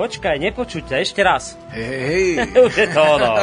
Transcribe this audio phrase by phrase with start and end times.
[0.00, 1.60] počkaj, nepočuť ťa, ešte raz.
[1.76, 2.26] Hej, hej.
[2.72, 3.34] Už je to ono.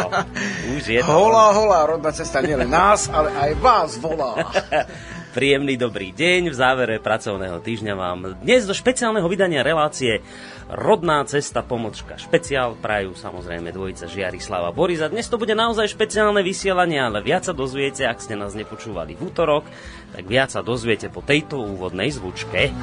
[0.74, 4.42] Už je to Holá, holá, rodná cesta nielen nás, ale aj vás volá.
[5.38, 10.26] Príjemný dobrý deň v závere pracovného týždňa vám dnes do špeciálneho vydania relácie
[10.66, 12.18] Rodná cesta pomočka.
[12.18, 15.14] Špeciál prajú samozrejme dvojica Žiarislava Borisa.
[15.14, 19.30] Dnes to bude naozaj špeciálne vysielanie, ale viac sa dozviete, ak ste nás nepočúvali v
[19.30, 19.70] útorok,
[20.18, 22.74] tak viac sa dozviete po tejto úvodnej zvučke.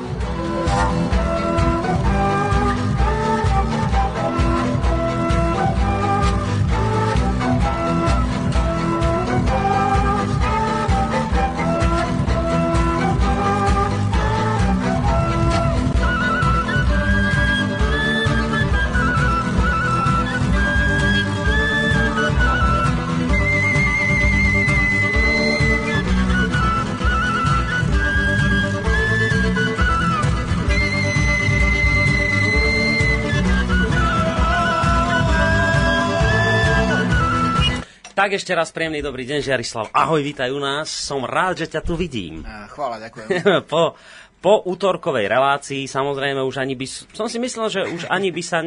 [38.25, 39.93] Tak ešte raz príjemný dobrý deň, Žiarislav.
[39.93, 40.89] Ahoj, vítaj u nás.
[40.89, 42.41] Som rád, že ťa tu vidím.
[42.73, 43.29] Chvála, ďakujem.
[43.69, 44.01] po,
[44.45, 46.85] po útorkovej relácii, samozrejme už ani by...
[47.17, 48.61] Som si myslel, že už ani by sa...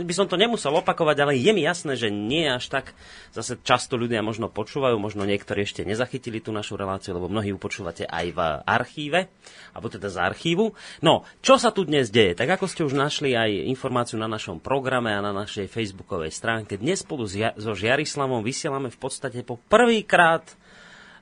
[0.00, 2.96] by som to nemusel opakovať, ale je mi jasné, že nie až tak...
[3.36, 7.60] Zase často ľudia možno počúvajú, možno niektorí ešte nezachytili tú našu reláciu, lebo mnohí ju
[7.60, 9.28] počúvate aj v archíve,
[9.76, 10.72] alebo teda z archívu.
[11.04, 12.32] No, čo sa tu dnes deje?
[12.32, 16.80] Tak ako ste už našli aj informáciu na našom programe a na našej facebookovej stránke,
[16.80, 20.56] dnes spolu so Žiarislavom vysielame v podstate po prvýkrát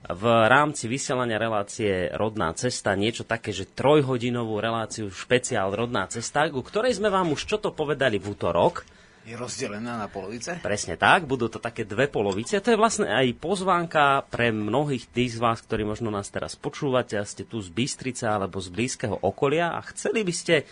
[0.08, 6.64] v rámci vysielania relácie Rodná cesta niečo také, že trojhodinovú reláciu špeciál Rodná cesta, ku
[6.64, 8.88] ktorej sme vám už čo to povedali v útorok.
[9.28, 10.56] Je rozdelená na polovice?
[10.64, 12.56] Presne tak, budú to také dve polovice.
[12.64, 17.20] To je vlastne aj pozvánka pre mnohých tých z vás, ktorí možno nás teraz počúvate
[17.20, 20.64] a ste tu z Bystrice alebo z blízkeho okolia a chceli by ste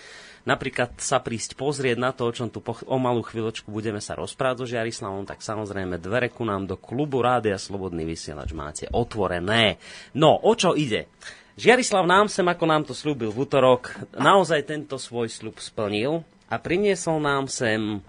[0.46, 4.14] napríklad sa prísť pozrieť na to, o čom tu po, o malú chvíľočku budeme sa
[4.14, 9.76] rozprávať so Žiarislavom, tak samozrejme dvere ku nám do klubu Rádia Slobodný vysielač máte otvorené.
[10.14, 11.10] No, o čo ide?
[11.58, 16.54] Žiarislav nám sem, ako nám to slúbil v útorok, naozaj tento svoj sľub splnil a
[16.62, 18.00] priniesol nám sem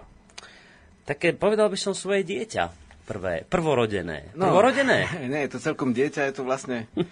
[1.08, 2.87] také, povedal by som, svoje dieťa.
[3.08, 4.36] Prvé, prvorodené.
[4.36, 4.52] No.
[4.52, 5.08] Prvorodené?
[5.32, 7.02] Nie, je to celkom dieťa, je to vlastne e,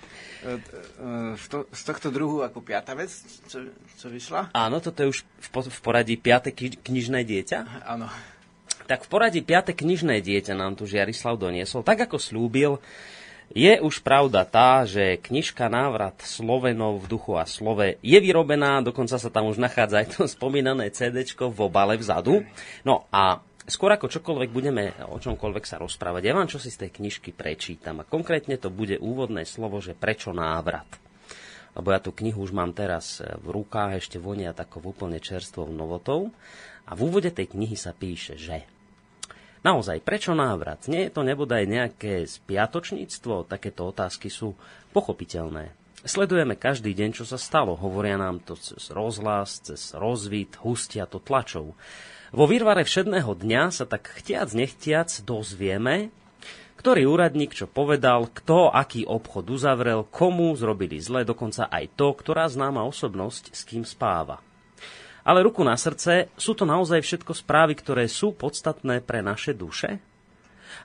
[0.44, 3.08] e, to, z tohto druhu ako piata vec,
[3.48, 3.64] čo,
[3.96, 4.52] čo vyšla.
[4.52, 7.88] Áno, toto je už v, v poradí piate kni- knižné dieťa.
[7.88, 8.12] Áno.
[8.84, 11.80] Tak v poradí piate knižné dieťa nám tu Žiarislav doniesol.
[11.80, 12.76] Tak ako slúbil,
[13.56, 19.16] je už pravda tá, že knižka Návrat Slovenov v duchu a slove je vyrobená, dokonca
[19.16, 22.42] sa tam už nachádza aj to spomínané CD v obale vzadu.
[22.82, 26.86] No a skôr ako čokoľvek budeme o čomkoľvek sa rozprávať, ja vám čo si z
[26.86, 28.02] tej knižky prečítam.
[28.02, 30.86] A konkrétne to bude úvodné slovo, že prečo návrat
[31.76, 36.32] lebo ja tú knihu už mám teraz v rukách, ešte vonia takou úplne čerstvou novotou.
[36.88, 38.64] A v úvode tej knihy sa píše, že
[39.66, 40.86] Naozaj, prečo návrat?
[40.86, 43.50] Nie je to nebodaj nejaké spiatočníctvo?
[43.50, 44.54] Takéto otázky sú
[44.94, 45.74] pochopiteľné.
[46.06, 47.74] Sledujeme každý deň, čo sa stalo.
[47.74, 51.74] Hovoria nám to cez rozhlas, cez rozvid, hustia to tlačov.
[52.34, 56.10] Vo výrvare všedného dňa sa tak chtiac nechtiac dozvieme,
[56.74, 62.50] ktorý úradník čo povedal, kto aký obchod uzavrel, komu zrobili zle, dokonca aj to, ktorá
[62.50, 64.42] známa osobnosť s kým spáva.
[65.26, 69.98] Ale ruku na srdce, sú to naozaj všetko správy, ktoré sú podstatné pre naše duše?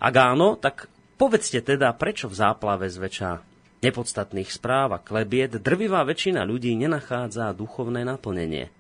[0.02, 3.46] Ak áno, tak povedzte teda, prečo v záplave zväčša
[3.86, 8.74] nepodstatných správ a klebiet drvivá väčšina ľudí nenachádza duchovné naplnenie.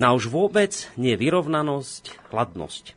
[0.00, 2.96] Na už vôbec nie vyrovnanosť, hladnosť.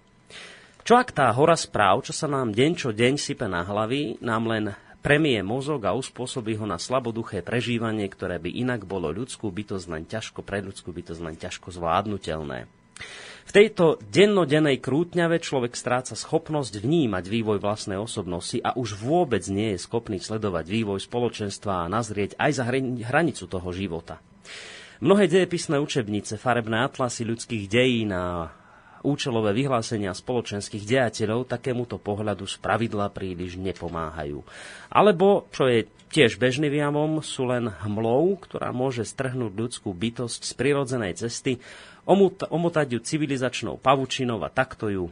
[0.85, 4.45] Čo ak tá hora správ, čo sa nám deň čo deň sype na hlavy, nám
[4.45, 4.65] len
[5.01, 10.05] premie mozog a uspôsobí ho na slaboduché prežívanie, ktoré by inak bolo ľudskú bytosť len
[10.05, 12.69] ťažko, pre ľudskú bytosť len ťažko zvládnutelné.
[13.45, 19.77] V tejto dennodennej krútňave človek stráca schopnosť vnímať vývoj vlastnej osobnosti a už vôbec nie
[19.77, 24.17] je schopný sledovať vývoj spoločenstva a nazrieť aj za hranicu toho života.
[25.03, 28.47] Mnohé dejepisné učebnice, farebné atlasy ľudských dejín a
[29.03, 34.41] účelové vyhlásenia spoločenských dejateľov takémuto pohľadu z pravidla príliš nepomáhajú.
[34.89, 40.51] Alebo, čo je tiež bežným javom, sú len hmlou, ktorá môže strhnúť ľudskú bytosť z
[40.55, 41.59] prirodzenej cesty,
[42.49, 45.05] omotať ju civilizačnou pavučinou a takto ju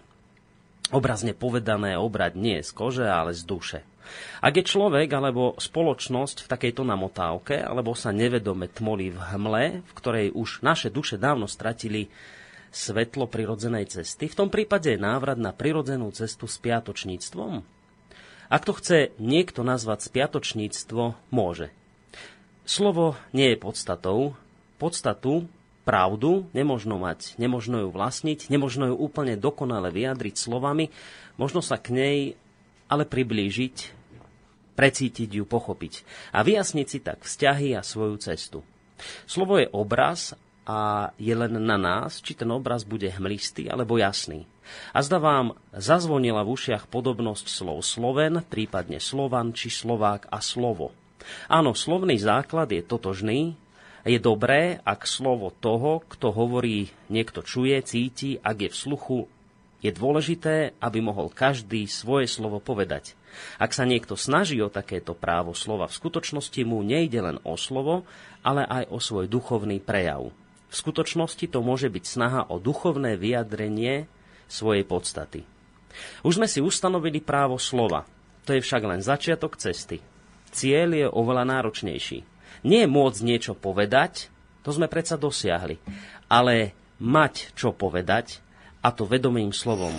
[0.95, 3.80] obrazne povedané obrať nie z kože, ale z duše.
[4.44, 9.92] Ak je človek alebo spoločnosť v takejto namotávke, alebo sa nevedome tmolí v hmle, v
[9.96, 12.12] ktorej už naše duše dávno stratili
[12.74, 17.64] svetlo prirodzenej cesty, v tom prípade je návrat na prirodzenú cestu s piatočníctvom?
[18.54, 21.74] Ak to chce niekto nazvať spiatočníctvo, môže.
[22.64, 24.38] Slovo nie je podstatou.
[24.78, 25.50] Podstatu
[25.84, 30.90] pravdu nemožno mať, nemožno ju vlastniť, nemožno ju úplne dokonale vyjadriť slovami,
[31.36, 32.18] možno sa k nej
[32.94, 33.75] ale priblížiť,
[34.78, 38.62] precítiť ju, pochopiť a vyjasniť si tak vzťahy a svoju cestu.
[39.25, 40.38] Slovo je obraz
[40.69, 44.45] a je len na nás, či ten obraz bude hmlistý alebo jasný.
[44.95, 50.95] A zda vám zazvonila v ušiach podobnosť slov Sloven, prípadne Slovan či Slovák a slovo.
[51.51, 53.60] Áno, slovný základ je totožný,
[54.04, 59.18] je dobré, ak slovo toho, kto hovorí, niekto čuje, cíti, ak je v sluchu,
[59.83, 63.19] je dôležité, aby mohol každý svoje slovo povedať.
[63.59, 68.07] Ak sa niekto snaží o takéto právo slova, v skutočnosti mu nejde len o slovo,
[68.39, 70.31] ale aj o svoj duchovný prejav.
[70.71, 74.09] V skutočnosti to môže byť snaha o duchovné vyjadrenie
[74.50, 75.45] svojej podstaty.
[76.25, 78.07] Už sme si ustanovili právo slova.
[78.50, 80.01] To je však len začiatok cesty.
[80.53, 82.25] Cieľ je oveľa náročnejší.
[82.63, 84.30] Nie môcť niečo povedať,
[84.63, 85.77] to sme predsa dosiahli,
[86.31, 86.71] ale
[87.01, 88.43] mať čo povedať,
[88.83, 89.95] a to vedomým slovom.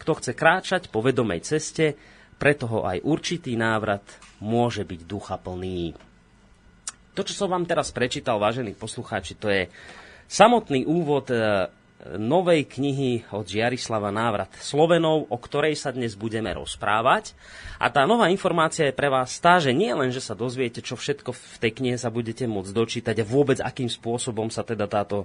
[0.00, 1.94] Kto chce kráčať po vedomej ceste,
[2.40, 4.02] preto ho aj určitý návrat
[4.40, 5.94] môže byť ducha plný.
[7.14, 9.70] To, čo som vám teraz prečítal, vážení poslucháči, to je
[10.26, 11.70] samotný úvod e,
[12.12, 17.32] novej knihy od Žiarislava Návrat Slovenov, o ktorej sa dnes budeme rozprávať.
[17.80, 20.94] A tá nová informácia je pre vás tá, že nie len, že sa dozviete, čo
[20.94, 25.24] všetko v tej knihe sa budete môcť dočítať a vôbec akým spôsobom sa teda táto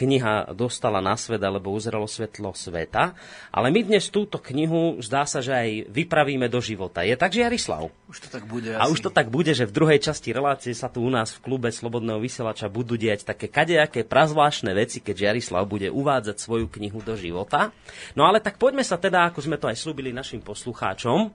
[0.00, 3.14] kniha dostala na svet alebo uzrelo svetlo sveta,
[3.52, 7.06] ale my dnes túto knihu zdá sa, že aj vypravíme do života.
[7.06, 7.92] Je tak, Žiarislav?
[8.10, 8.74] Už to tak bude.
[8.74, 8.96] A asi.
[8.96, 11.68] už to tak bude, že v druhej časti relácie sa tu u nás v klube
[11.70, 17.18] Slobodného vysielača budú diať také kadejaké prazvláštne veci, keď Žiarislav bude uvádzať svoju knihu do
[17.18, 17.74] života.
[18.14, 21.32] No ale tak poďme sa teda, ako sme to aj slúbili našim poslucháčom,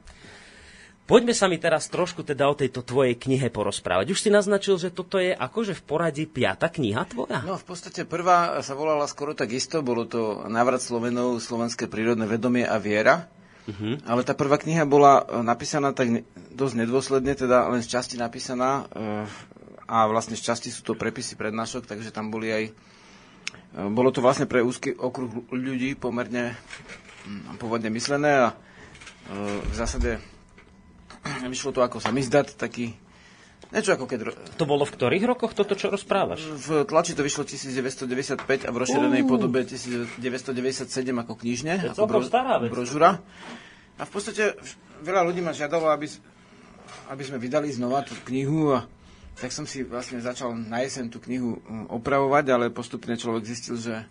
[1.09, 4.13] Poďme sa mi teraz trošku teda o tejto tvojej knihe porozprávať.
[4.13, 7.41] Už si naznačil, že toto je akože v poradí piata kniha tvoja?
[7.49, 12.29] No v podstate prvá sa volala skoro tak isto, bolo to Návrat Slovenov, Slovenské prírodné
[12.29, 13.25] vedomie a viera.
[13.65, 13.97] Uh-huh.
[14.05, 16.21] Ale tá prvá kniha bola e, napísaná tak ne,
[16.53, 19.25] dosť nedôsledne, teda len z časti napísaná e,
[19.89, 22.63] a vlastne z časti sú to prepisy prednášok, takže tam boli aj...
[23.73, 26.57] E, bolo to vlastne pre úzky okruh ľudí pomerne
[27.25, 28.49] hm, pôvodne myslené a
[29.29, 30.17] v zásade
[31.53, 32.97] vyšlo to ako sa mi zdať, taký
[33.69, 34.19] Niečo ako keď...
[34.57, 36.41] To bolo v ktorých rokoch toto, čo rozprávaš?
[36.41, 39.29] V tlači to vyšlo 1995 a v rozšírenej uh.
[39.29, 41.73] podobe 1997 ako knižne.
[41.77, 42.73] To je ako bro, stará vec.
[42.73, 43.21] Brožura.
[44.01, 44.57] A v podstate
[45.05, 46.09] veľa ľudí ma žiadalo, aby,
[47.13, 48.89] aby sme vydali znova tú knihu a
[49.39, 53.79] tak som si vlastne začal na jeseň tú knihu um, opravovať, ale postupne človek zistil,
[53.79, 54.03] že,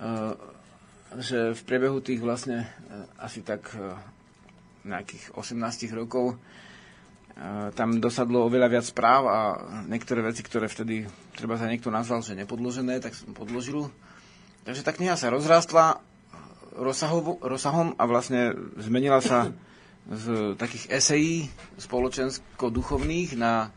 [0.00, 0.32] uh,
[1.20, 3.68] že v priebehu tých vlastne uh, asi tak
[4.88, 6.36] nejakých 18 rokov e,
[7.76, 9.38] tam dosadlo oveľa viac správ a
[9.84, 11.04] niektoré veci, ktoré vtedy
[11.36, 13.92] treba sa niekto nazval, že nepodložené, tak som podložil.
[14.64, 16.00] Takže tá kniha sa rozrástla
[16.78, 19.50] rozsahom a vlastne zmenila sa
[20.08, 21.34] z takých esejí
[21.76, 23.74] spoločensko-duchovných na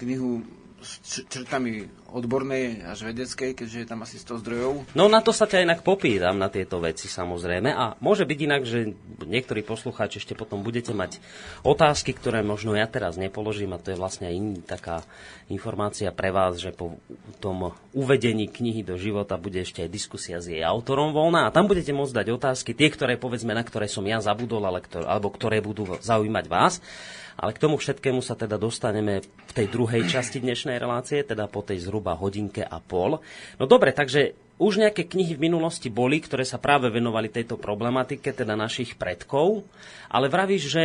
[0.00, 0.44] knihu
[0.86, 4.72] s črtami odbornej až vedeckej, keďže je tam asi 100 zdrojov.
[4.94, 7.74] No na to sa ťa inak popýtam, na tieto veci samozrejme.
[7.74, 11.18] A môže byť inak, že niektorí poslucháči ešte potom budete mať
[11.66, 15.02] otázky, ktoré možno ja teraz nepoložím a to je vlastne iný taká
[15.50, 17.00] informácia pre vás, že po
[17.42, 21.66] tom uvedení knihy do života bude ešte aj diskusia s jej autorom voľná a tam
[21.66, 25.28] budete môcť dať otázky, tie, ktoré povedzme, na ktoré som ja zabudol, ale ktoré, alebo
[25.32, 26.78] ktoré budú zaujímať vás.
[27.36, 31.60] Ale k tomu všetkému sa teda dostaneme v tej druhej časti dnešnej relácie, teda po
[31.60, 33.20] tej zhruba hodinke a pol.
[33.60, 38.32] No dobre, takže už nejaké knihy v minulosti boli, ktoré sa práve venovali tejto problematike,
[38.32, 39.68] teda našich predkov,
[40.08, 40.84] ale vravíš, že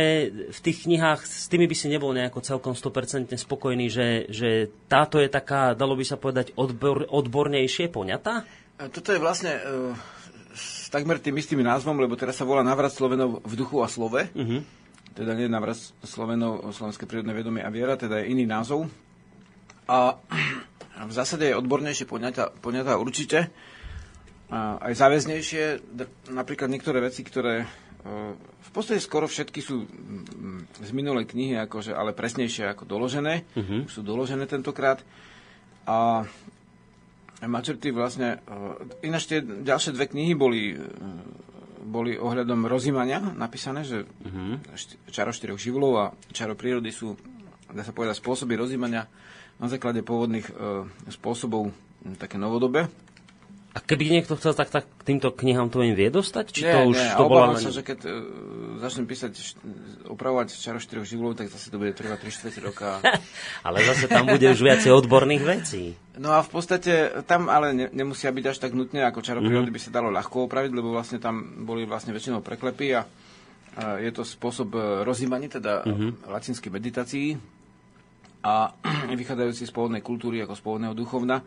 [0.52, 5.16] v tých knihách s tými by si nebol nejako celkom 100% spokojný, že, že táto
[5.16, 8.44] je taká, dalo by sa povedať, odbor, odbornejšie poňatá?
[8.92, 9.96] Toto je vlastne uh,
[10.52, 14.28] s takmer tým istým názvom, lebo teraz sa volá Navrat Slovenov v duchu a slove.
[14.36, 14.81] Uh-huh
[15.12, 18.88] teda nie návrat Slovenov, Slovenské prírodné vedomie a viera, teda je iný názov.
[19.86, 20.16] A
[21.04, 23.52] v zásade je odbornejšie poňatá, poňatá určite,
[24.52, 25.64] a aj záväznejšie,
[26.28, 27.66] napríklad niektoré veci, ktoré e,
[28.36, 29.88] v podstate skoro všetky sú
[30.76, 33.88] z minulej knihy, akože, ale presnejšie ako doložené, uh-huh.
[33.88, 35.00] sú doložené tentokrát.
[35.88, 36.28] A
[37.40, 40.84] Mačerty vlastne, e, ináč tie ďalšie dve knihy boli e,
[41.82, 44.62] boli ohľadom rozímania napísané, že uh-huh.
[45.10, 47.18] čaro štyroch živlov a čaro prírody sú,
[47.68, 49.10] dá sa povedať, spôsoby rozímania
[49.58, 50.52] na základe pôvodných e,
[51.10, 51.74] spôsobov
[52.18, 52.86] také novodobé.
[53.72, 56.44] A keby niekto chcel, tak, tak týmto knihám to im vie dostať?
[56.52, 57.56] Či nie, to už nie, to bola...
[57.56, 58.12] sa, že keď uh,
[58.84, 59.64] začnem písať, št-
[60.12, 63.00] opravovať čaro štyroch živlov, tak zase to bude trvať 3 čtvrte roka.
[63.66, 65.96] ale zase tam bude už viacej odborných vecí.
[66.20, 69.72] No a v podstate tam ale ne, nemusia byť až tak nutne, ako čaro prírody
[69.72, 74.12] by sa dalo ľahko opraviť, lebo vlastne tam boli vlastne väčšinou preklepy a, a je
[74.12, 76.28] to spôsob e, rozímania, teda uh-huh.
[76.28, 77.40] latinskej meditácií
[78.44, 78.76] a
[79.20, 81.40] vychádzajúci z pôvodnej kultúry ako z pôvodného duchovna.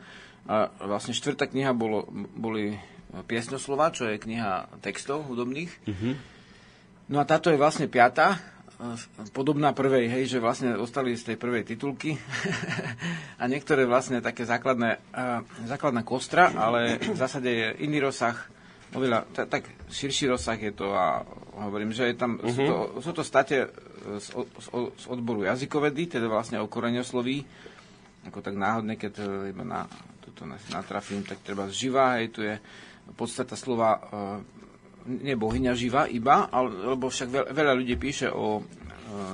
[0.45, 2.05] A vlastne štvrtá kniha bolo,
[2.37, 2.77] boli
[3.15, 5.71] Piesňoslova, čo je kniha textov hudobných.
[7.07, 8.35] No a táto je vlastne piata,
[8.81, 8.97] e,
[9.29, 12.17] podobná prvej, hej, že vlastne ostali z tej prvej titulky.
[13.41, 18.33] A niektoré vlastne také základné, uh, základná kostra, ale v zásade je iný rozsah,
[18.95, 21.21] oveľa, t- tak širší rozsah je to a
[21.67, 23.67] hovorím, že je tam, sú, to, sú to state e,
[24.17, 27.43] z, z, z odboru jazykovedy, teda vlastne o koreňosloví,
[28.25, 29.85] ako tak náhodne, keď e, iba na
[30.25, 32.58] toto natrafím, tak treba živá, hej, tu je
[33.13, 34.01] podstata slova e,
[35.05, 38.63] nie bohyňa živa iba, ale, lebo však veľa, ľudí píše o e,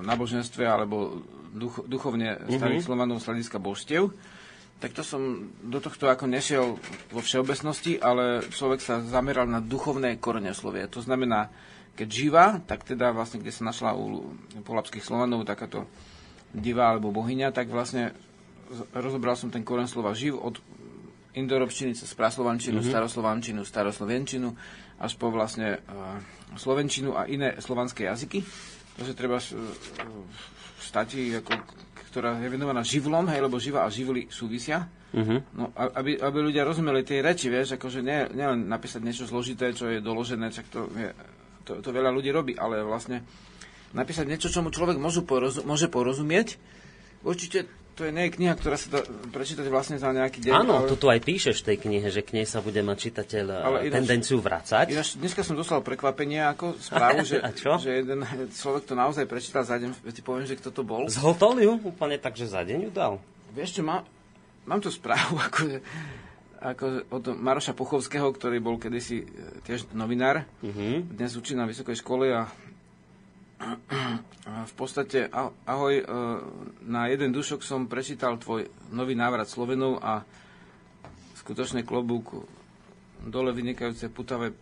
[0.04, 1.24] náboženstve alebo
[1.56, 2.84] duch, duchovne starých mm-hmm.
[2.84, 4.12] slovanov z hľadiska božstiev,
[4.82, 6.76] tak to som do tohto ako nešiel
[7.14, 10.90] vo všeobecnosti, ale človek sa zameral na duchovné koreňoslovie.
[10.90, 11.54] To znamená,
[11.94, 14.34] keď živa, tak teda vlastne, kde sa našla u
[14.66, 15.86] polapských slovanov takáto
[16.50, 18.12] diva alebo bohyňa, tak vlastne
[18.96, 20.58] rozobral som ten koren slova živ od
[21.36, 22.92] indoeurópštiny cez praslovančinu, mm-hmm.
[22.92, 24.50] staroslovančinu, staroslovenčinu
[25.02, 26.20] až po vlastne uh,
[26.60, 28.44] slovenčinu a iné slovanské jazyky.
[29.00, 29.48] Takže treba uh,
[30.78, 31.52] stati, ako,
[32.12, 34.84] ktorá je venovaná živlom, hej, lebo živa a živly súvisia.
[35.12, 35.44] Uh-huh.
[35.56, 39.92] No, aby, aby ľudia rozumeli tej reči, vieš, akože nie, nielen napísať niečo zložité, čo
[39.92, 41.12] je doložené, čak to, je,
[41.68, 43.24] to, to veľa ľudí robí, ale vlastne
[43.92, 46.56] napísať niečo, čomu človek môžu porozu, môže porozumieť.
[47.28, 47.68] Určite
[48.02, 50.54] to je nie je kniha, ktorá sa dá prečítať vlastne za nejaký deň.
[50.58, 50.98] Áno, ale...
[50.98, 53.78] tu aj píšeš v tej knihe, že k nej sa bude mať čitateľ Ale ale
[53.86, 54.86] ináč- tendenciu vracať.
[54.90, 57.38] Ináč, dneska som dostal prekvapenie ako správu, že,
[57.78, 60.02] že jeden človek to naozaj prečítal za deň.
[60.02, 61.06] Ti poviem, že kto to bol.
[61.14, 63.14] Zhotol ju úplne tak, že za deň ju dal.
[63.54, 64.02] Vieš čo, má,
[64.66, 65.78] mám tu správu akože,
[66.58, 69.26] ako od Maroša Pochovského, ktorý bol kedysi e,
[69.62, 70.50] tiež novinár.
[70.66, 71.06] Uh-huh.
[71.06, 72.50] Dnes učí na vysokej škole a
[74.66, 76.06] v podstate, ah- ahoj, e,
[76.86, 80.26] na jeden dušok som prečítal tvoj nový návrat Slovenov a
[81.38, 82.46] skutočne klobúk
[83.22, 84.54] dole vynikajúce putavé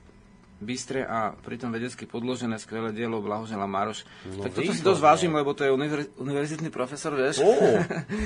[0.59, 4.03] bystre a pritom vedecky podložené skvelé dielo blahožela Maroš.
[4.27, 7.39] No, tak toto si dosť vážim, lebo to je univer- univerzitný profesor, vieš.
[7.39, 7.47] Ó,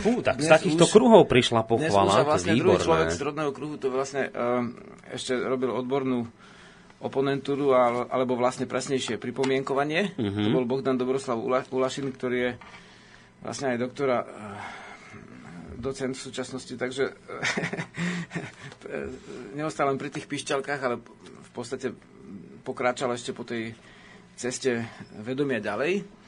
[0.02, 2.78] fú, tak z Dnes takýchto už- kruhov prišla Dnes už pochvala, to je vlastne druhý
[2.82, 4.74] človek z rodného kruhu to vlastne um,
[5.14, 6.26] ešte robil odbornú
[7.04, 10.16] oponentúru, ale, alebo vlastne presnejšie pripomienkovanie.
[10.16, 10.42] Mhm.
[10.42, 12.52] To bol Bogdan Dobroslav Ula- Ulašin, ktorý je
[13.44, 14.28] vlastne aj doktora eh,
[15.78, 17.12] docent v súčasnosti, takže
[19.60, 21.92] neostal len pri tých pišťalkách, ale v podstate
[22.64, 23.76] pokráčal ešte po tej
[24.34, 24.88] ceste
[25.20, 26.23] vedomia ďalej.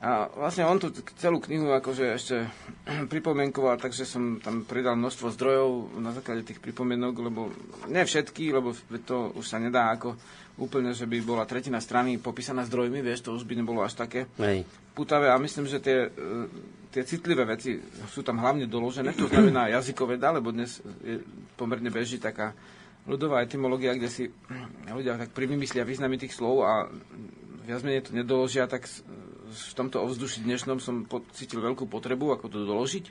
[0.00, 0.88] A vlastne on tu
[1.20, 2.36] celú knihu akože ešte
[3.12, 7.52] pripomienkoval, takže som tam pridal množstvo zdrojov na základe tých pripomienok, lebo
[7.92, 8.72] ne všetky, lebo
[9.04, 10.16] to už sa nedá ako
[10.60, 14.28] úplne, že by bola tretina strany popísaná zdrojmi, vieš, to už by nebolo až také
[14.36, 14.64] Hej.
[14.92, 16.08] putavé a myslím, že tie, e,
[16.92, 17.80] tie citlivé veci
[18.12, 21.20] sú tam hlavne doložené, to znamená jazykoveda, lebo dnes je,
[21.56, 22.52] pomerne beží taká
[23.08, 24.24] ľudová etymológia, kde si
[24.84, 26.72] ľudia tak privymyslia významy tých slov a
[27.64, 28.84] viac menej to nedoložia, tak
[29.50, 33.04] v tomto ovzduši dnešnom som pocítil veľkú potrebu, ako to doložiť.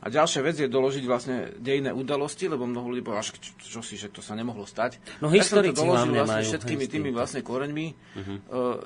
[0.00, 3.98] A ďalšia vec je doložiť vlastne dejné udalosti, lebo mnoho ľudí povedal, čo, čo si,
[3.98, 5.02] že to sa nemohlo stať.
[5.18, 8.78] No, Tak som to doložil vlastne všetkými tými vlastne koreňmi, uh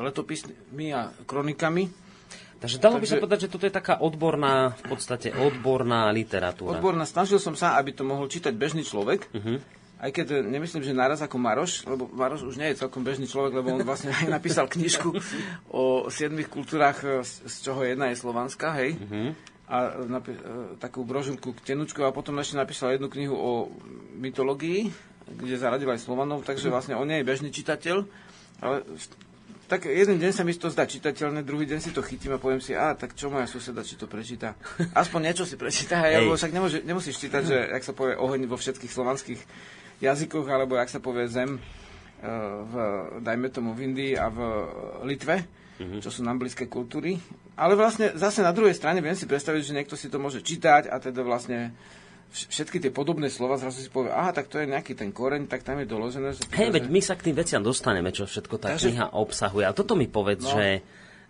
[0.00, 1.84] letopismi a kronikami.
[2.60, 6.76] Takže dalo by sa Takže- povedať, že toto je taká odborná, v podstate odborná literatúra.
[6.76, 9.32] Odborná, snažil som sa, aby to mohol čítať bežný človek,
[10.00, 13.28] aj keď e, nemyslím, že naraz ako Maroš, lebo Maroš už nie je celkom bežný
[13.28, 15.12] človek, lebo on vlastne aj napísal knižku
[15.68, 18.96] o siedmých kultúrach, e, z čoho jedna je slovanská, hej.
[19.70, 23.52] A napi- e, takú brožúrku k tenučku a potom ešte napísal jednu knihu o
[24.16, 24.90] mytológii,
[25.30, 28.02] kde zaradil aj Slovanov, takže vlastne on nie je bežný čitateľ,
[28.64, 28.82] ale
[29.70, 32.58] tak jeden deň sa mi to zdá čitateľné, druhý deň si to chytím a poviem
[32.58, 34.58] si, a tak čo moja suseda, či to prečíta.
[34.98, 38.50] Aspoň niečo si prečíta, hej, lebo však nemôže, nemusíš čítať, že, jak sa povie, oheň
[38.50, 39.40] vo všetkých slovanských
[40.00, 42.26] jazykoch, alebo jak sa povie zem, eh,
[42.62, 42.74] v,
[43.18, 44.38] dajme tomu v Indii a v
[45.04, 45.36] Litve,
[45.96, 47.16] čo sú nám blízke kultúry.
[47.54, 50.86] Ale vlastne zase na druhej strane viem si predstaviť, že niekto si to môže čítať
[50.86, 51.72] a teda vlastne
[52.28, 55.44] vš- všetky tie podobné slova zrazu si povie, aha, tak to je nejaký ten koreň,
[55.46, 56.32] tak tam je doložené.
[56.32, 59.64] Že Hej, veď my sa k tým veciam dostaneme, čo všetko tá Takže- kniha obsahuje.
[59.64, 60.52] A toto mi povedz, No.
[60.54, 60.84] že,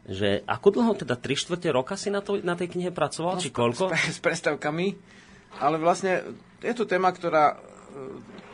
[0.04, 3.50] že ako dlho, teda 3 štvrte roka si na, to, na tej knihe pracoval, či
[3.50, 3.86] koľko?
[3.86, 4.86] s, pre- s prestávkami,
[5.58, 6.26] ale vlastne
[6.58, 7.54] je to téma, ktorá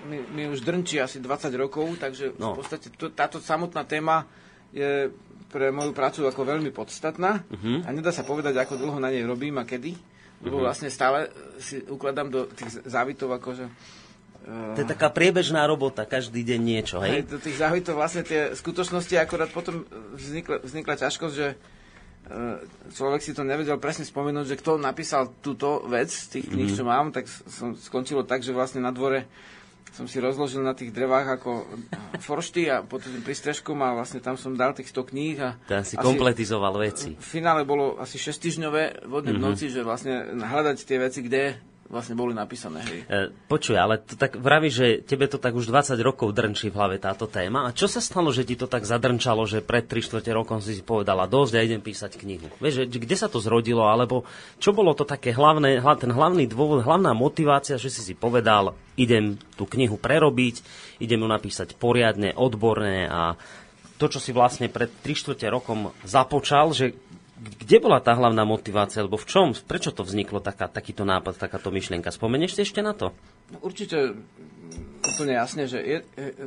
[0.05, 2.53] mi, mi už drnčí asi 20 rokov, takže No.
[2.53, 4.27] v podstate to, táto samotná téma
[4.71, 5.11] je
[5.47, 7.83] pre moju prácu ako veľmi podstatná Mhm.
[7.83, 9.95] a nedá sa povedať, ako dlho na nej robím a kedy,
[10.39, 13.67] lebo vlastne stále si ukladám do tých závitov akože
[14.47, 17.21] To je taká priebežná robota, každý deň niečo, Hej, hej?
[17.27, 21.57] do tých závitov vlastne tie skutočnosti, akorát potom vznikla, vznikla ťažkosť, že e,
[22.91, 26.83] človek si to nevedel presne spomenúť, že kto napísal túto vec z tých kníh, čo
[26.83, 29.31] mám, tak som skončilo tak, že vlastne na dvore
[29.97, 31.65] som si rozložil na tých drevách ako
[32.21, 35.81] foršty a potom pri strežkom a vlastne tam som dal tých 100 kníh a Tam
[35.81, 37.17] si asi kompletizoval veci.
[37.17, 39.47] v finále bolo asi 6 týždňové vodné mm-hmm.
[39.49, 41.57] noci, že vlastne hľadať tie veci, kde
[41.87, 42.83] vlastne boli napísané.
[42.83, 43.01] Hej.
[43.07, 46.77] E, Počuj, ale to tak vraví, že tebe to tak už 20 rokov drnčí v
[46.77, 47.67] hlave táto téma.
[47.67, 50.77] A čo sa stalo, že ti to tak zadrnčalo, že pred 3 čtvrte rokom si
[50.83, 52.51] povedala dosť a idem písať knihu?
[52.59, 54.27] Vieš, kde sa to zrodilo, alebo
[54.59, 58.75] čo bolo to také hlavné, hla- ten hlavný dôvod, hlavná motivácia, že si si povedal,
[58.99, 60.63] idem tú knihu prerobiť,
[61.01, 63.39] idem ju napísať poriadne, odborné a
[63.97, 66.93] to, čo si vlastne pred 3 čtvrte rokom započal, že
[67.37, 71.69] kde bola tá hlavná motivácia, alebo v čom, prečo to vzniklo taká, takýto nápad, takáto
[71.69, 72.09] myšlienka?
[72.09, 73.13] Spomenieš si ešte na to?
[73.53, 75.99] No, určite mm, úplne jasne, že je,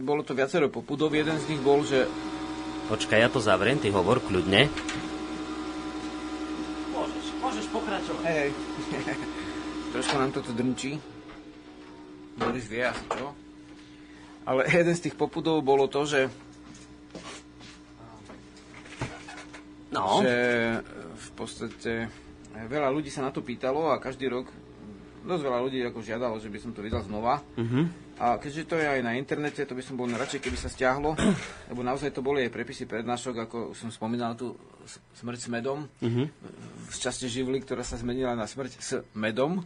[0.01, 1.13] bolo to viacero popudov.
[1.13, 2.09] Jeden z nich bol, že
[2.89, 4.65] Počkaj, ja to zavriem, ty hovor kľudne.
[6.89, 8.23] Môžeš, môžeš pokračovať.
[8.25, 9.17] Hej, hej.
[9.93, 10.97] Trošku nám toto drnčí.
[12.33, 13.29] Boris vie asi čo.
[14.41, 16.33] Ale jeden z tých popudov bolo to, že,
[19.89, 20.75] No, že e,
[21.17, 21.91] v podstate
[22.53, 24.49] e, veľa ľudí sa na to pýtalo a každý rok
[25.19, 27.43] dosť veľa ľudí ako žiadalo, že by som to vydal znova.
[27.57, 27.85] uh-huh.
[28.19, 31.15] A keďže to je aj na internete, to by som bol radšej, keby sa stiahlo,
[31.71, 34.55] lebo naozaj to boli aj prepisy prednášok, ako som spomínal tu
[34.89, 36.25] Smrť s medom, Uh-huh.
[36.89, 39.61] v časti živly, ktorá sa zmenila na Smrť s medom,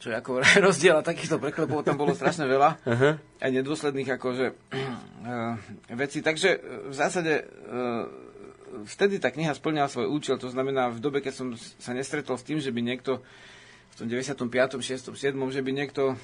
[0.00, 3.12] čo je ako rozdiel a takýchto preklepov tam bolo strašne veľa Uh-huh.
[3.42, 5.54] aj nedôsledných akože uh,
[6.00, 6.24] veci.
[6.24, 8.06] Takže eh, v zásade uh,
[8.84, 12.44] vtedy tá kniha splňala svoj účel, to znamená v dobe, keď som sa nestretol s
[12.44, 13.24] tým, že by niekto
[13.90, 16.20] v tom 95., 6., 7., že by niekto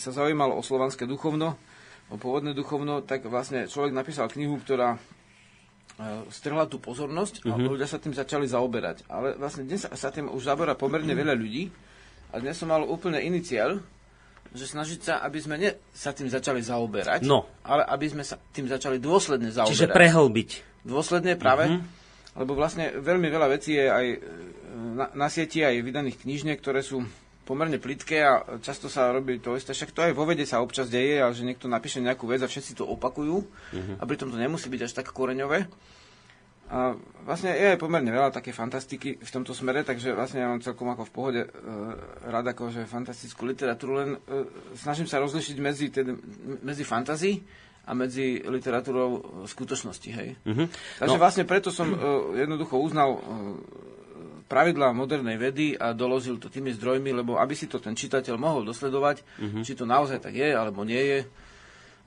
[0.00, 1.60] sa zaujímal o slovanské duchovno,
[2.08, 7.84] o pôvodné duchovno, tak vlastne človek napísal knihu, ktorá eh, strhla tú pozornosť a ľudia
[7.84, 9.04] sa tým začali zaoberať.
[9.06, 11.68] Ale vlastne dnes sa, tým už zaberá pomerne veľa ľudí
[12.32, 13.78] a dnes som mal úplne iný cieľ,
[14.50, 17.46] že snažiť sa, aby sme ne sa tým začali zaoberať, No.
[17.62, 19.76] ale aby sme sa tým začali dôsledne zaoberať.
[19.78, 20.50] Čiže prehlbiť.
[20.80, 21.68] Dôsledne práve,
[22.36, 24.18] lebo vlastne veľmi veľa vecí je aj e,
[24.96, 27.04] na, na sieti, aj vydaných knižne, ktoré sú
[27.44, 29.74] pomerne plitké a často sa robí to isté.
[29.74, 32.48] Však to aj vo vede sa občas deje, ale že niekto napíše nejakú vec a
[32.48, 33.42] všetci to opakujú
[33.98, 35.66] a pritom to nemusí byť až tak koreňové.
[36.70, 36.94] A
[37.26, 40.86] vlastne je aj pomerne veľa také fantastiky v tomto smere, takže vlastne ja mám celkom
[40.94, 41.48] ako v pohode e,
[42.30, 44.46] rád akože fantastickú literatúru, len e,
[44.78, 46.14] snažím sa rozlišiť medzi, teda,
[46.62, 47.42] medzi fantazí
[47.82, 50.28] a medzi literatúrou e, skutočnosti, hej.
[50.40, 50.66] Uh-huh.
[50.96, 51.20] Takže No.
[51.20, 51.96] vlastne preto som e,
[52.38, 53.20] jednoducho uznal e,
[54.46, 58.62] pravidlá modernej vedy a doložil to tými zdrojmi, lebo aby si to ten čitateľ mohol
[58.64, 59.60] dosledovať, Mhm.
[59.62, 61.20] či to naozaj tak je, alebo nie je.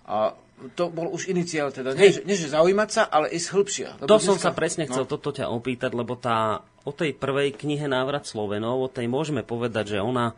[0.04, 0.36] A
[0.72, 3.90] to bol už iniciál, teda nie, nie že zaujímať sa, ale ísť hĺbšia.
[4.02, 5.10] To som dneska- sa presne chcel no.
[5.10, 9.96] toto ťa opýtať, lebo tá, o tej prvej knihe Návrat Slovenov, o tej môžeme povedať,
[9.96, 10.36] že ona,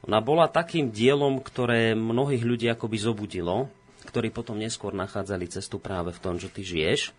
[0.00, 3.66] ona bola takým dielom, ktoré mnohých ľudí akoby zobudilo,
[4.08, 7.12] ktorí potom neskôr nachádzali cestu práve v tom, že ty žiješ.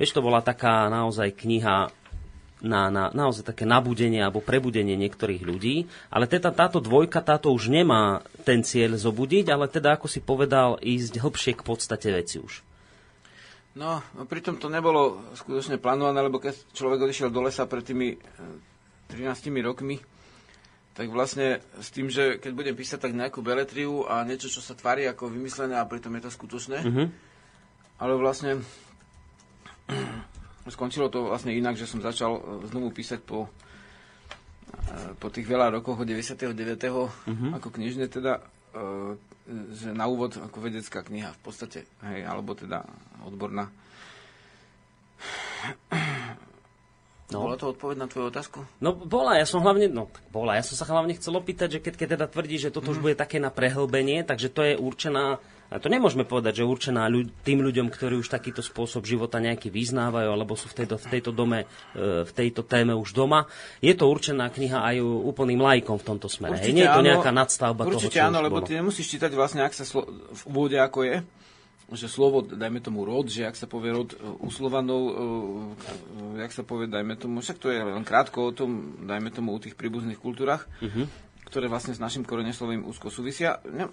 [0.00, 1.92] Vieš, to bola taká naozaj kniha
[2.60, 7.72] na, na naozaj také nabudenie alebo prebudenie niektorých ľudí, ale teda táto dvojka, táto už
[7.72, 12.60] nemá ten cieľ zobudiť, ale teda, ako si povedal, ísť hlbšie k podstate veci už.
[13.80, 18.18] No, no pritom to nebolo skutočne plánované, lebo keď človek odišiel do lesa pred tými
[18.18, 18.18] e,
[19.14, 19.96] 13 rokmi,
[20.90, 24.74] tak vlastne s tým, že keď budem písať tak nejakú beletriu a niečo, čo sa
[24.74, 27.04] tvári ako vymyslené a pritom je to skutočné, Mhm.
[27.98, 28.60] ale vlastne
[30.74, 33.50] skončilo to vlastne inak, že som začal e, znovu písať po, e,
[35.18, 37.10] po tých veľa rokoch od 99.
[37.54, 38.38] ako knižne teda,
[38.70, 39.14] e,
[39.74, 42.86] že na úvod ako vedecká kniha v podstate, hej, alebo teda
[43.24, 43.66] odborná.
[47.30, 47.46] No.
[47.46, 48.58] Bola to odpoveď na tvoju otázku?
[48.82, 51.80] No bola, ja som hlavne, no tak bola, ja som sa hlavne chcel opýtať, že
[51.82, 55.38] keď, keď teda tvrdí, že toto už bude také na prehlbenie, takže to je určená,
[55.70, 59.38] a to nemôžeme povedať, že je určená ľud, tým ľuďom, ktorí už takýto spôsob života
[59.38, 63.46] nejaký vyznávajú, alebo sú v tejto, v tejto dome, e, v tejto téme už doma.
[63.78, 66.58] Je to určená kniha aj úplným lajkom v tomto smere.
[66.58, 67.10] Hej, nie je to áno.
[67.14, 68.66] nejaká nadstavba toho, Určite áno, lebo bolo.
[68.66, 71.22] ty nemusíš čítať vlastne, ak sa slo- v úvode ako je,
[71.92, 76.46] že slovo, dajme tomu rod, že ak sa povie rod e, u Slovanov, e, e,
[76.46, 79.58] jak sa povie, dajme tomu, však to je len krátko o tom, dajme tomu u
[79.58, 81.10] tých príbuzných kultúrach, Mhm.
[81.50, 83.58] ktoré vlastne s našim koreneslovým úzko súvisia.
[83.66, 83.90] Ne,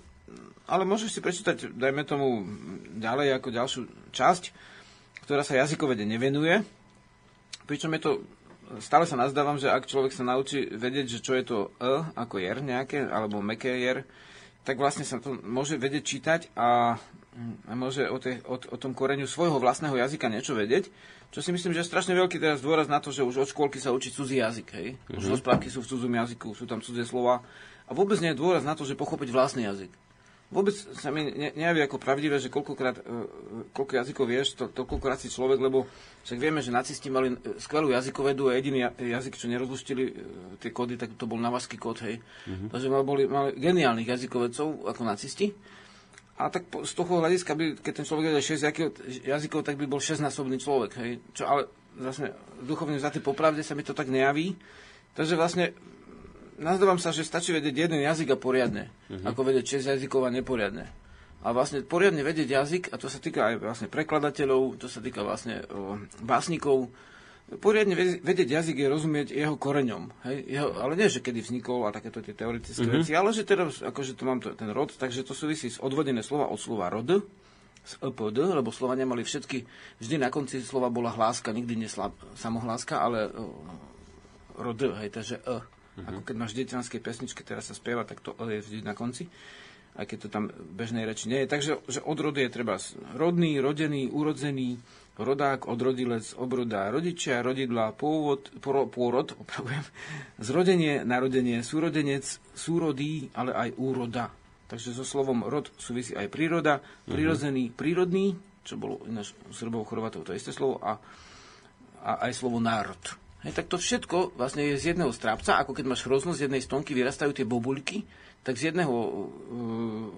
[0.68, 2.46] ale môžeš si prečítať, dajme tomu
[3.00, 3.82] ďalej ako ďalšiu
[4.14, 4.44] časť,
[5.26, 6.62] ktorá sa jazykovede nevenuje.
[7.66, 8.12] Pričom je to,
[8.84, 12.36] stále sa nazdávam, že ak človek sa naučí vedieť, že čo je to e ako
[12.40, 14.04] jer nejaké, alebo meké jer,
[14.68, 17.00] tak vlastne sa to môže vedieť čítať a,
[17.69, 20.89] a môže o, tej, o, o tom koreniu svojho vlastného jazyka niečo vedieť.
[21.30, 23.78] Čo si myslím, že je strašne veľký teraz dôraz na to, že už od škôlky
[23.78, 24.67] sa učí cudzí jazyk.
[24.73, 24.88] Hej?
[25.13, 25.34] Už mm-hmm.
[25.38, 27.45] rozprávky sú v cudzom jazyku, sú tam cudzie slova.
[27.86, 29.93] A vôbec nie je dôraz na to, že pochopiť vlastný jazyk.
[30.47, 33.28] Vôbec sa mi ne, nejaví ako pravdivé, že koľkokrát, uh,
[33.76, 35.84] koľko jazykov vieš, to, toľkokrát si človek, lebo
[36.23, 40.13] však vieme, že nacisti mali e, skvelú jazykovedu a jediný jazyk, čo nerozluštili uh,
[40.63, 42.23] tie kódy, tak to bol navaský kód, hej.
[42.47, 42.71] Mm-hmm.
[42.71, 45.52] Takže mali, mali geniálnych jazykovedcov ako nacisti.
[46.38, 49.97] A tak z toho hľadiska, by, keď ten človek vedel 6 jazykov, tak by bol
[49.97, 50.91] 6-násobný človek.
[51.02, 51.12] Hej?
[51.34, 51.62] Čo ale
[51.97, 54.54] vlastne duchovne za tej popravde sa mi to tak nejaví.
[55.17, 55.73] Takže vlastne
[56.62, 59.34] nazdávam sa, že stačí vedieť jeden jazyk a poriadne, uh-huh.
[59.34, 60.86] ako vedieť 6 jazykov a neporiadne.
[61.45, 65.21] A vlastne poriadne vedieť jazyk, a to sa týka aj vlastne prekladateľov, to sa týka
[65.21, 66.89] vlastne o, básnikov,
[67.56, 70.12] poriadne vedieť jazyk je rozumieť jeho koreňom.
[70.28, 70.38] Hej?
[70.52, 73.00] Jeho, ale nie, že kedy vznikol a takéto tie teoretické mm-hmm.
[73.00, 76.20] veci, ale že teraz, akože to mám to, ten rod, takže to súvisí s odvodené
[76.20, 77.08] slova od slova rod,
[77.88, 79.64] z EPD, lebo slova nemali všetky,
[80.04, 83.48] vždy na konci slova bola hláska, nikdy neslab, samohláska, ale uh,
[84.60, 85.64] rod, hej, takže E.
[85.64, 86.08] Mm-hmm.
[86.12, 88.92] Ako keď máš v deťanskej pesničke, teraz sa spieva, tak to E je vždy na
[88.92, 89.32] konci
[89.98, 91.50] aj keď to tam v bežnej reči nie je.
[91.50, 92.78] Takže že od rody je treba
[93.18, 94.78] rodný, rodený, urodzený,
[95.17, 99.86] rodák, odrodilec, obroda, rodičia, rodidla, pôvod, por, pôrod, opravujem,
[100.47, 104.30] zrodenie, narodenie, súrodenec, súrodý, ale aj úroda.
[104.67, 107.12] Takže so slovom rod súvisí aj príroda, mhm.
[107.12, 108.36] prírodzený, prírodný,
[108.67, 110.99] čo bolo ináč u Srbov, Chorvatov to isté slovo, a,
[112.03, 112.99] a aj slovo národ.
[113.45, 116.62] Hej, tak to všetko vlastne je z jedného strápca, ako keď máš hroznosť, z jednej
[116.65, 118.02] stonky vyrastajú tie bobulky,
[118.41, 119.10] tak z jedného uh,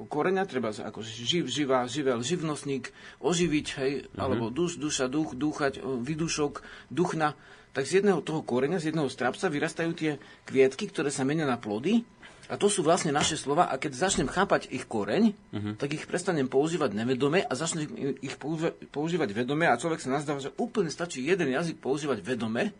[0.07, 4.23] koreňa treba ako živ, živá, živel, živnostník, oživiť, hej, uh-huh.
[4.23, 7.35] alebo duš, duša, duch, dúchať, vydušok, duchna,
[7.75, 10.11] tak z jedného toho koreňa, z jedného strapca vyrastajú tie
[10.47, 12.07] kvietky, ktoré sa menia na plody
[12.49, 15.73] a to sú vlastne naše slova a keď začnem chápať ich koreň, uh-huh.
[15.77, 18.39] tak ich prestanem používať nevedome a začnem ich
[18.89, 22.73] používať vedome a človek sa nazdáva, že úplne stačí jeden jazyk používať vedome,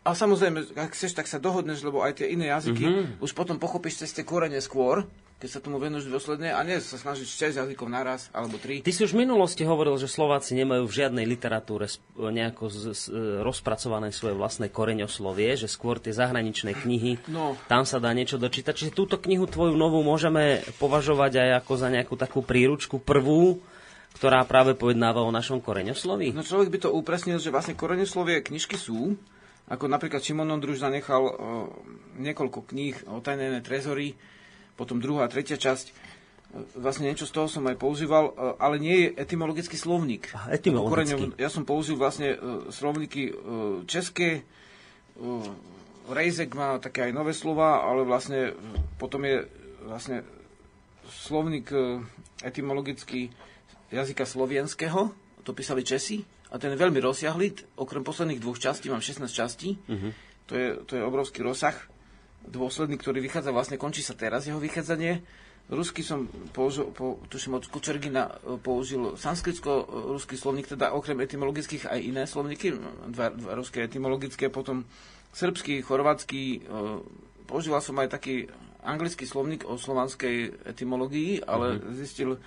[0.00, 3.06] a samozrejme, ak chceš, tak sa dohodneš, lebo aj tie iné jazyky mm-hmm.
[3.20, 5.04] už potom pochopíš cez tie korene skôr,
[5.40, 8.84] keď sa tomu venuješ dôsledne a nie sa snažiť 6 jazykov naraz alebo 3.
[8.84, 13.02] Ty si už v minulosti hovoril, že Slováci nemajú v žiadnej literatúre nejako z, z,
[13.40, 17.56] rozpracované svoje vlastné koreňoslovie, že skôr tie zahraničné knihy, no.
[17.68, 18.72] tam sa dá niečo dočítať.
[18.76, 23.64] Čiže túto knihu tvoju novú môžeme považovať aj ako za nejakú takú príručku prvú,
[24.16, 26.36] ktorá práve pojednáva o našom koreňosloví?
[26.36, 29.16] No človek by to upresnil, že vlastne koreňoslovie knižky sú,
[29.70, 31.34] ako napríklad Šimon Ondruž zanechal uh,
[32.18, 34.18] niekoľko kníh o tajnené trezory,
[34.74, 35.86] potom druhá a tretia časť.
[36.50, 40.34] Uh, vlastne niečo z toho som aj používal, uh, ale nie je etymologický slovník.
[40.50, 41.38] etymologický.
[41.38, 43.30] Ja som použil vlastne uh, slovníky
[43.86, 44.42] české,
[46.10, 48.56] Rejzek má také aj nové slova, ale vlastne
[48.96, 49.44] potom je
[49.84, 50.24] vlastne
[51.06, 51.68] slovník
[52.40, 53.28] etymologický
[53.92, 55.12] jazyka slovenského,
[55.44, 59.78] to písali Česi, a ten je veľmi rozsiahlý, okrem posledných dvoch častí, mám 16 častí,
[59.86, 60.10] uh-huh.
[60.50, 61.78] to, je, to je obrovský rozsah,
[62.46, 65.22] dôsledný, ktorý vychádza, vlastne končí sa teraz jeho vychádzanie.
[65.70, 72.00] Rusky som použil, po, tuším od Kučergina e, použil sanskritsko-ruský slovník, teda okrem etymologických aj
[72.02, 72.74] iné slovníky,
[73.06, 74.82] dva, dva ruské etymologické, potom
[75.30, 76.60] srbský, chorvátsky, e,
[77.46, 78.50] používal som aj taký
[78.82, 81.94] anglický slovník o slovanskej etymológii, ale uh-huh.
[81.94, 82.42] zistil,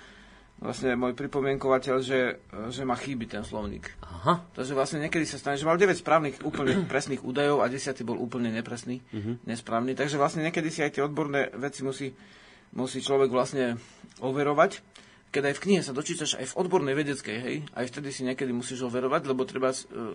[0.62, 2.38] vlastne môj pripomienkovateľ, že,
[2.70, 3.90] že má chýby ten slovník.
[4.00, 4.46] Aha.
[4.54, 8.16] Takže vlastne niekedy sa stane, že mal 9 správnych úplne presných údajov a 10 bol
[8.16, 9.42] úplne nepresný, uh-huh.
[9.44, 9.98] nesprávny.
[9.98, 12.14] Takže vlastne niekedy si aj tie odborné veci musí,
[12.72, 13.76] musí človek vlastne
[14.22, 14.80] overovať.
[15.34, 18.54] Keď aj v knihe sa dočítaš aj v odbornej vedeckej, hej, aj vtedy si niekedy
[18.54, 20.14] musíš overovať, lebo treba, uh,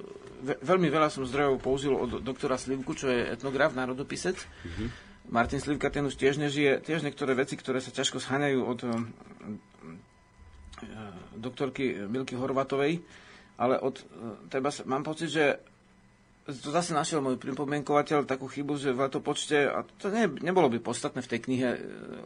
[0.63, 4.39] veľmi veľa som zdrojov použil od doktora Slivku, čo je etnograf, národopisec.
[4.39, 4.87] Uh-huh.
[5.27, 8.79] Martin Slivka, ten už tiež nežije, tiež niektoré veci, ktoré sa ťažko zháňajú od
[11.35, 12.99] doktorky Milky Horvatovej,
[13.59, 13.99] ale od
[14.47, 15.45] teba mám pocit, že
[16.49, 20.81] to zase našiel môj pripomienkovateľ takú chybu, že v letopočte, a to ne, nebolo by
[20.81, 21.69] podstatné v tej knihe,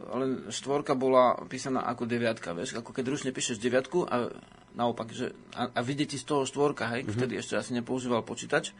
[0.08, 4.32] ale štvorka bola písaná ako deviatka, vieš, ako keď ručne píšeš deviatku a
[4.72, 7.16] naopak, že, a, a vidieť ti z toho štvorka, hej, mm-hmm.
[7.20, 8.72] vtedy ešte asi nepoužíval počítač,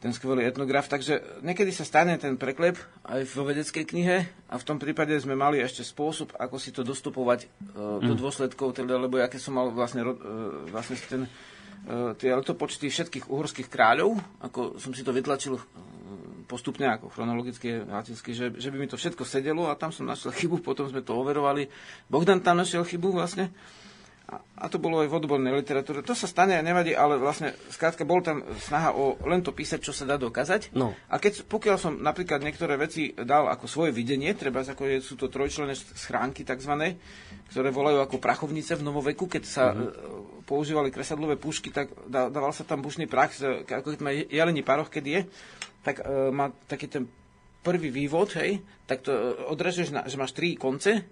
[0.00, 0.88] ten skvelý etnograf.
[0.88, 4.16] Takže niekedy sa stane ten preklep aj vo vedeckej knihe
[4.48, 8.18] a v tom prípade sme mali ešte spôsob, ako si to dostupovať do mm.
[8.18, 10.16] dôsledkov, teda, lebo aké som mal vlastne, uh,
[10.72, 11.22] vlastne ten,
[11.84, 15.60] uh, tie letopočty všetkých uhorských kráľov, ako som si to vytlačil
[16.50, 20.34] postupne ako chronologicky, latinsky, že, že by mi to všetko sedelo a tam som našiel
[20.34, 21.70] chybu, potom sme to overovali.
[22.10, 23.54] Bohdan tam našiel chybu vlastne
[24.30, 26.06] a to bolo aj v odbornej literatúre.
[26.06, 29.82] To sa stane a nevadí, ale vlastne, skrátka, bol tam snaha o len to písať,
[29.82, 30.70] čo sa dá dokázať.
[30.76, 30.94] No.
[31.10, 35.18] A keď, pokiaľ som napríklad niektoré veci dal ako svoje videnie, treba ako je, sú
[35.18, 36.94] to trojčlené schránky tzv.,
[37.50, 40.44] ktoré volajú ako prachovnice v novoveku, keď sa uh-huh.
[40.46, 43.34] používali kresadlové pušky, tak dával sa tam bušný prach,
[43.66, 45.20] ako keď má jelení paroch, keď je,
[45.82, 47.08] tak uh, má taký ten
[47.60, 49.20] prvý vývod, hej, tak to e,
[49.52, 51.04] odrežeš, na, že máš tri konce,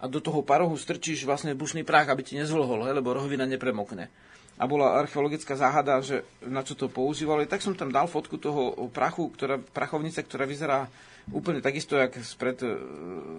[0.00, 4.12] a do toho parohu strčíš vlastne bušný prach, aby ti nezvlhol, he, lebo rohovina nepremokne.
[4.60, 8.76] A bola archeologická záhada, že na čo to používali, tak som tam dal fotku toho
[8.92, 10.86] prachu, ktorá, prachovnice, ktorá vyzerá
[11.32, 12.74] úplne takisto, jak spred, e,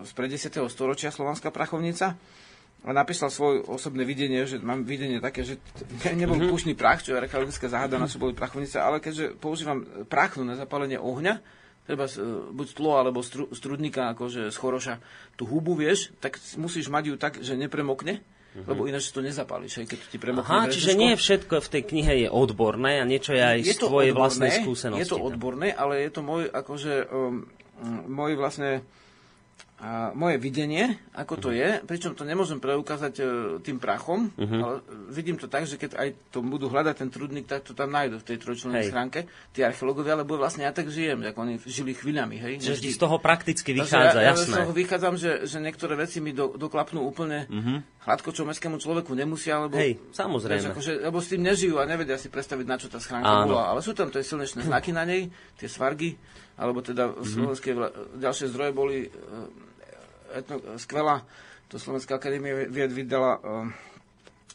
[0.08, 0.68] spred 10.
[0.72, 2.18] storočia slovanská prachovnica
[2.84, 5.56] a napísal svoje osobné videnie, že mám videnie také, že
[6.12, 6.52] nebol mm-hmm.
[6.52, 10.60] pušný prach, čo je archeologická záhada, na čo boli prachovnice, ale keďže používam prachnu na
[10.60, 11.40] zapálenie ohňa,
[11.84, 12.16] treba e,
[12.52, 14.96] buď tlo alebo stru, strudníka, akože z choroša,
[15.36, 18.68] tú hubu, vieš, tak musíš mať ju tak, že nepremokne, mm-hmm.
[18.68, 20.48] lebo ináč to nezapálíš, aj keď ti premokne.
[20.48, 23.84] Aha, čiže nie všetko v tej knihe je odborné a niečo je aj je z
[23.84, 25.02] tvojej odborné, vlastnej skúsenosti.
[25.04, 27.48] Je to odborné, ale je to môj, akože, um,
[28.08, 28.88] môj vlastne
[29.84, 33.28] a moje videnie, ako to je, pričom to nemôžem preukázať uh,
[33.60, 34.60] tým prachom, uh-huh.
[34.64, 34.76] ale
[35.12, 38.24] vidím to tak, že keď aj to budú hľadať ten trudník, tak to tam nájdu
[38.24, 42.40] v tej trojčlennej schránke, tí archeológovia, lebo vlastne ja tak žijem, ako oni žili chvíľami.
[42.40, 44.56] Hej, že vždy z toho prakticky vychádza, ja, jasné.
[44.56, 48.08] Ja z toho vychádzam, že, že niektoré veci mi do, doklapnú úplne uh-huh.
[48.08, 50.64] hladko, čo mestskému človeku nemusia, lebo, Hej, samozrejme.
[50.64, 53.52] Vieš, akože, lebo s tým nežijú a nevedia si predstaviť, na čo tá schránka Áno.
[53.52, 53.76] bola.
[53.76, 55.28] Ale sú tam tie silnečné znaky na nej,
[55.60, 56.16] tie svargy,
[56.56, 57.76] alebo teda v slovenské
[58.22, 59.73] ďalšie zdroje boli uh,
[60.34, 61.22] etno, skvelá,
[61.70, 63.70] to Slovenská akadémia vied vydala, uh,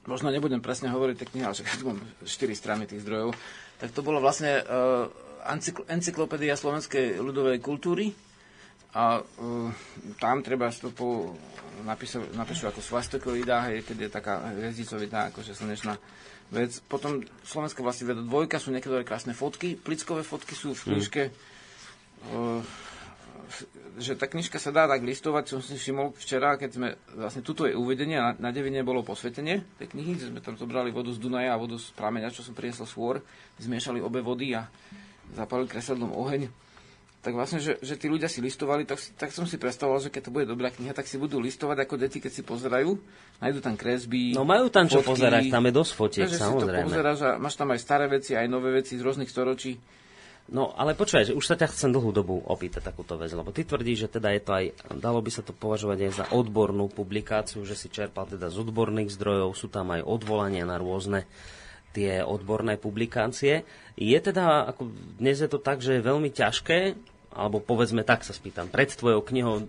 [0.07, 3.35] možno nebudem presne hovoriť tie knihy, ale však mám 4 strany tých zdrojov,
[3.79, 5.07] tak to bolo vlastne uh,
[5.89, 8.13] encyklopédia slovenskej ľudovej kultúry
[8.97, 9.71] a uh,
[10.19, 11.37] tam treba to po,
[11.85, 15.95] napíšu, napíšu ako svastokoidá, keď je taká hviezdicovidá, akože slnečná
[16.49, 16.81] vec.
[16.89, 21.23] Potom Slovenská vlastne veda dvojka, sú niektoré krásne fotky, plickové fotky sú v knižke.
[21.29, 21.35] Mm.
[22.33, 22.61] Uh,
[23.99, 27.67] že tá knižka sa dá tak listovať, som si všimol včera, keď sme, vlastne tuto
[27.67, 31.19] je uvedenie na, na devine bolo posvetenie tej knihy, že sme tam zobrali vodu z
[31.19, 33.21] Dunaja a vodu z prameňa, čo som priniesol svôr,
[33.59, 34.71] zmiešali obe vody a
[35.35, 36.49] zapalili kresadlom oheň.
[37.19, 40.31] Tak vlastne, že, že tí ľudia si listovali, tak, tak som si predstavoval, že keď
[40.31, 42.95] to bude dobrá kniha, tak si budú listovať ako deti, keď si pozerajú.
[43.43, 44.39] Nájdu tam kresby.
[44.39, 46.79] No majú tam čo fotky, pozerať, tam je dosť fotiek, samozrejme.
[46.79, 49.75] Si to pozeráš a máš tam aj staré veci, aj nové veci z rôznych storočí.
[50.49, 53.69] No, ale počúvaj, že už sa ťa chcem dlhú dobu opýtať takúto vec, lebo ty
[53.69, 54.65] tvrdíš, že teda je to aj,
[54.97, 59.13] dalo by sa to považovať aj za odbornú publikáciu, že si čerpal teda z odborných
[59.13, 61.29] zdrojov, sú tam aj odvolania na rôzne
[61.93, 63.69] tie odborné publikácie.
[64.01, 64.89] Je teda, ako
[65.21, 66.97] dnes je to tak, že je veľmi ťažké,
[67.37, 69.69] alebo povedzme tak sa spýtam, pred tvojou knihou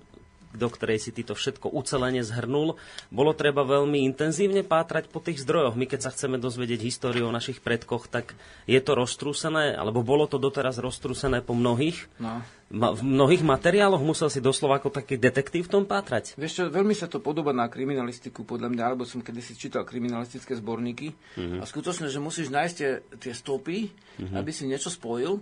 [0.53, 2.75] do ktorej si ty to všetko ucelene zhrnul,
[3.13, 5.77] bolo treba veľmi intenzívne pátrať po tých zdrojoch.
[5.77, 8.33] My keď sa chceme dozvedieť históriu o našich predkoch, tak
[8.65, 12.41] je to roztrúsené, alebo bolo to doteraz roztrúsené po mnohých, no.
[12.73, 16.33] ma, v mnohých materiáloch musel si doslova ako taký detektív v tom pátrať.
[16.33, 20.57] Vieš čo, veľmi sa to podoba na kriminalistiku, podľa mňa, alebo som kedysi čítal kriminalistické
[20.57, 21.62] zborníky mm-hmm.
[21.62, 24.35] a skutočne, že musíš nájsť tie, tie stopy, mm-hmm.
[24.35, 25.38] aby si niečo spojil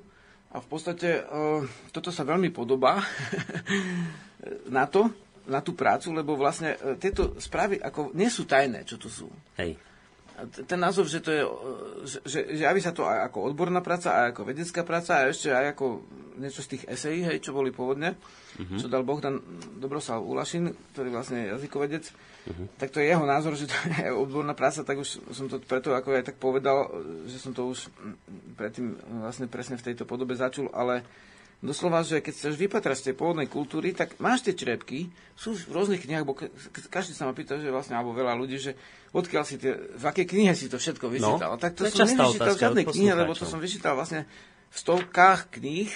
[0.47, 3.03] a v podstate uh, toto sa veľmi podobá
[4.69, 5.09] na to,
[5.47, 9.31] na tú prácu, lebo vlastne e, tieto správy ako nie sú tajné, čo tu sú.
[9.55, 9.79] Hej.
[10.69, 11.49] Ten názov, že to je, e,
[12.05, 15.31] že, že, že javí sa to aj ako odborná práca, aj ako vedecká práca a
[15.31, 15.85] ešte aj ako
[16.37, 18.77] niečo z tých esejí, hej, čo boli pôvodne, uh-huh.
[18.77, 19.41] čo dal Bohdan
[19.81, 22.67] Dobroslav Ulašin, ktorý vlastne je jazykovedec, uh-huh.
[22.77, 25.97] tak to je jeho názor, že to je odborná práca, tak už som to preto
[25.97, 26.91] ako aj tak povedal,
[27.25, 27.89] že som to už
[28.53, 28.93] predtým
[29.25, 31.01] vlastne presne v tejto podobe začul, ale
[31.57, 35.73] doslova, že keď chceš vypatrať z tej pôvodnej kultúry, tak máš tie črepky, sú v
[35.73, 36.37] rôznych knihách, bo
[36.93, 38.77] každý sa ma pýta, že vlastne, alebo veľa ľudí, že
[39.13, 41.57] odkiaľ si tie, v akej knihe si to všetko vyčítal.
[41.57, 44.29] No, tak to, to som nevyčítal v žiadnej knihe, lebo to som vyčítal vlastne
[44.69, 45.89] v stovkách kníh,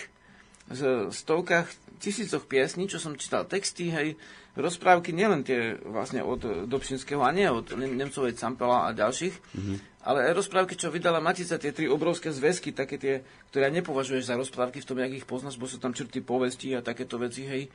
[0.71, 1.67] v stovkách
[2.01, 4.17] tisícoch piesní, čo som čítal texty, hej,
[4.57, 9.77] rozprávky, nielen tie vlastne od Dobšinského a nie od Nemcovej Campela a ďalších, mm-hmm.
[10.01, 13.13] Ale rozprávky, čo vydala Matica, tie tri obrovské zväzky, také tie,
[13.53, 16.81] ktoré nepovažuješ za rozprávky v tom, jak ich poznáš, bo sú tam črty povesti a
[16.81, 17.69] takéto veci, hej.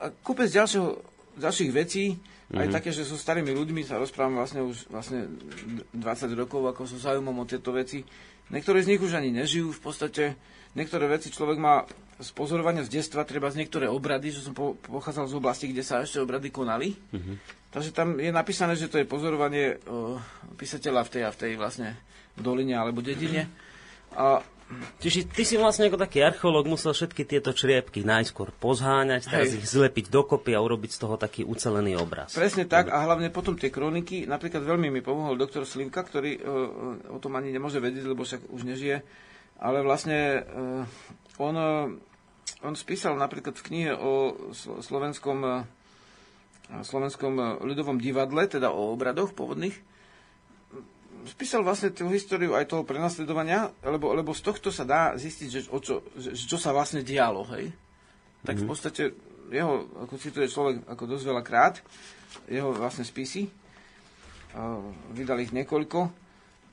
[0.00, 0.96] A kúpec ďalšieho,
[1.36, 2.56] ďalších vecí, mm-hmm.
[2.56, 2.74] aj mhm.
[2.74, 5.28] také, že so starými ľuďmi sa rozprávam vlastne už vlastne
[5.92, 5.96] 20
[6.32, 8.00] rokov, ako so záujmom o tieto veci.
[8.48, 10.24] Niektorí z nich už ani nežijú v podstate,
[10.72, 11.84] niektoré veci človek má
[12.16, 15.84] z pozorovania z detstva, treba z niektoré obrady, že som po, pochádzal z oblasti, kde
[15.84, 16.96] sa ešte obrady konali.
[16.96, 17.36] Mm-hmm.
[17.76, 20.16] Takže tam je napísané, že to je pozorovanie o,
[20.56, 21.92] písateľa v tej a v tej vlastne
[22.32, 23.52] doline alebo dedine.
[24.16, 24.40] A
[24.98, 29.62] Čiže ty si vlastne ako taký archeológ musel všetky tieto čriepky najskôr pozháňať, teraz Hej.
[29.62, 32.34] ich zlepiť dokopy a urobiť z toho taký ucelený obraz.
[32.34, 37.14] Presne tak a hlavne potom tie kroniky, napríklad veľmi mi pomohol doktor Slivka, ktorý uh,
[37.14, 39.06] o tom ani nemôže vedieť, lebo však už nežije,
[39.62, 40.82] ale vlastne uh,
[41.38, 41.86] on, uh,
[42.66, 44.34] on spísal napríklad v knihe o
[44.82, 45.62] slovenskom,
[46.66, 49.76] slovenskom ľudovom divadle, teda o obradoch pôvodných,
[51.26, 55.60] spísal vlastne tú históriu aj toho prenasledovania, lebo, lebo z tohto sa dá zistiť, že,
[55.74, 57.74] o čo, že, čo sa vlastne dialo, hej?
[58.46, 58.62] Tak mm-hmm.
[58.62, 58.70] v mhm.
[58.70, 59.02] podstate
[59.50, 61.74] jeho, ako cituje človek ako dosť veľa krát,
[62.50, 64.82] jeho vlastne spisy, uh,
[65.14, 65.98] vydali ich niekoľko.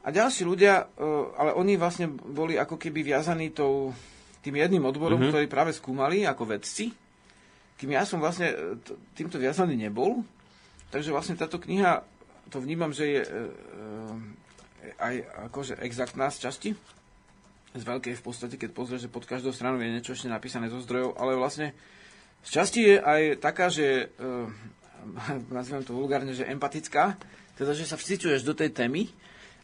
[0.03, 3.93] A ďalší ľudia, uh, ale oni vlastne boli ako keby viazaní tou,
[4.41, 5.33] tým jedným odborom, mm-hmm.
[5.33, 6.93] ktorý práve skúmali ako vedci,
[7.83, 8.79] kým ja som vlastne e,
[9.11, 10.23] týmto viazaný nebol.
[10.87, 11.99] Takže vlastne táto kniha,
[12.47, 13.21] to vnímam, že je
[14.99, 15.15] aj
[15.51, 16.69] akože exaktná z časti.
[17.73, 20.77] Z veľkej v podstate, keď pozrieš, že pod každou stranou je niečo ešte napísané zo
[20.79, 21.73] zdrojov, ale vlastne
[22.45, 24.45] z časti je aj taká, že uh,
[25.57, 27.17] nazvem to vulgárne, že empatická,
[27.57, 29.09] teda, že sa vciťuješ do tej témy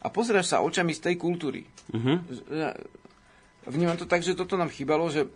[0.02, 1.66] a pozrieš sa očami z tej kultúry.
[1.92, 2.18] Uh-huh.
[3.68, 5.28] Vnímam to tak, že toto nám chýbalo, že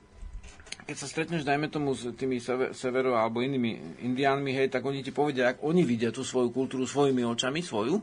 [0.84, 5.00] keď sa stretneš, dajme tomu, s tými sever, severo alebo inými indiánmi, hej, tak oni
[5.00, 7.96] ti povedia, ak oni vidia tú svoju kultúru svojimi očami, svoju.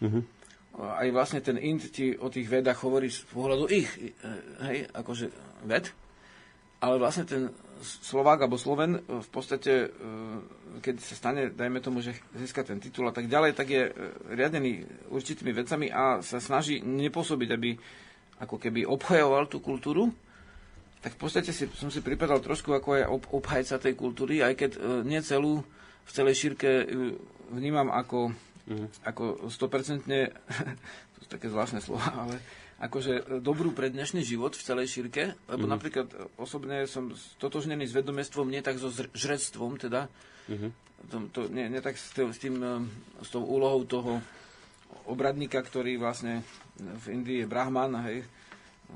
[0.00, 0.22] Uh-huh
[0.80, 4.14] aj vlastne ten int ti o tých vedách hovorí z pohľadu ich, e,
[4.70, 5.26] hej, akože
[5.66, 5.92] ved,
[6.80, 7.42] ale vlastne ten
[7.80, 13.08] Slovák alebo Sloven v podstate, e, keď sa stane, dajme tomu, že získa ten titul
[13.08, 13.92] a tak ďalej, tak je e,
[14.32, 17.70] riadený určitými vecami a sa snaží nepôsobiť, aby
[18.40, 20.08] ako keby obhajoval tú kultúru,
[21.00, 24.54] tak v podstate si, som si pripadal trošku ako aj ob, obhajca tej kultúry, aj
[24.56, 24.70] keď
[25.04, 25.64] nie celú,
[26.04, 26.90] v celej šírke
[27.50, 28.34] vnímam ako
[28.70, 28.86] mm.
[29.06, 30.06] ako 100%,
[31.14, 32.36] to sú také zvláštne slova, ale
[32.80, 35.70] akože dobrú pre dnešný život v celej šírke, lebo mm.
[35.70, 36.08] napríklad
[36.40, 40.08] osobne som totožnený s vedomestvom, nie tak so žrectvom, teda,
[40.48, 40.70] mm.
[41.12, 42.56] to, to, nie, nie tak s tým, s, tým,
[43.20, 44.24] s tou úlohou toho
[45.04, 46.40] obradníka, ktorý vlastne
[46.80, 48.24] v Indii je Brahman, hej,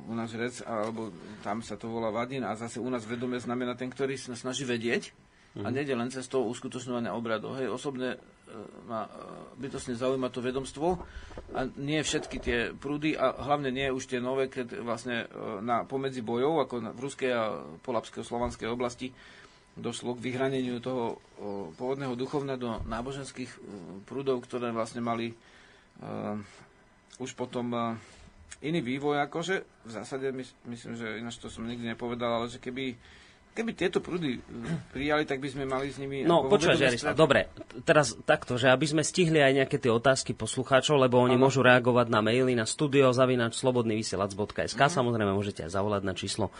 [0.08, 3.74] u nás žrec, alebo tam sa to volá Vadin a zase u nás vedomie znamená
[3.78, 5.14] ten, ktorý sa snaží vedieť
[5.58, 5.64] mm.
[5.64, 7.56] a nejde len cez toho uskutočňovania obradov.
[7.56, 8.18] Hej, osobne
[8.86, 9.10] ma e,
[9.58, 11.00] bytosne zaujíma to vedomstvo
[11.54, 15.26] a nie všetky tie prúdy a hlavne nie už tie nové, keď vlastne e,
[15.64, 17.42] na pomedzi bojov, ako v ruskej a
[17.82, 19.10] polapskej slovanskej oblasti,
[19.74, 21.16] došlo k vyhraneniu toho e,
[21.74, 23.50] pôvodného duchovna do náboženských
[24.06, 26.38] prúdov, ktoré vlastne mali uh,
[27.18, 27.96] už potom uh,
[28.64, 29.54] iný vývoj, akože
[29.84, 32.96] v zásade my, myslím, že ináč to som nikdy nepovedal, ale že keby
[33.54, 34.42] Keby tieto prúdy eh,
[34.90, 36.26] prijali, tak by sme mali s nimi...
[36.26, 37.54] No, počúvaj, Jarislav, dobre,
[37.86, 41.46] teraz takto, že aby sme stihli aj nejaké tie otázky poslucháčov, lebo oni ano.
[41.46, 44.90] môžu reagovať na maily na studiozavinač slobodnyvysielac.sk, uh-huh.
[44.90, 46.50] samozrejme môžete aj zavolať na číslo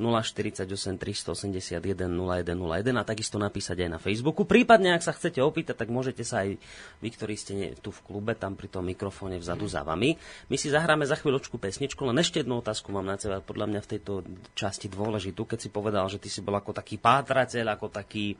[0.00, 0.64] 048
[0.96, 4.48] 381 0101 a takisto napísať aj na Facebooku.
[4.48, 6.56] Prípadne, ak sa chcete opýtať, tak môžete sa aj
[7.04, 10.16] vy, ktorí ste tu v klube, tam pri tom mikrofóne vzadu za vami.
[10.48, 13.80] My si zahráme za chvíľočku pesničku, len ešte jednu otázku mám na teba, podľa mňa
[13.84, 14.12] v tejto
[14.56, 18.38] časti dôležitú, keď si povedal, že ty si si bol ako taký pátrateľ, ako taký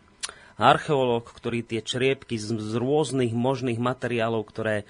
[0.54, 4.86] archeológ, ktorý tie čriepky z, z rôznych možných materiálov, ktoré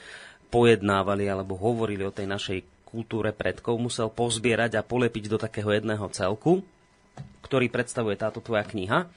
[0.52, 6.08] pojednávali alebo hovorili o tej našej kultúre predkov, musel pozbierať a polepiť do takého jedného
[6.08, 6.64] celku,
[7.44, 9.08] ktorý predstavuje táto tvoja kniha.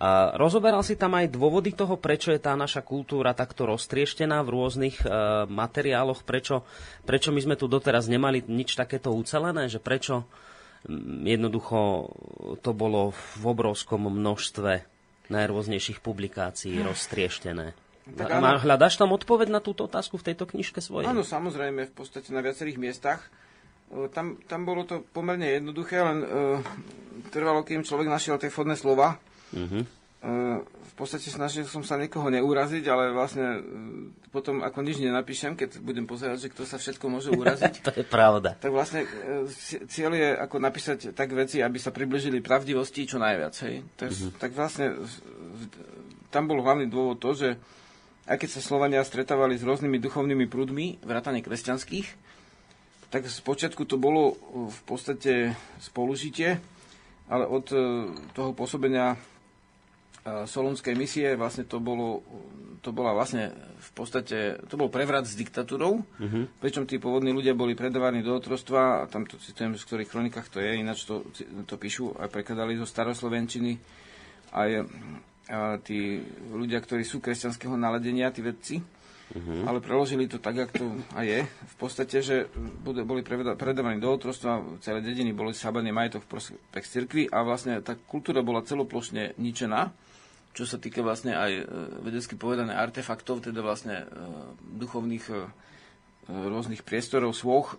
[0.00, 4.52] A rozoberal si tam aj dôvody toho, prečo je tá naša kultúra takto roztrieštená v
[4.56, 5.06] rôznych e,
[5.44, 6.64] materiáloch, prečo,
[7.04, 10.24] prečo my sme tu doteraz nemali nič takéto ucelené, že prečo,
[11.24, 12.08] Jednoducho
[12.64, 14.86] to bolo v obrovskom množstve
[15.30, 17.76] najrôznejších publikácií roztrieštené.
[18.10, 18.58] Tak áno.
[18.58, 21.06] Hľadaš tam odpoveď na túto otázku v tejto knižke svojej?
[21.06, 23.30] Áno, samozrejme, v podstate na viacerých miestach.
[23.92, 26.58] E, tam, tam bolo to pomerne jednoduché, len uh,
[27.30, 29.20] trvalo, kým človek našiel tie vhodné slova.
[29.54, 29.86] Uh-huh.
[30.24, 30.64] Uh,
[31.00, 33.60] podstate snažil som sa niekoho neuraziť, ale vlastne e,
[34.28, 37.80] potom ako nič nenapíšem, keď budem pozerať, že kto sa všetko môže uraziť.
[37.80, 38.60] to je pravda.
[38.60, 39.48] Tak vlastne e,
[39.88, 43.54] cieľ je ako napísať tak veci, aby sa približili pravdivosti čo najviac.
[43.64, 43.76] Hej.
[43.96, 44.30] Tak, mm-hmm.
[44.36, 44.86] tak vlastne
[46.28, 47.48] tam bol hlavný dôvod to, že
[48.28, 52.06] aj keď sa Slovania stretávali s rôznymi duchovnými prúdmi, vrátane kresťanských,
[53.10, 54.38] tak z počiatku to bolo
[54.70, 56.62] v podstate spolužitie,
[57.26, 57.78] ale od e,
[58.36, 59.18] toho pôsobenia
[60.46, 62.24] solunskej misie vlastne to bolo,
[62.80, 66.44] to bola vlastne v podstate, to bol prevrat s diktatúrou, uh-huh.
[66.60, 70.48] pričom tí pôvodní ľudia boli predávaní do otrostva, a tam to citujem, v ktorých kronikách
[70.52, 71.24] to je, ináč to,
[71.64, 73.76] to píšu aj prekladali zo staroslovenčiny,
[74.54, 74.70] aj
[75.50, 76.22] a tí
[76.54, 78.78] ľudia, ktorí sú kresťanského naladenia, tí vedci.
[79.34, 79.66] uh-huh.
[79.66, 81.40] ale preložili to tak, ako to aj je.
[81.46, 82.36] V podstate, že
[82.82, 83.22] boli
[83.54, 88.42] predávaní do otrostva, celé dediny boli sábané majetok v prospech cirkvi a vlastne tá kultúra
[88.42, 89.90] bola celoplošne ničená
[90.50, 91.64] čo sa týka vlastne aj e,
[92.02, 94.06] vedecky povedané artefaktov, teda vlastne e,
[94.76, 95.34] duchovných e,
[96.30, 97.74] rôznych priestorov, svoch,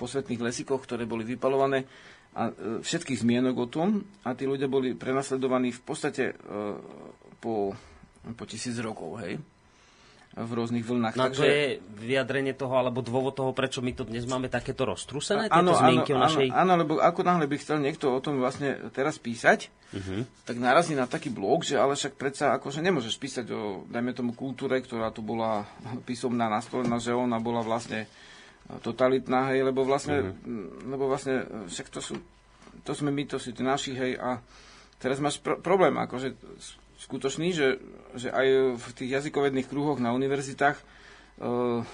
[0.00, 1.84] posvetných lesíkoch, ktoré boli vypalované
[2.32, 2.48] a
[2.80, 3.88] všetkých zmienok o tom.
[4.24, 6.32] A tí ľudia boli prenasledovaní v podstate
[7.36, 7.76] po,
[8.32, 9.36] po tisíc rokov, hej
[10.32, 11.12] v rôznych vlnách.
[11.12, 11.40] No Takže...
[11.40, 11.64] to je
[12.00, 16.18] vyjadrenie toho, alebo dôvod toho, prečo my to dnes máme takéto roztrúsené, tieto zmienky áno,
[16.18, 16.46] o našej...
[16.48, 20.24] Áno, lebo ako náhle by chcel niekto o tom vlastne teraz písať, uh-huh.
[20.48, 24.32] tak narazí na taký blog, že ale však predsa akože nemôžeš písať o, dajme tomu,
[24.32, 25.68] kultúre, ktorá tu bola
[26.08, 28.08] písomná nastolená, že ona bola vlastne
[28.80, 30.88] totalitná, hej, lebo vlastne, uh-huh.
[30.88, 32.16] lebo vlastne však to sú,
[32.88, 34.40] to sme my, to sú tí naši, hej, a
[34.96, 36.32] teraz máš pr- problém, akože
[37.04, 37.82] skutočný, že,
[38.16, 41.84] že aj v tých jazykovedných kruhoch na univerzitách uh, uh,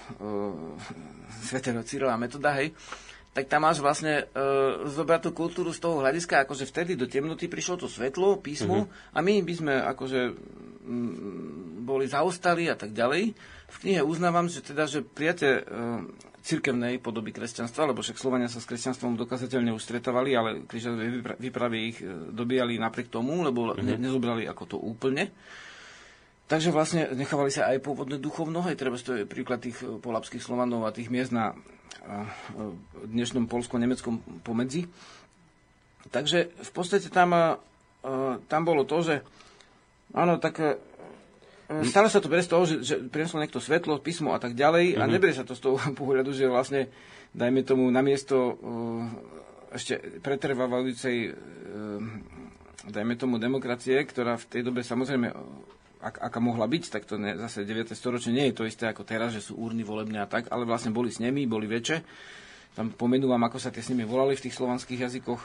[1.43, 2.75] svetého Cyrila metoda, hej,
[3.29, 7.45] tak tam máš vlastne uh, zobrať tú kultúru z toho hľadiska, akože vtedy do temnoty
[7.45, 9.15] prišlo to svetlo, písmo uh-huh.
[9.15, 10.19] a my by sme akože
[10.89, 13.37] m, boli zaostali a tak ďalej.
[13.69, 16.01] V knihe uznávam, že teda, že prijatie uh,
[16.49, 21.77] cirkevnej podoby kresťanstva, lebo však Slovania sa s kresťanstvom dokazateľne už stretávali, ale krížové výpravy
[21.93, 23.85] ich e, dobíjali napriek tomu, lebo mm-hmm.
[23.85, 25.29] ne, nezobrali ako to úplne.
[26.49, 30.41] Takže vlastne nechávali sa aj pôvodné duchovno, aj treba to je príklad tých e, polapských
[30.41, 31.53] Slovanov a tých miest na
[33.05, 34.89] dnešnom polsko-nemeckom pomedzi.
[36.09, 37.59] Takže v podstate tam,
[38.49, 39.15] tam bolo to, že
[40.15, 40.81] áno, tak.
[41.85, 44.97] Stále sa to berie z toho, že, že prinieslo niekto svetlo, písmo a tak ďalej
[44.97, 45.01] mm-hmm.
[45.01, 45.11] a mhm.
[45.13, 46.89] neberie sa to z toho pohľadu, že vlastne,
[47.37, 48.57] dajme tomu, namiesto
[49.69, 51.37] ešte pretrvávajúcej,
[52.89, 55.29] dajme tomu, demokracie, ktorá v tej dobe samozrejme
[55.99, 57.91] ak, aká mohla byť, tak to ne, zase 9.
[57.91, 60.95] storočie nie je to isté ako teraz, že sú úrny volebné a tak, ale vlastne
[60.95, 61.97] boli s nimi, boli väčšie.
[62.75, 65.41] Tam pomenúvam, ako sa tie s nimi volali v tých slovanských jazykoch,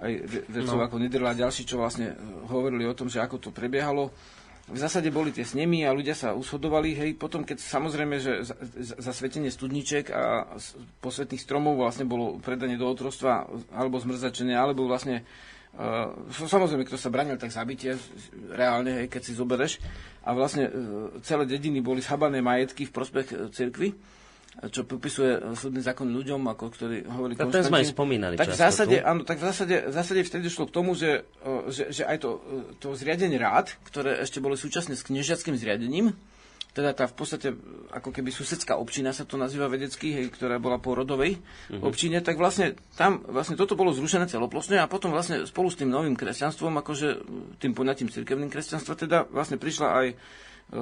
[0.00, 0.12] aj
[0.48, 0.86] vedcov no.
[0.86, 2.14] ako Nederla a ďalší, čo vlastne
[2.48, 4.08] hovorili o tom, že ako to prebiehalo
[4.70, 8.54] v zásade boli tie snemy a ľudia sa ushodovali, hej, potom keď samozrejme, že za,
[8.78, 10.46] za svetenie studniček a
[11.02, 15.26] posvetných stromov vlastne bolo predanie do otrostva alebo zmrzačenie, alebo vlastne
[16.30, 17.94] samozrejme, kto sa branil, tak zabitie,
[18.50, 19.78] reálne, hej, keď si zobereš.
[20.26, 20.72] A vlastne uh,
[21.24, 23.96] celé dediny boli schabané majetky v prospech uh, cirkvy
[24.68, 28.60] čo popisuje eh, súdny zákon ľuďom, ako ktorý hovorí tak sme aj spomínali tak v
[28.60, 29.06] zásade, tu.
[29.06, 32.18] áno, tak v zásade, v zásade vtedy šlo k tomu, že, eh, že, že aj
[32.20, 36.12] to, eh, to zriadenie rád, ktoré ešte boli súčasne s kniežackým zriadením,
[36.70, 37.48] teda tá v podstate
[37.90, 41.82] ako keby susedská občina sa to nazýva vedecky, hej, ktorá bola po rodovej uh-huh.
[41.82, 45.90] občine, tak vlastne tam vlastne toto bolo zrušené celoplosne a potom vlastne spolu s tým
[45.90, 47.08] novým kresťanstvom, akože
[47.58, 50.06] tým poňatím cirkevným kresťanstva, teda vlastne prišla aj
[50.70, 50.78] E,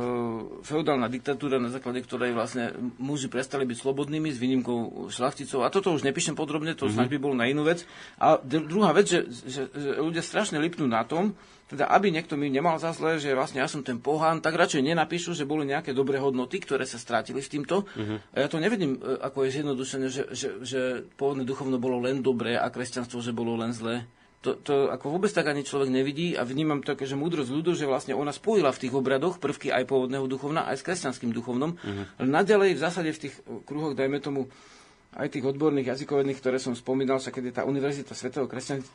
[0.68, 5.64] feudálna diktatúra, na základe ktorej vlastne muži prestali byť slobodnými s výnimkou šlachticov.
[5.64, 7.09] A toto už nepíšem podrobne, to mm-hmm.
[7.09, 7.89] by bolo na inú vec.
[8.20, 11.32] A druhá vec, že, že, že ľudia strašne lipnú na tom,
[11.68, 14.80] teda aby niekto mi nemal za zle, že vlastne ja som ten pohán, tak radšej
[14.80, 17.84] nenapíšu, že boli nejaké dobré hodnoty, ktoré sa strátili s týmto.
[17.84, 18.18] Mm-hmm.
[18.32, 20.80] A ja to nevedím, e, ako je zjednodušené, že, že, že
[21.20, 24.08] pôvodné duchovno bolo len dobré a kresťanstvo, že bolo len zlé
[24.38, 27.90] to, to ako vôbec tak ani človek nevidí a vnímam to že múdrosť ľudu, že
[27.90, 31.74] vlastne ona spojila v tých obradoch prvky aj pôvodného duchovna, aj s kresťanským duchovnom.
[31.74, 32.04] Uh-huh.
[32.22, 33.34] Ale naďalej v zásade v tých
[33.66, 34.46] kruhoch, dajme tomu,
[35.18, 38.86] aj tých odborných jazykovedných, ktoré som spomínal, sa keď je tá Univerzita svätého kresťan, e,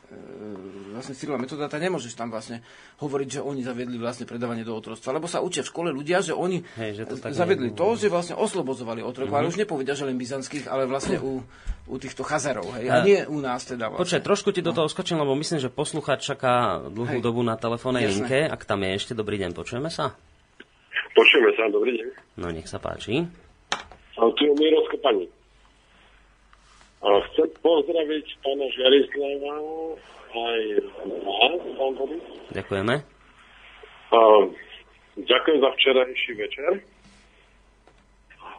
[0.96, 2.64] vlastne Cyrila Metoda, tak nemôžeš tam vlastne
[2.96, 6.32] hovoriť, že oni zaviedli vlastne predávanie do otrostva, lebo sa učia v škole ľudia, že
[6.32, 9.44] oni Hej, že to zaviedli to, že vlastne oslobozovali otrokov, mm-hmm.
[9.44, 11.44] ale už nepovedia, že len byzantských, ale vlastne u,
[11.92, 14.08] u týchto chazarov, hej, a, a nie u nás teda vlastne.
[14.08, 14.80] Počkaj, trošku ti do no.
[14.80, 17.24] toho skočím, lebo myslím, že posluchač čaká dlhú hej.
[17.24, 20.16] dobu na telefónnej linke, ak tam je ešte, dobrý deň, počujeme sa?
[21.12, 22.08] Počujeme sa, dobrý deň.
[22.40, 23.28] No, nech sa páči.
[24.14, 25.43] A tu je Miro Pani.
[27.04, 29.54] Chcem pozdraviť pána Žarislava
[30.32, 30.60] aj
[31.20, 32.24] vás, pán Boris.
[32.56, 32.94] Ďakujeme.
[35.14, 36.72] Ďakujem za včerajší večer.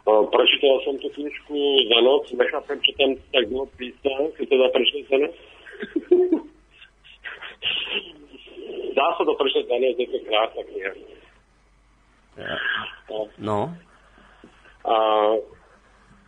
[0.06, 1.58] Prečítal som tú knižku
[1.90, 5.34] za noc, nechápem, čo tam tak dlho písal, keď teda prečítal za noc.
[8.94, 10.92] Dá sa to prečítať za noc, je to krásna kniha.
[13.42, 13.74] No.
[14.86, 14.94] A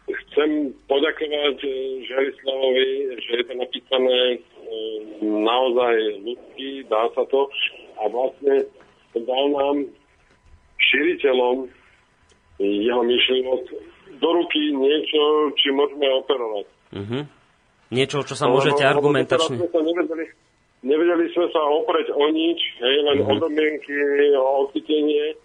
[0.09, 1.73] Chcem poďakovať eh,
[2.09, 2.89] Želislavovi,
[3.21, 4.41] že je to napísané eh,
[5.23, 5.95] naozaj
[6.25, 7.49] ľudský, dá sa to
[7.99, 8.65] a vlastne
[9.13, 9.77] dal nám
[10.79, 11.69] širiteľom
[12.59, 13.63] jeho myšlienok
[14.19, 16.67] do ruky niečo, či môžeme operovať.
[16.91, 17.23] Uh-huh.
[17.95, 19.55] Niečo, čo sa no, môžete no, argumentačne...
[19.63, 20.25] Sme sa nevedeli,
[20.83, 23.39] nevedeli sme sa opreť o nič, hej, len uh-huh.
[23.39, 23.95] o domienky,
[24.35, 25.39] o ochytenie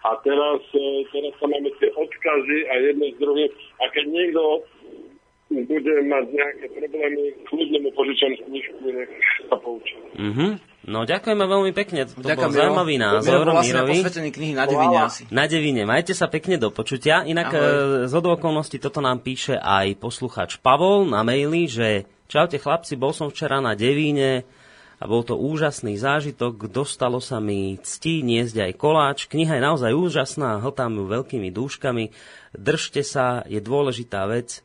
[0.00, 3.50] a teraz, e, teraz tam máme tie odkazy a jedno z druhým.
[3.80, 4.42] A keď niekto
[5.50, 9.10] bude mať nejaké problémy, kľudne mu požičam knižku, nech
[9.50, 9.98] sa poučí.
[10.14, 10.46] Mhm.
[10.80, 13.04] No ďakujeme veľmi pekne, to Ďakujem, bol zaujímavý Miro.
[13.04, 13.92] názor Miro vlastne Mirovi.
[14.00, 15.22] posvetení knihy na Devine asi.
[15.28, 17.20] Na Devine, majte sa pekne do počutia.
[17.28, 18.06] Inak Ahoj.
[18.06, 23.12] e, z okolností toto nám píše aj posluchač Pavol na maili, že čaute chlapci, bol
[23.12, 24.48] som včera na Devíne
[25.00, 29.18] a bol to úžasný zážitok, dostalo sa mi cti niesť aj koláč.
[29.32, 32.12] Kniha je naozaj úžasná, hltám ju veľkými dúškami.
[32.52, 34.60] Držte sa, je dôležitá vec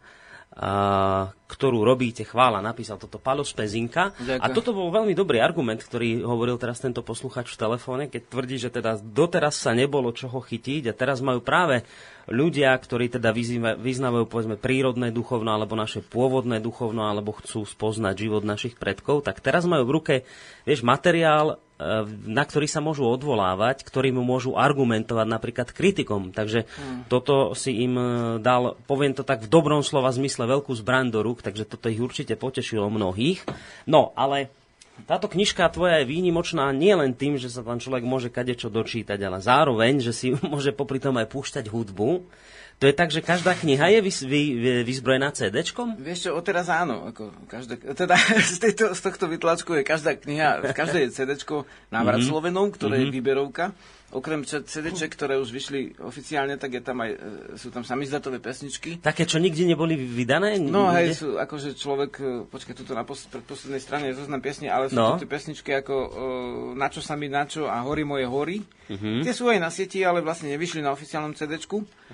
[0.55, 4.15] ktorú robíte, chvála, napísal toto Palo Spezinka.
[4.15, 4.39] Ďakujem.
[4.39, 8.55] A toto bol veľmi dobrý argument, ktorý hovoril teraz tento posluchač v telefóne, keď tvrdí,
[8.55, 11.83] že teda doteraz sa nebolo čoho chytiť a teraz majú práve
[12.31, 13.35] ľudia, ktorí teda
[13.75, 19.43] vyznávajú povedzme prírodné duchovno alebo naše pôvodné duchovno alebo chcú spoznať život našich predkov, tak
[19.43, 20.15] teraz majú v ruke,
[20.63, 21.59] vieš, materiál,
[22.25, 26.31] na ktorý sa môžu odvolávať, ktorý mu môžu argumentovať napríklad kritikom.
[26.31, 26.63] Takže
[27.11, 28.07] toto si im e,
[28.39, 31.99] dal, poviem to tak v dobrom slova zmysle, veľkú zbraň do rúk, takže toto ich
[31.99, 33.43] určite potešilo mnohých.
[33.91, 34.47] No, ale
[35.03, 39.19] táto knižka tvoja je výnimočná nie len tým, že sa tam človek môže kadečo dočítať,
[39.19, 42.23] ale zároveň, že si môže popri tom aj púšťať hudbu.
[42.75, 45.95] To je tak, že každá kniha je vys, vy, vy, vyzbrojená CD-čkom?
[45.95, 47.07] Vieš čo, odteraz áno.
[47.07, 48.19] Ako každá, teda
[48.53, 51.31] z, tejto, z tohto vytlačku je každá kniha, v každej je CD
[51.87, 52.27] návrat mm-hmm.
[52.27, 53.11] Slovenom, ktoré mm-hmm.
[53.11, 53.65] je výberovka.
[54.15, 57.17] Okrem CD, ktoré už vyšli oficiálne, tak je tam aj, e,
[57.59, 59.03] sú tam samizdatové pesničky.
[59.03, 60.55] Také, čo nikdy neboli vydané?
[60.55, 60.95] No Nikde?
[60.95, 64.87] hej, sú akože človek, e, počkaj, tuto na pos- predposlednej strane je zoznam piesní, ale
[64.87, 65.19] sú No.
[65.19, 66.11] tie pesničky ako uh,
[66.79, 68.63] Na čo sa mi na čo a Hory moje hory.
[68.87, 69.27] Mhm.
[69.27, 71.59] Tie sú aj na sieti, ale vlastne nevyšli na oficiálnom CD.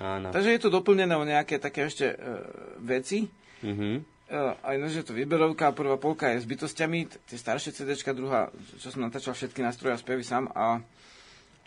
[0.01, 0.33] Áno.
[0.33, 2.41] Takže je to doplnené o nejaké také ešte uh,
[2.81, 3.29] veci.
[3.61, 4.09] Mhm.
[4.31, 7.93] Uh, aj no, že je to výberovka, prvá polka je s bytostiami, tie staršie CD,
[8.15, 8.47] druhá,
[8.79, 10.79] čo som natáčal všetky nástroje a spevy sám a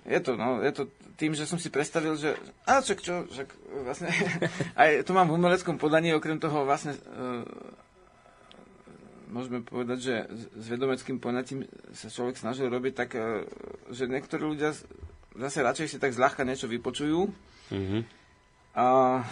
[0.04, 0.84] je to, no, je to
[1.14, 3.48] tým, že som si predstavil, že a čak čo, však
[3.82, 4.08] vlastne
[4.76, 7.42] aj tu mám v umeleckom podaní, okrem toho vlastne uh,
[9.26, 13.42] môžeme povedať, že s- vedomeckým poňatím sa človek snažil robiť tak, uh,
[13.88, 14.76] že niektorí ľudia
[15.32, 17.30] zase radšej si tak zľahka niečo vypočujú
[17.64, 18.04] Mhm.
[18.74, 19.24] a,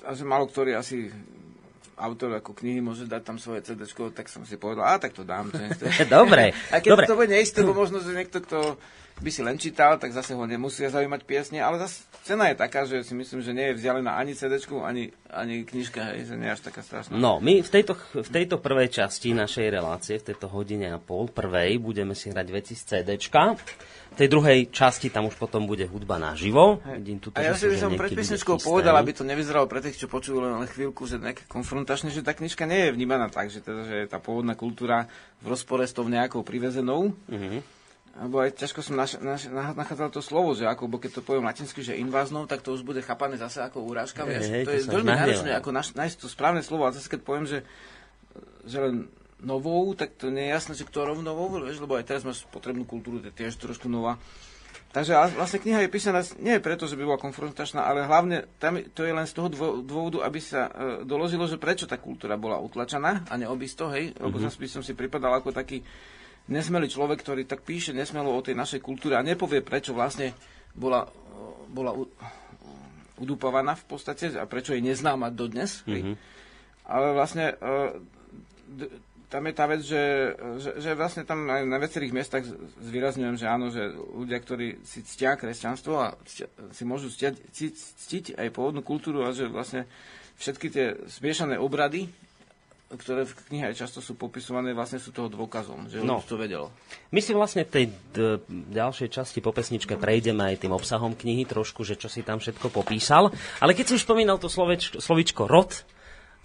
[0.00, 1.06] a že málo ktorý asi
[1.94, 5.22] autor ako knihy môže dať tam svoje CD, tak som si povedal, a tak to
[5.22, 5.52] dám.
[5.52, 7.06] To Dobre, a keď dobre.
[7.06, 8.74] to bude neisté, bo možno, že niekto, kto
[9.20, 12.88] by si len čítal, tak zase ho nemusia zaujímať piesne, ale zase cena je taká,
[12.88, 16.48] že si myslím, že nie je vzdialená ani CD, ani, ani knižka, hej, že nie
[16.48, 17.12] je až taká strašná.
[17.16, 21.28] No, my v tejto, v tejto prvej časti našej relácie, v tejto hodine a pol
[21.28, 23.60] prvej, budeme si hrať veci z CDčka.
[24.10, 26.82] V tej druhej časti tam už potom bude hudba naživo.
[26.82, 30.02] Vidím tuto, a ja si by som pred pesničkou povedal, aby to nevyzeralo pre tých,
[30.02, 33.62] čo počujú len chvíľku, že nejaké konfrontačné, že tá knižka nie je vnímaná tak, že,
[33.62, 35.06] teda, že tá pôvodná kultúra
[35.38, 37.14] v rozpore s tou nejakou privezenou.
[37.30, 37.79] Mhm.
[38.12, 41.22] Alebo aj ťažko som naš, naš, na- nachádzal to slovo, že ako, bo keď to
[41.22, 44.46] poviem latinsky, že inváznou, tak to už bude chápané zase ako urážka, vieš.
[44.46, 47.20] Hej, to to je veľmi náročné, ako naš, nájsť to správne slovo, ale zase keď
[47.20, 47.62] poviem, že,
[48.62, 48.94] že len
[49.38, 52.44] novou, tak to nie je jasné, že kto rovno novou, vieš, lebo aj teraz máš
[52.46, 54.18] potrebnú kultúru, to je tiež trošku nová.
[54.90, 58.74] Takže a vlastne kniha je písaná nie preto, že by bola konfrontačná, ale hlavne tam,
[58.84, 60.70] to je len z toho dô- dôvodu, aby sa e,
[61.04, 64.44] doložilo, že prečo tá kultúra bola utlačaná a neobisto, hej, lebo Mhm.
[64.44, 65.78] zase by som si pripadal ako taký
[66.48, 70.32] nesmelý človek, ktorý tak píše nesmelo o tej našej kultúre a nepovie, prečo vlastne
[70.72, 71.10] bola, e,
[71.68, 71.92] bola
[73.20, 75.84] udupovaná v podstate a prečo je neznáma dodnes.
[75.84, 76.16] Hej.
[76.88, 77.54] Ale vlastne e,
[78.66, 78.90] d-
[79.30, 82.42] tam je tá vec, že, že, že vlastne tam aj na viacerých miestach
[82.82, 87.74] zvýrazňujem, že áno, že ľudia, ktorí si ctia kresťanstvo a ctia, si môžu ctiať, ctiť,
[87.78, 89.86] ctiť aj pôvodnú kultúru a že vlastne
[90.42, 92.10] všetky tie zmiešané obrady,
[92.90, 96.18] ktoré v knihe často sú popisované, vlastne sú toho dôkazom, že No.
[96.20, 96.74] to vedel.
[97.08, 101.44] My si vlastne v tej d- ďalšej časti po pesničke prejdeme aj tým obsahom knihy
[101.44, 103.30] trošku, že čo si tam všetko popísal.
[103.56, 105.86] Ale keď si už spomínal to slovičko, slovičko rod,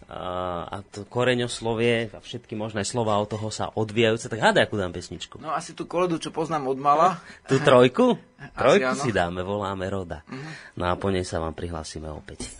[0.06, 4.94] a, to koreňoslovie a všetky možné slova od toho sa odvíjajúce, tak hádaj, akú dám
[4.94, 5.42] pesničku.
[5.42, 8.14] No asi tú koledu, čo poznám od mala, Tú trojku?
[8.38, 9.02] Asi Trojku áno.
[9.02, 10.22] si dáme, voláme Roda.
[10.76, 12.54] No a po nej sa vám prihlásime opäť.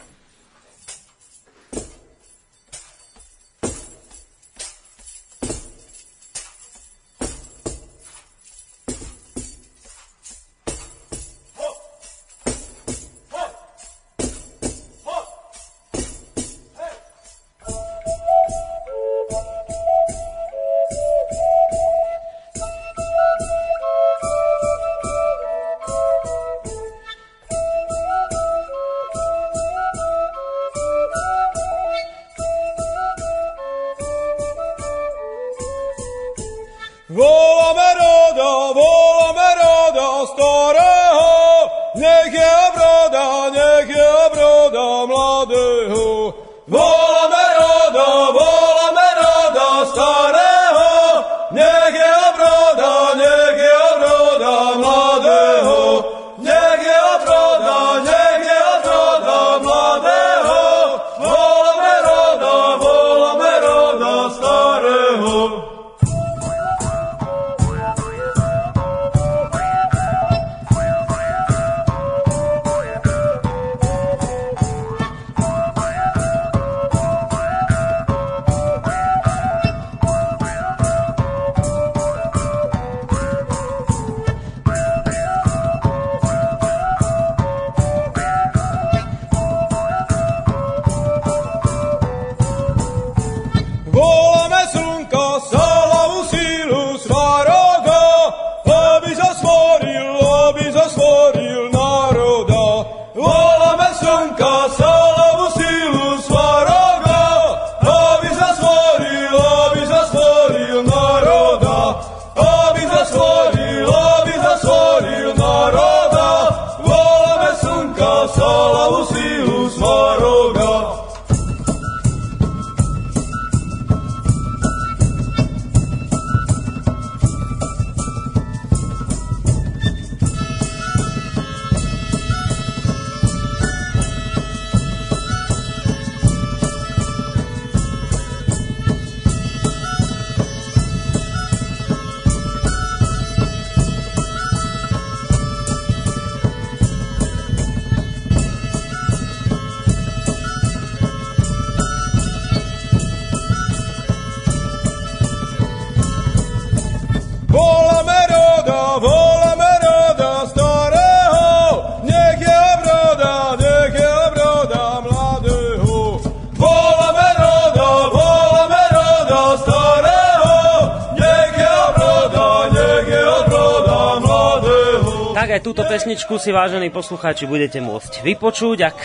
[176.06, 178.98] Pesničku si, vážení poslucháči, budete môcť vypočuť, ak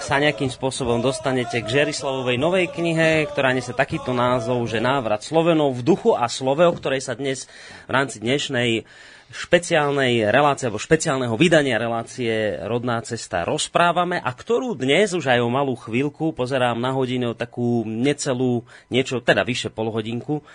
[0.00, 5.76] sa nejakým spôsobom dostanete k Žerislavovej novej knihe, ktorá nese takýto názov, že návrat Slovenov
[5.76, 7.44] v duchu a slove, o ktorej sa dnes
[7.84, 8.88] v rámci dnešnej
[9.26, 15.50] špeciálnej relácie alebo špeciálneho vydania relácie Rodná cesta rozprávame a ktorú dnes už aj o
[15.50, 20.46] malú chvíľku pozerám na hodinu takú necelú, niečo, teda vyše polhodinku,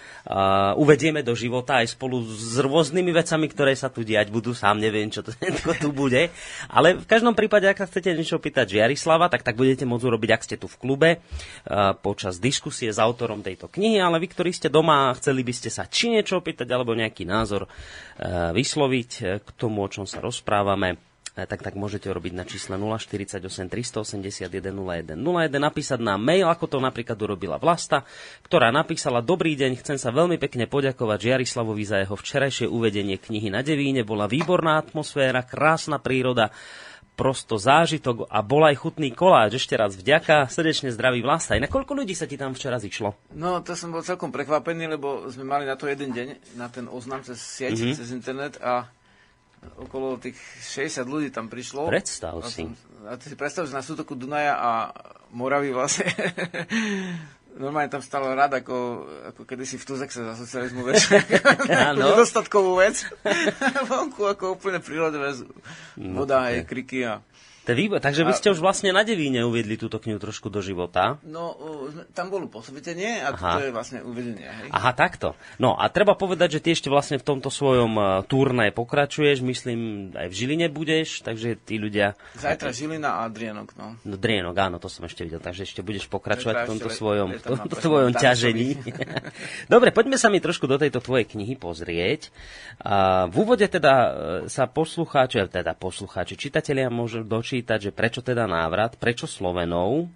[0.79, 5.11] uvedieme do života aj spolu s rôznymi vecami, ktoré sa tu diať budú, sám neviem,
[5.11, 5.35] čo to
[5.83, 6.31] tu bude,
[6.71, 10.29] ale v každom prípade, ak sa chcete niečo pýtať Žiarislava, tak tak budete môcť urobiť,
[10.31, 11.09] ak ste tu v klube,
[11.99, 15.69] počas diskusie s autorom tejto knihy, ale vy, ktorí ste doma a chceli by ste
[15.69, 17.67] sa či niečo opýtať, alebo nejaký názor
[18.31, 23.39] vysloviť eh, k tomu, o čom sa rozprávame, tak tak môžete robiť na čísle 048
[23.71, 28.03] 381 01 01, napísať na mail, ako to napríklad urobila Vlasta,
[28.43, 33.47] ktorá napísala Dobrý deň, chcem sa veľmi pekne poďakovať Žiarislavovi za jeho včerajšie uvedenie knihy
[33.47, 36.51] na Devíne, bola výborná atmosféra, krásna príroda,
[37.15, 39.61] prosto zážitok a bol aj chutný koláč.
[39.61, 41.53] Ešte raz vďaka, srdečne zdraví Vlasta.
[41.59, 43.13] Na koľko ľudí sa ti tam včera zišlo?
[43.37, 46.89] No, to som bol celkom prekvapený, lebo sme mali na to jeden deň, na ten
[46.89, 47.83] oznam cez sieť, Mhm.
[47.83, 47.97] mm-hmm.
[47.99, 48.89] cez internet a
[49.77, 51.85] okolo tých 60 ľudí tam prišlo.
[51.85, 52.65] Predstav si.
[53.03, 54.71] A ty si predstav, že na sútoku Dunaja a
[55.31, 56.05] Moravy vlastne
[57.53, 58.75] normálne tam stalo rad, ako,
[59.27, 61.03] ako kedysi v Tuzexe za socializmu vec.
[61.91, 62.03] Áno.
[62.09, 63.03] Nedostatkovú vec.
[63.85, 65.35] Vonku ako úplne prírodové
[65.97, 67.19] No, voda, je- aj kriky a...
[67.61, 68.01] To výbor.
[68.01, 71.21] Takže vy ste už vlastne na Devíne uviedli túto knihu trošku do života.
[71.21, 71.53] No,
[72.17, 73.61] tam bolo posvetenie a Aha.
[73.61, 74.49] to je vlastne uvedenie.
[74.49, 74.67] Hej?
[74.73, 75.37] Aha, takto.
[75.61, 80.09] No a treba povedať, že ty ešte vlastne v tomto svojom uh, turné pokračuješ, myslím,
[80.17, 82.17] aj v Žiline budeš, takže tí ľudia...
[82.33, 83.93] Zajtra Žilina a Drienok, no.
[84.01, 87.29] No Drienok, áno, to som ešte videl, takže ešte budeš pokračovať v tomto le- svojom,
[87.39, 88.73] v tomto svojom ťažení.
[89.73, 92.33] Dobre, poďme sa mi trošku do tejto tvojej knihy pozrieť.
[93.29, 94.09] V úvode teda e,
[94.49, 97.21] sa poslucháči, e, teda poslucháči, čitatelia môžu
[97.51, 100.07] dočítať, že prečo teda návrat, prečo Slovenov.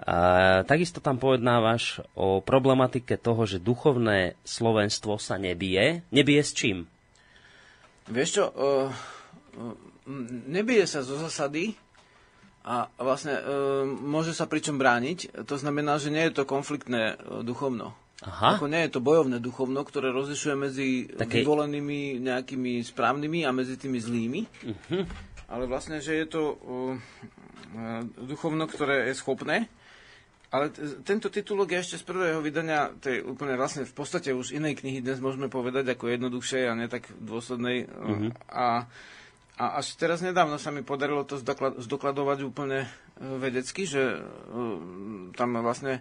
[0.00, 6.08] A, takisto tam pojednávaš o problematike toho, že duchovné slovenstvo sa nebije.
[6.08, 6.88] Nebije s čím?
[8.08, 8.88] Vieš čo, uh,
[10.48, 11.76] nebije sa zo zasady
[12.64, 15.44] a vlastne uh, môže sa pričom brániť.
[15.44, 17.92] To znamená, že nie je to konfliktné duchovno.
[18.24, 18.56] Aha.
[18.56, 23.76] Ako nie je to bojovné duchovno, ktoré rozlišuje medzi Také- vyvolenými nejakými správnymi a medzi
[23.76, 24.40] tými zlými.
[24.64, 25.28] Mhm.
[25.48, 26.56] Ale vlastne, že je to uh,
[26.92, 29.72] uh, duchovno, ktoré je schopné.
[30.48, 34.56] Ale t- tento titulok je ešte z prvého vydania tej úplne vlastne v podstate už
[34.56, 37.84] inej knihy dnes môžeme povedať ako jednoduchšej a ne tak dôslednej.
[37.88, 38.28] Mhm.
[38.48, 38.88] A,
[39.58, 42.88] A až teraz nedávno sa mi podarilo to zdoklad, zdokladovať úplne e,
[43.42, 44.18] vedecky, že e,
[45.34, 45.98] tam vlastne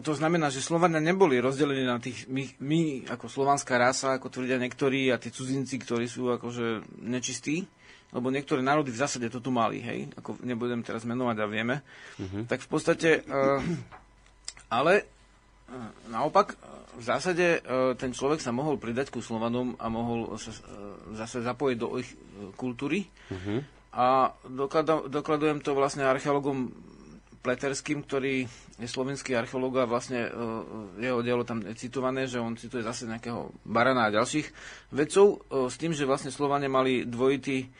[0.00, 2.80] to znamená, že Slovania neboli rozdelení na tých, my, my
[3.12, 7.68] ako slovanská rasa, ako tvrdia niektorí, a tí cudzinci, ktorí sú akože nečistí,
[8.08, 11.76] lebo niektoré národy v zásade to tu mali, hej, ako nebudem teraz menovať a vieme,
[12.16, 12.48] uh-huh.
[12.48, 13.60] tak v podstate, uh,
[14.72, 16.56] ale uh, naopak,
[16.98, 20.58] v zásade uh, ten človek sa mohol pridať ku Slovanom a mohol sa uh,
[21.20, 23.60] zase zapojiť do ich uh, kultúry uh-huh.
[23.92, 24.32] a
[25.12, 26.72] dokladujem to vlastne archeologom
[27.38, 28.50] Pleterským, ktorý
[28.82, 30.26] je slovenský archeológ a vlastne
[30.98, 34.50] jeho dielo tam je citované, že on cituje zase nejakého Barana a ďalších
[34.90, 37.70] vedcov s tým, že vlastne Slovania mali dvojitý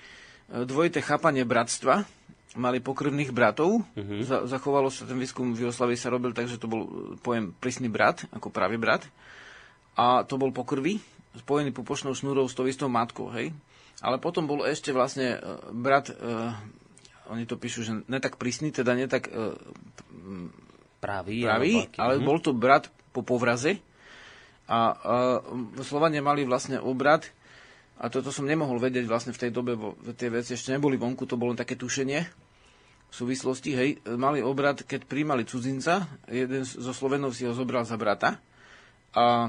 [0.49, 2.09] dvojité chápanie bratstva,
[2.57, 4.25] mali pokrvných bratov, uh-huh.
[4.25, 6.89] Za, zachovalo sa, ten výskum v Jugoslavii sa robil tak, že to bol
[7.21, 9.05] pojem prísny brat, ako pravý brat,
[9.95, 10.99] a to bol pokrvý,
[11.37, 13.53] spojený pupočnou šnúrou s tou istou matkou, hej.
[14.01, 15.39] Ale potom bol ešte vlastne e,
[15.75, 16.55] brat, uh,
[17.29, 19.29] oni to píšu, že ne tak prísny, teda ne tak
[20.99, 22.25] pravý, pravý ale uh-huh.
[22.25, 23.77] bol to brat po povraze.
[24.69, 27.25] A uh, Slovania mali vlastne obrad,
[27.99, 31.27] a toto som nemohol vedieť vlastne v tej dobe, bo tie veci ešte neboli vonku,
[31.27, 32.21] to bolo také tušenie
[33.09, 33.91] v súvislosti, hej,
[34.21, 38.37] mali obrad, keď príjmali cudzinca, jeden zo Slovenov si ho zobral za brata
[39.17, 39.49] a,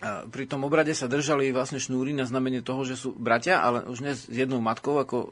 [0.00, 3.84] a pri tom obrade sa držali vlastne šnúry na znamenie toho, že sú bratia, ale
[3.84, 5.28] už nie s jednou matkou ako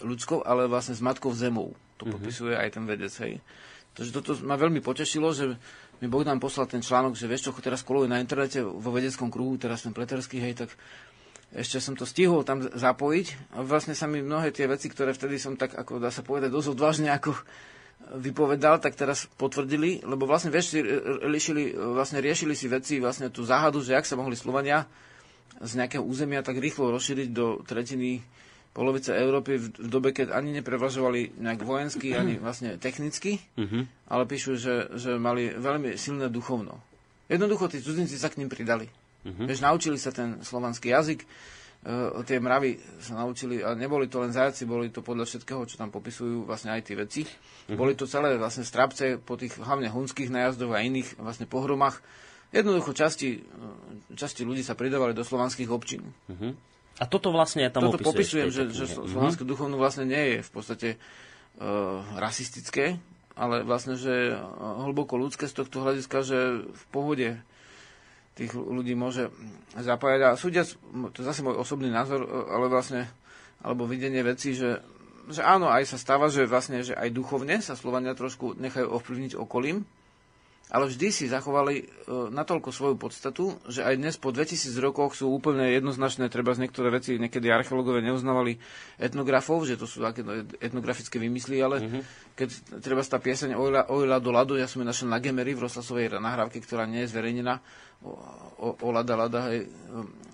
[0.00, 1.76] ľudskou, ale vlastne s matkou zemou.
[2.00, 2.16] To mm-hmm.
[2.16, 3.44] popisuje aj ten vedec, hej.
[3.92, 5.58] Takže toto ma veľmi potešilo, že
[5.98, 9.58] mi Bogdan poslal ten článok, že vieš čo, teraz koluje na internete vo vedeckom kruhu,
[9.58, 10.70] teraz ten pleterský, hej, tak
[11.48, 13.56] ešte som to stihol tam zapojiť.
[13.56, 16.52] A vlastne sa mi mnohé tie veci, ktoré vtedy som tak, ako dá sa povedať,
[16.52, 17.34] dosť odvážne ako
[18.14, 20.78] vypovedal, tak teraz potvrdili, lebo vlastne vieš,
[21.24, 24.86] riešili, vlastne riešili si veci, vlastne tú záhadu, že ak sa mohli Slovania
[25.58, 28.22] z nejakého územia tak rýchlo rozšíriť do tretiny
[28.78, 33.90] polovice Európy v, dobe, keď ani neprevažovali nejak vojensky, ani vlastne technicky, uh-huh.
[34.06, 36.78] ale píšu, že, že mali veľmi silné duchovno.
[37.26, 38.86] Jednoducho tí cudzinci sa k ním pridali.
[39.26, 39.50] Uh-huh.
[39.50, 44.30] Vieš, naučili sa ten slovanský jazyk, uh, tie mravy sa naučili, a neboli to len
[44.30, 47.26] zajaci, boli to podľa všetkého, čo tam popisujú vlastne aj tie veci.
[47.26, 47.74] Uh-huh.
[47.74, 51.98] Boli to celé vlastne strapce po tých hlavne hunských najazdoch a iných vlastne pohromách.
[52.48, 56.14] Jednoducho časti, e, časti ľudí sa pridávali do slovanských občín.
[56.30, 56.56] Uh-huh.
[56.98, 59.52] A toto vlastne ja tam Toto popisujem, že, že slovanské mm-hmm.
[59.54, 62.98] duchovno vlastne nie je v podstate uh, rasistické,
[63.38, 67.38] ale vlastne, že hlboko ľudské z tohto hľadiska, že v pohode
[68.34, 69.30] tých ľudí môže
[69.74, 70.20] zapájať.
[70.26, 70.62] A súdia,
[71.14, 73.10] to je zase môj osobný názor, e, ale vlastne,
[73.62, 74.78] alebo videnie veci, že,
[75.26, 79.34] že áno, aj sa stáva, že vlastne, že aj duchovne sa Slovania trošku nechajú ovplyvniť
[79.34, 79.82] okolím,
[80.68, 81.84] ale vždy si zachovali e,
[82.28, 86.92] natoľko svoju podstatu, že aj dnes po 2000 rokoch sú úplne jednoznačné, treba z niektoré
[86.92, 88.60] veci, niekedy archeológovia neuznávali
[89.00, 90.20] etnografov, že to sú také
[90.60, 92.02] etnografické vymysly, ale mm-hmm.
[92.36, 92.48] keď
[92.84, 96.20] treba tá pieseň Ojla, Ojla do ľadu, ja som ju našiel na Gemery v Roslasovej
[96.20, 97.64] nahrávke, ktorá nie je zverejnená,
[98.04, 98.12] o,
[98.60, 99.68] o, o Lada Lada, hej, e,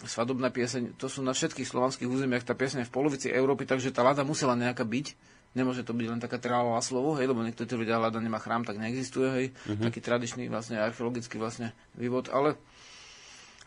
[0.03, 3.95] svadobná pieseň, to sú na všetkých slovanských územiach, tá pieseň je v polovici Európy, takže
[3.95, 7.70] tá Lada musela nejaká byť Nemôže to byť len taká trálová slovo, hej, lebo niektorí
[7.70, 9.86] to vedia, hľada nemá chrám, tak neexistuje, hej, uh-huh.
[9.86, 12.59] taký tradičný vlastne archeologický vlastne vývod, ale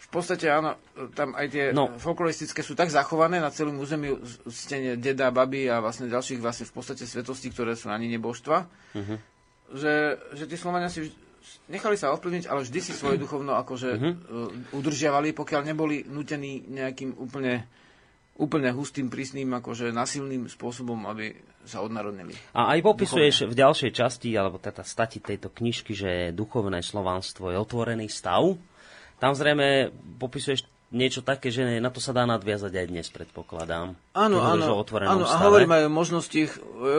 [0.07, 0.79] v podstate áno,
[1.15, 1.95] tam aj tie no.
[1.99, 4.15] folkloristické sú tak zachované na celom území
[4.47, 9.17] stene deda, baby a vlastne ďalších vlastne v podstate svetostí, ktoré sú ani nebožstva, uh-huh.
[9.75, 11.07] že, že tí Slovania si
[11.71, 14.75] nechali sa ovplyvniť, ale vždy si svoje duchovno akože uh-huh.
[14.75, 17.67] udržiavali, pokiaľ neboli nutení nejakým úplne
[18.37, 21.33] úplne hustým, prísnym, akože nasilným spôsobom, aby
[21.65, 22.37] sa odnarodnili.
[22.53, 23.51] A aj popisuješ duchovne.
[23.51, 28.55] v ďalšej časti, alebo teda stati tejto knižky, že duchovné slovanstvo je otvorený stav.
[29.17, 29.89] Tam zrejme
[30.21, 33.97] popisuješ niečo také, že na to sa dá nadviazať aj dnes, predpokladám.
[34.15, 36.51] Áno, áno, áno a hovorím aj o možnostiach,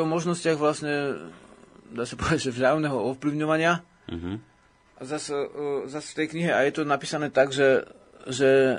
[0.03, 1.16] o možnostiach vlastne,
[1.89, 3.80] dá sa povedať, že vzájomného ovplyvňovania.
[4.09, 4.36] Uh-huh.
[4.99, 5.32] A zase,
[5.89, 7.89] zase v tej knihe, a je to napísané tak, že,
[8.29, 8.76] že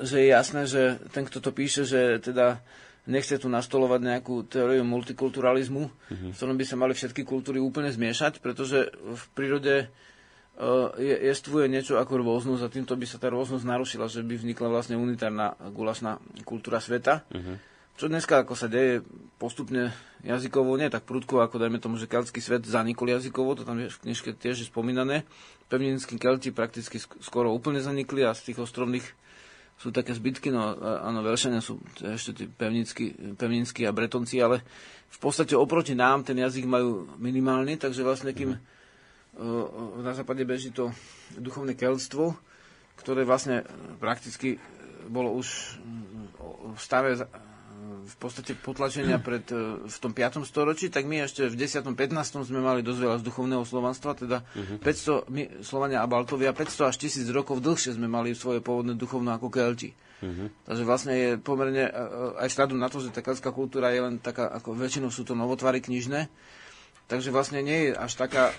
[0.00, 2.64] že je jasné, že ten, kto to píše, že teda
[3.08, 6.30] nechce tu nastolovať nejakú teóriu multikulturalizmu, mm-hmm.
[6.32, 11.68] v ktorom by sa mali všetky kultúry úplne zmiešať, pretože v prírode uh, je, jestvuje
[11.68, 15.56] niečo ako rôznosť a týmto by sa tá rôznosť narušila, že by vznikla vlastne unitárna
[15.72, 17.24] gulašná kultúra sveta.
[17.32, 17.56] Mm-hmm.
[18.00, 19.04] Čo dneska ako sa deje
[19.36, 19.92] postupne
[20.24, 23.92] jazykovo, nie tak prudko, ako dajme tomu, že keltský svet zanikol jazykovo, to tam je
[23.92, 25.28] v knižke tiež je spomínané.
[25.70, 29.06] Pevninskí kelti prakticky skoro úplne zanikli a z tých ostrovných
[29.80, 33.16] sú také zbytky, no áno, Velšania sú ešte tí pevnícky,
[33.88, 34.60] a bretonci, ale
[35.08, 38.60] v podstate oproti nám ten jazyk majú minimálny, takže vlastne kým uh,
[40.04, 40.92] na západe beží to
[41.32, 42.36] duchovné keľstvo,
[43.00, 43.64] ktoré vlastne
[43.96, 44.60] prakticky
[45.08, 45.80] bolo už
[46.36, 47.24] o stave e,
[47.90, 50.46] v podstate potlačenia pred, e, v tom 5.
[50.46, 51.92] storočí, tak my ešte v 10.
[51.94, 52.46] 15.
[52.46, 54.74] sme mali dosť veľa z duchovného slovanstva, teda Mhm.
[54.80, 59.34] 500, my, Slovania a Baltovia, 500 až 1000 rokov dlhšie sme mali svoje pôvodné duchovno
[59.34, 59.92] ako Kelti.
[60.20, 60.68] Mhm.
[60.68, 64.00] Takže vlastne je pomerne, e, e, aj vzhľadom na to, že tá keltská kultúra je
[64.04, 66.28] len taká, ako väčšinou sú to novotvary knižné,
[67.08, 68.52] takže vlastne nie je až taká,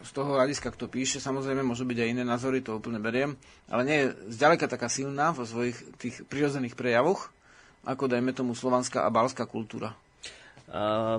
[0.00, 3.38] z toho hľadiska, kto píše, samozrejme môžu byť aj iné názory, to úplne beriem,
[3.70, 7.30] ale nie je zďaleka taká silná vo svojich tých prirodzených prejavoch,
[7.84, 9.96] ako dajme tomu slovanská a balská kultúra.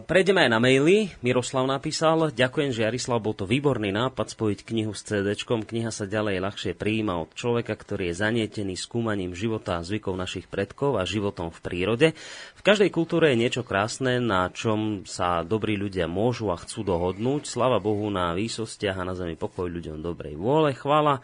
[0.07, 1.11] Prejdeme aj na maily.
[1.19, 5.35] Miroslav napísal, ďakujem, že Jarislav, bol to výborný nápad spojiť knihu s CD.
[5.35, 10.47] Kniha sa ďalej ľahšie prijíma od človeka, ktorý je zanietený skúmaním života a zvykov našich
[10.47, 12.07] predkov a životom v prírode.
[12.55, 17.43] V každej kultúre je niečo krásne, na čom sa dobrí ľudia môžu a chcú dohodnúť.
[17.43, 20.71] Slava Bohu na výsostiach a na zemi pokoj ľuďom dobrej vôle.
[20.71, 21.19] Chvála.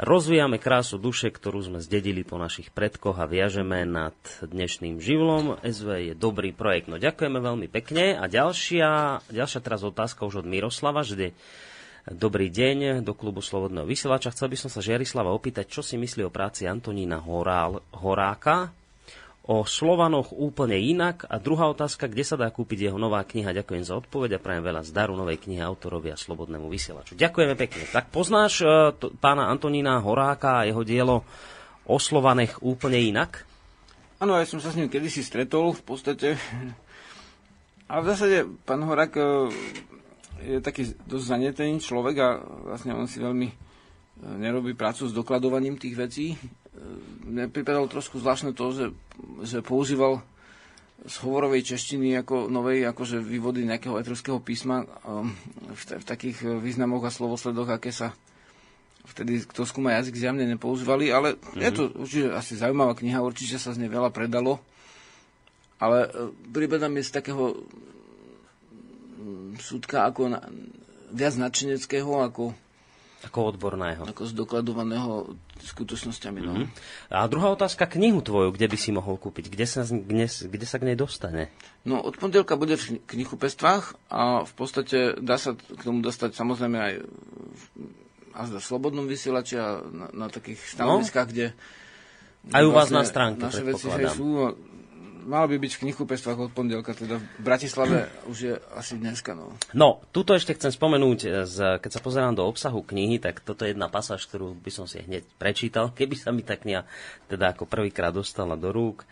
[0.00, 5.60] Rozvíjame krásu duše, ktorú sme zdedili po našich predkoch a viažeme nad dnešným živlom.
[5.60, 6.88] SV je dobrý projekt.
[6.88, 8.16] No ďakujeme veľmi pekne.
[8.16, 11.36] A ďalšia, ďalšia teraz otázka už od Miroslava, že
[12.08, 14.32] Dobrý deň do klubu Slobodného vysielača.
[14.32, 18.72] Chcel by som sa Žiarislava opýtať, čo si myslí o práci Antonína Horál, Horáka,
[19.44, 21.24] o Slovanoch úplne inak.
[21.28, 23.56] A druhá otázka, kde sa dá kúpiť jeho nová kniha.
[23.56, 27.16] Ďakujem za odpoveď a prajem veľa zdaru novej knihy autorovi a Slobodnému vysielaču.
[27.16, 27.88] Ďakujeme pekne.
[27.88, 31.24] Tak poznáš uh, t- pána Antonína Horáka a jeho dielo
[31.88, 33.48] o Slovanech úplne inak?
[34.20, 36.36] Áno, ja som sa s ním kedysi stretol v podstate.
[37.90, 39.22] A v zásade pán Horák e,
[40.44, 42.28] je taký dosť zanietený človek a
[42.68, 43.54] vlastne on si veľmi e,
[44.38, 46.26] nerobí prácu s dokladovaním tých vecí.
[46.70, 48.86] E, Mne pripadalo trošku zvláštne to, že,
[49.44, 50.22] že používal
[51.00, 55.32] z hovorovej češtiny ako novej akože vývody nejakého etruského písma um,
[55.72, 58.12] v, t- v takých e, významoch a slovosledoch, aké sa
[59.08, 61.62] vtedy, kto skúma jazyk, zjavne nepoužívali, ale mm-hmm.
[61.64, 64.60] je to určite asi zaujímavá kniha, určite sa z nej veľa predalo,
[65.80, 66.08] ale e,
[66.52, 67.56] prípada mi z takého
[69.16, 70.44] mm, súdka ako na,
[71.16, 72.52] viac nadšeneckého, ako,
[73.20, 74.08] Ako odborného.
[74.08, 76.40] ako zdokladovaného skutočnosťami.
[76.40, 76.52] No.
[76.56, 76.68] Mm-hmm.
[77.12, 79.52] A druhá otázka, knihu tvoju, kde by si mohol kúpiť?
[79.52, 81.52] Kde sa, kde, kde sa k nej dostane?
[81.84, 86.32] No, od pondelka bude v kni- knihkupectvách a v podstate dá sa k tomu dostať
[86.32, 86.94] samozrejme aj
[88.30, 91.46] a v slobodnom vysielači a na, na takých stanoviskách, kde
[92.54, 94.54] Aj u vás vlastne na stránke, naše veci sú.
[95.20, 99.36] Mal by byť v knihkupectvách od pondelka, teda v Bratislave už je asi dneska.
[99.36, 99.52] No.
[99.76, 103.68] No, tuto ešte chcem spomenúť, e, z, keď sa pozerám do obsahu knihy, tak toto
[103.68, 106.88] je jedna pasáž, ktorú by som si hneď prečítal, keby sa mi tá kniha
[107.28, 109.04] teda ako prvýkrát dostala do rúk.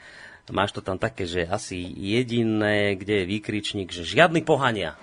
[0.49, 4.97] Máš to tam také, že asi jediné, kde je výkričník, že žiadny pohania.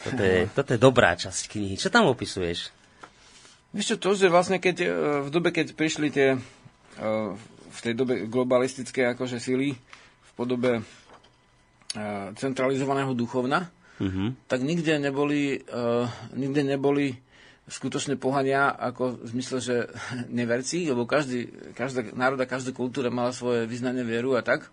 [0.00, 1.76] Toto je, toto je dobrá časť knihy.
[1.76, 2.72] Čo tam opisuješ?
[3.76, 4.88] Vieš čo, to, že vlastne keď, e,
[5.24, 6.40] v dobe, keď prišli tie,
[6.96, 7.06] e,
[7.76, 10.82] v tej dobe globalistické akože sily v podobe e,
[12.34, 14.44] centralizovaného duchovna, Mhm.
[14.46, 16.04] tak nikde neboli, uh,
[16.36, 17.16] nikde neboli
[17.66, 19.76] skutočne pohania ako v zmysle, že
[20.38, 24.68] neverci, lebo každý, každá národa, každá kultúra mala svoje vyznanie vieru a tak.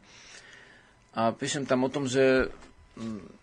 [1.13, 2.49] A píšem tam o tom, že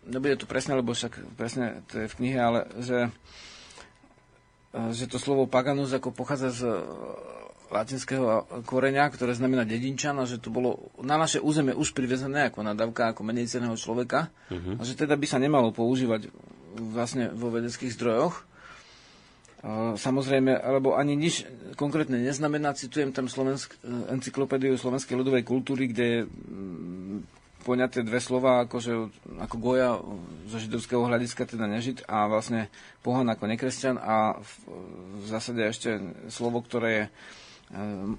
[0.06, 2.98] nebude to presne, lebo však presne to je v knihe, ale že,
[4.74, 6.62] eh, že to slovo paganus ako pochádza z
[7.70, 12.66] latinského koreňa, ktoré znamená dedinčan a že to bolo na naše územie už privezené ako
[12.66, 16.28] nadávka, ako menej ceného človeka a že teda by sa nemalo používať
[16.74, 18.46] vlastne vo vedeckých zdrojoch.
[20.00, 21.44] Samozrejme, alebo ani nič
[21.76, 22.72] konkrétne neznamená.
[22.72, 23.76] Citujem tam Slovensk,
[24.08, 27.16] encyklopédiu slovenskej ľudovej kultúry, kde je mm,
[27.60, 30.00] poňaté dve slova, akože, ako Goja
[30.48, 32.72] zo židovského hľadiska, teda nežid, a vlastne
[33.04, 34.52] pohan ako nekresťan a v,
[35.20, 36.00] v zásade ešte
[36.32, 37.04] slovo, ktoré je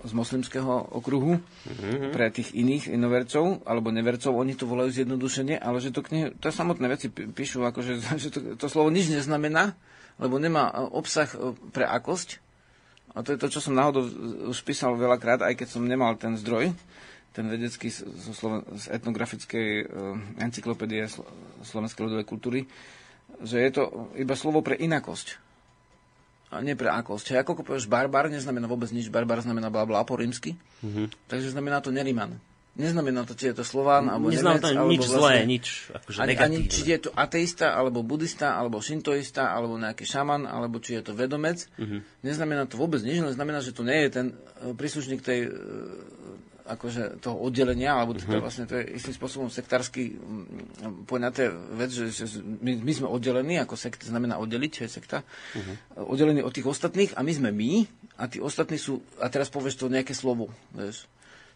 [0.08, 2.16] z moslimského okruhu mm-hmm.
[2.16, 6.47] pre tých iných inovercov alebo nevercov, oni to volajú zjednodušenie, ale že to, knihy, to
[6.47, 9.76] samotné veci pí- píšu, akože, že to, to slovo nič neznamená,
[10.24, 12.39] lebo nemá e, obsah e, pre akosť.
[13.12, 14.08] A to je to, čo som náhodou
[14.47, 16.72] už písal veľakrát, aj keď som nemal ten zdroj,
[17.36, 19.84] ten vedecký z, z etnografickej
[20.39, 21.28] encyklopédie Slo-
[21.60, 22.60] Slovenskej ľudovej kultúry,
[23.43, 25.51] že je to iba slovo pre inakosť.
[26.60, 27.32] Nie pre akosť.
[27.32, 29.08] Hej, ako povieš barbar, neznamená vôbec nič.
[29.08, 30.60] Barbar znamená bla bla po rímsky.
[30.84, 31.32] Mm-hmm.
[31.32, 32.36] Takže znamená to neriman.
[32.72, 35.66] Neznamená to, či je to Slován, alebo Neznám Nemec, to alebo nič vlastne, zlé, nič
[35.91, 40.80] akože ani, ani či je to ateista, alebo budista, alebo šintoista, alebo nejaký šaman, alebo
[40.80, 41.68] či je to vedomec.
[41.76, 42.24] Mhm.
[42.24, 45.49] Neznamená to vôbec nič, len znamená, že to nie je ten e, príslušník tej e,
[46.72, 48.32] akože toho oddelenia, alebo to, Mhm.
[48.32, 48.43] uh-huh.
[48.43, 53.59] vlastne to je istým spôsobom sektársky mm, poňaté vec, že, že my, my sme oddelení,
[53.59, 55.59] ako sekt znamená oddeliť, čo je sekta, Mhm.
[55.59, 55.76] uh-huh.
[56.07, 57.72] oddelení od tých ostatných a my sme my
[58.15, 61.05] a tí ostatní sú, a teraz povieš to nejaké slovo, vieš.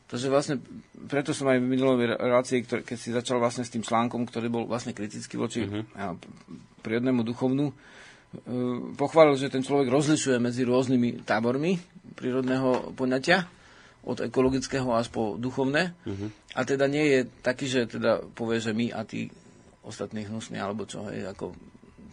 [0.05, 0.61] Takže vlastne
[1.09, 4.53] preto som aj v minulej relácii, ktoré, keď si začal vlastne s tým článkom, ktorý
[4.53, 5.82] bol vlastne kritický voči uh-huh.
[5.97, 6.13] ja,
[6.86, 7.74] prírodnému duchovnú, uh,
[8.93, 11.82] pochválil, že ten človek rozlišuje medzi rôznymi tábormi
[12.13, 13.49] prírodného poňatia,
[14.06, 15.97] od ekologického až po duchovné.
[16.06, 16.30] Uh-huh.
[16.53, 19.34] A teda nie je taký, že teda povie, že my a tí
[19.82, 21.58] ostatní hnusní, alebo čo, hej, ako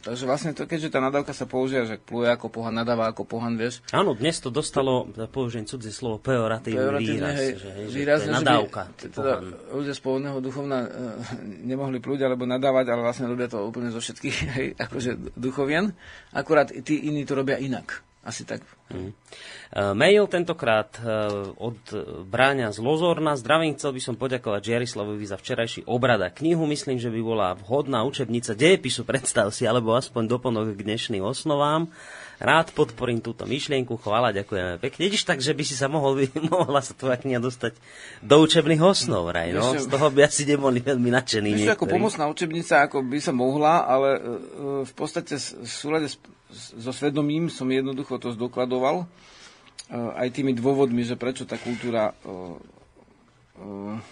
[0.02, 3.54] Takže vlastne to, keďže tá nadávka sa používa, že pluje ako pohan, nadáva ako pohan,
[3.54, 3.86] vieš.
[3.94, 7.38] Áno, dnes to dostalo, použijem cudzie slovo, pejoratívny výraz.
[7.38, 8.82] Hej, že, hej, výraz, že to je nadávka.
[8.82, 9.32] Že by, teda
[9.70, 10.90] ľudia z pôvodného duchovna uh,
[11.70, 15.94] nemohli plúť alebo nadávať, ale vlastne robia to úplne zo všetkých, hej, akože duchovien.
[16.34, 18.02] Akurát tí iní to robia inak.
[18.26, 18.66] Asi tak.
[18.92, 19.10] Mm.
[19.72, 21.08] Mail tentokrát e,
[21.56, 21.80] od
[22.28, 23.40] Bráňa z Lozorna.
[23.40, 26.68] Zdravím, chcel by som poďakovať Jarislavovi za včerajší obrad a knihu.
[26.68, 31.88] Myslím, že by bola vhodná učebnica dejepisu, predstav si, alebo aspoň doplnok k dnešným osnovám.
[32.42, 35.00] Rád podporím túto myšlienku, chvála, ďakujeme pekne.
[35.08, 37.72] Vidíš tak, že by si sa mohol, mohla sa tvoja kniha dostať
[38.20, 39.72] do učebných osnov, raj, no?
[39.78, 41.48] Z toho by asi neboli veľmi nadšení.
[41.54, 46.12] Vieš, ako pomocná učebnica, ako by sa mohla, ale uh, v podstate v súlade
[46.52, 49.06] so svedomím som jednoducho to zdokladoval, e,
[49.94, 52.34] aj tými dôvodmi, že prečo tá kultúra, e,
[53.56, 53.66] e,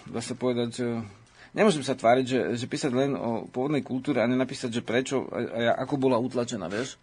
[0.07, 0.87] dá sa povedať, že
[1.51, 5.39] nemôžem sa tváriť, že, že písať len o pôvodnej kultúre a nenapísať, že prečo a,
[5.75, 6.95] a ako bola utlačená, vieš.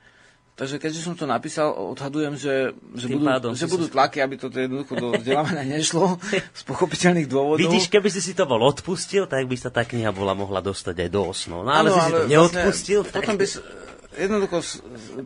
[0.58, 4.98] Takže keďže som to napísal, odhadujem, že, že, budú, že budú tlaky, aby toto jednoducho
[4.98, 7.62] do vzdelávania nešlo z pochopiteľných dôvodov.
[7.62, 11.06] Vidíš, keby si si to bol odpustil, tak by sa tá kniha bola mohla dostať
[11.06, 11.62] aj do osnov.
[11.62, 13.00] No ale ano, si si to vlastne neodpustil.
[13.06, 13.22] Vlastne, tak...
[13.22, 13.46] Potom by,
[14.18, 14.58] jednoducho,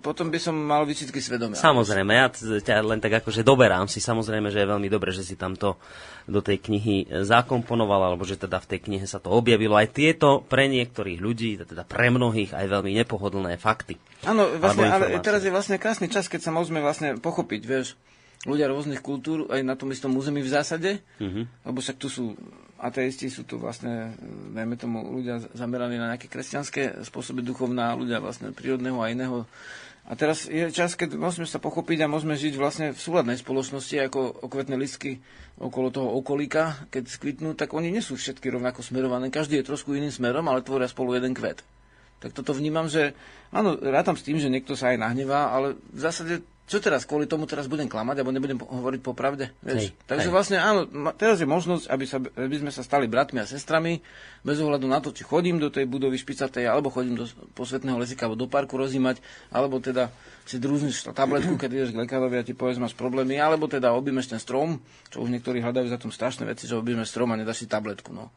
[0.04, 1.56] potom by som mal výčitky svedomia.
[1.56, 5.34] Samozrejme, ja ťa len tak akože doberám si, samozrejme, že je veľmi dobre, že si
[5.34, 5.80] tam to
[6.28, 9.74] do tej knihy zakomponoval, alebo že teda v tej knihe sa to objavilo.
[9.74, 13.96] Aj tieto pre niektorých ľudí, teda pre mnohých, aj veľmi nepohodlné fakty.
[14.28, 17.98] Áno, vlastne, ale teraz je vlastne krásny čas, keď sa môžeme vlastne pochopiť, vieš,
[18.42, 20.90] ľudia rôznych kultúr, aj na tom istom území v zásade,
[21.22, 21.46] uh-huh.
[21.46, 22.34] lebo však tu sú
[22.82, 24.18] ateisti sú tu vlastne,
[24.52, 29.46] najmä tomu, ľudia zameraní na nejaké kresťanské spôsoby duchovná, ľudia vlastne prírodného a iného.
[30.02, 34.10] A teraz je čas, keď môžeme sa pochopiť a môžeme žiť vlastne v súladnej spoločnosti,
[34.10, 35.22] ako okvetné listky
[35.62, 39.30] okolo toho okolíka, keď skvitnú, tak oni nie sú všetky rovnako smerované.
[39.30, 41.62] Každý je trošku iným smerom, ale tvoria spolu jeden kvet.
[42.18, 43.14] Tak toto vnímam, že
[43.54, 47.26] áno, rátam s tým, že niekto sa aj nahnevá, ale v zásade čo teraz, kvôli
[47.26, 49.50] tomu teraz budem klamať, alebo nebudem hovoriť po pravde?
[49.66, 49.92] Vieš?
[49.92, 50.34] Hej, Takže hej.
[50.34, 50.86] vlastne áno,
[51.18, 53.98] teraz je možnosť, aby, sa, aby sme sa stali bratmi a sestrami,
[54.46, 57.26] bez ohľadu na to, či chodím do tej budovy špicatej, alebo chodím do
[57.58, 59.18] posvetného lesika, alebo do parku rozímať,
[59.50, 63.70] alebo teda si drúzniš tabletku, keď ideš k lekárovi a ti povieš, máš problémy, alebo
[63.70, 67.30] teda objímeš ten strom, čo už niektorí hľadajú za tom strašné veci, že objímeš strom
[67.30, 68.10] a nedáš si tabletku.
[68.10, 68.30] No.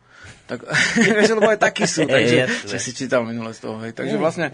[0.45, 0.65] Tak,
[1.17, 3.82] vieš, lebo aj takí sú, takže, že si čítal minule z toho.
[3.82, 3.97] Hej.
[3.97, 4.53] Takže vlastne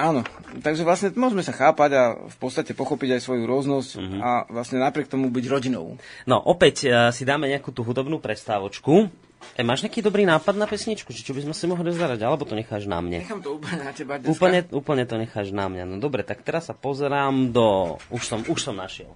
[0.00, 0.24] Áno,
[0.64, 4.20] takže vlastne môžeme sa chápať a v podstate pochopiť aj svoju rôznosť uh-huh.
[4.24, 6.00] a vlastne napriek tomu byť rodinou.
[6.24, 9.12] No, opäť uh, si dáme nejakú tú hudobnú prestávočku.
[9.56, 12.44] E, máš nejaký dobrý nápad na pesničku, či čo by sme si mohli zarať, alebo
[12.48, 13.24] to necháš na mne?
[13.24, 14.32] Nechám to úplne na teba dneska.
[14.36, 15.84] Úplne, úplne to necháš na mňa.
[15.84, 17.96] No dobre, tak teraz sa pozerám do...
[18.12, 19.12] Už som, už som našiel.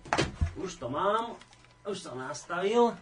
[0.56, 1.36] Už to mám,
[1.84, 2.96] už som nastavil.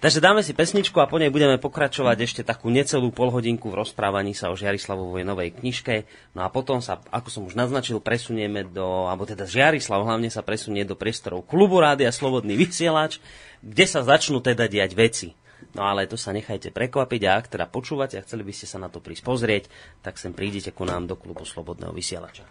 [0.00, 4.32] Takže dáme si pesničku a po nej budeme pokračovať ešte takú necelú polhodinku v rozprávaní
[4.32, 6.08] sa o Žiarislavovej novej knižke.
[6.32, 10.40] No a potom sa, ako som už naznačil, presunieme do, alebo teda Žiarislav hlavne sa
[10.40, 13.20] presunie do priestorov klubu Rádia Slobodný vysielač,
[13.60, 15.36] kde sa začnú teda diať veci.
[15.76, 18.80] No ale to sa nechajte prekvapiť a ak teda počúvate a chceli by ste sa
[18.80, 19.68] na to prísť pozrieť,
[20.00, 22.48] tak sem prídite ku nám do klubu Slobodného vysielača.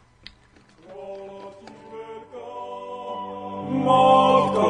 [3.70, 4.70] Matka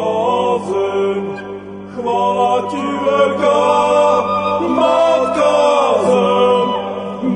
[2.01, 3.61] chwała Ci wielka,
[4.79, 5.55] Matka
[6.07, 6.69] zem,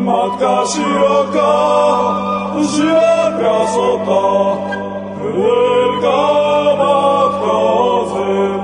[0.06, 1.54] Matka szeroka,
[2.72, 4.26] żywa krasota,
[5.20, 6.22] wielka
[6.82, 7.60] Matka
[8.12, 8.62] zem.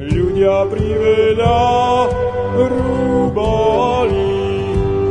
[0.00, 1.60] Ľudia priveľa
[2.56, 4.32] rúbali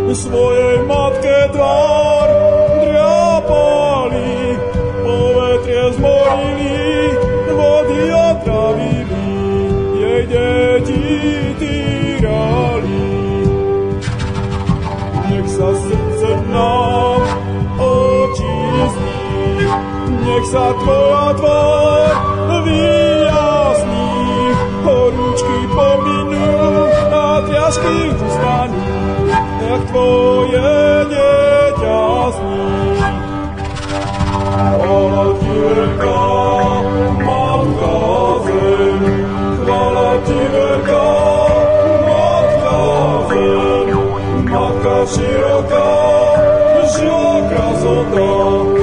[0.09, 2.18] svojej matke tvár,
[16.59, 17.21] nám
[17.79, 19.15] očistí,
[20.19, 22.11] nech sa tvoja tvár
[22.67, 24.11] vyjasní,
[24.83, 26.51] horúčky pominú
[27.15, 28.83] a triasky ustanú,
[29.63, 30.75] nech tvoje
[31.07, 32.03] dieťa
[32.35, 32.67] zní.
[34.49, 36.23] Chvala ti veľká,
[37.19, 37.95] Matka
[38.43, 39.03] zem,
[39.63, 41.07] chvala ti veľká,
[42.03, 42.79] Matka
[43.29, 43.87] zem,
[44.49, 46.18] Matka široká,
[46.99, 48.78] žila krasota, veľká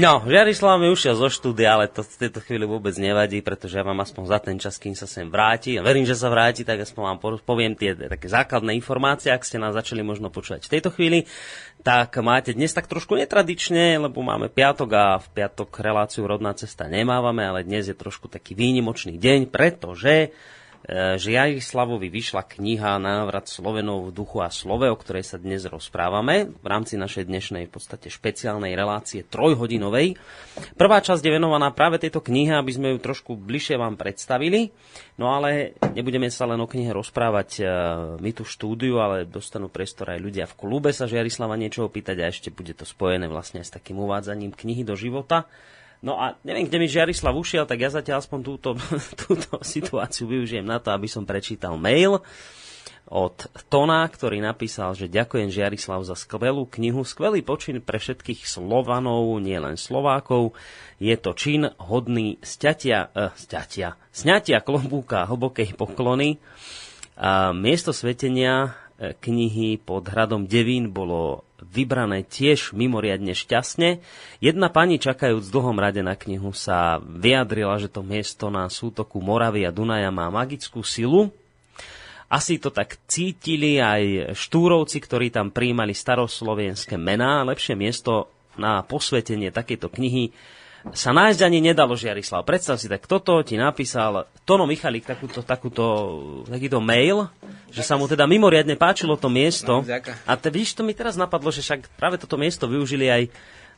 [0.00, 3.84] No, Žiarislav mi ušiel zo štúdia, ale to v tejto chvíli vôbec nevadí, pretože ja
[3.84, 6.88] vám aspoň za ten čas, kým sa sem vráti, a verím, že sa vráti, tak
[6.88, 10.72] aspoň vám po- poviem tie také základné informácie, ak ste nás začali možno počúvať v
[10.72, 11.28] tejto chvíli,
[11.84, 16.88] tak máte dnes tak trošku netradične, lebo máme piatok a v piatok reláciu Rodná cesta
[16.88, 20.32] nemávame, ale dnes je trošku taký výnimočný deň, pretože
[20.88, 26.56] že Jarislavovi vyšla kniha Návrat Slovenov v duchu a slove, o ktorej sa dnes rozprávame
[26.56, 30.16] v rámci našej dnešnej v podstate špeciálnej relácie trojhodinovej.
[30.80, 34.72] Prvá časť je venovaná práve tejto knihe, aby sme ju trošku bližšie vám predstavili.
[35.20, 37.62] No ale nebudeme sa len o knihe rozprávať e,
[38.16, 42.32] my tu štúdiu, ale dostanú priestor aj ľudia v klube sa Jarislava niečo opýtať a
[42.32, 45.44] ešte bude to spojené vlastne s takým uvádzaním knihy do života.
[46.00, 48.70] No a neviem, kde mi Žiarislav ušiel, tak ja zatiaľ aspoň túto,
[49.28, 52.24] túto situáciu využijem na to, aby som prečítal mail
[53.10, 59.34] od Tona, ktorý napísal, že ďakujem Žiarislav za skvelú knihu, skvelý počin pre všetkých Slovanov,
[59.42, 60.54] nielen Slovákov.
[61.02, 66.38] Je to čin hodný sťatia, uh, sťatia, sňatia klobúka hlbokej poklony.
[67.20, 74.00] A miesto svetenia e, knihy pod hradom Devín bolo vybrané tiež mimoriadne šťastne.
[74.40, 79.20] Jedna pani čakajúc v dlhom rade na knihu sa vyjadrila, že to miesto na sútoku
[79.20, 81.28] Moravy a Dunaja má magickú silu.
[82.30, 87.42] Asi to tak cítili aj štúrovci, ktorí tam príjmali staroslovenské mená.
[87.42, 90.30] Lepšie miesto na posvetenie takejto knihy
[90.96, 92.48] sa nájsť ani nedalo, Žiarislav.
[92.48, 95.84] Predstav si, tak toto ti napísal Tono Michalik takúto, takúto,
[96.48, 97.28] takýto mail,
[97.68, 99.84] že sa mu teda mimoriadne páčilo to miesto.
[99.84, 99.88] No.
[100.24, 103.22] A te, vidíš, to mi teraz napadlo, že však práve toto miesto využili aj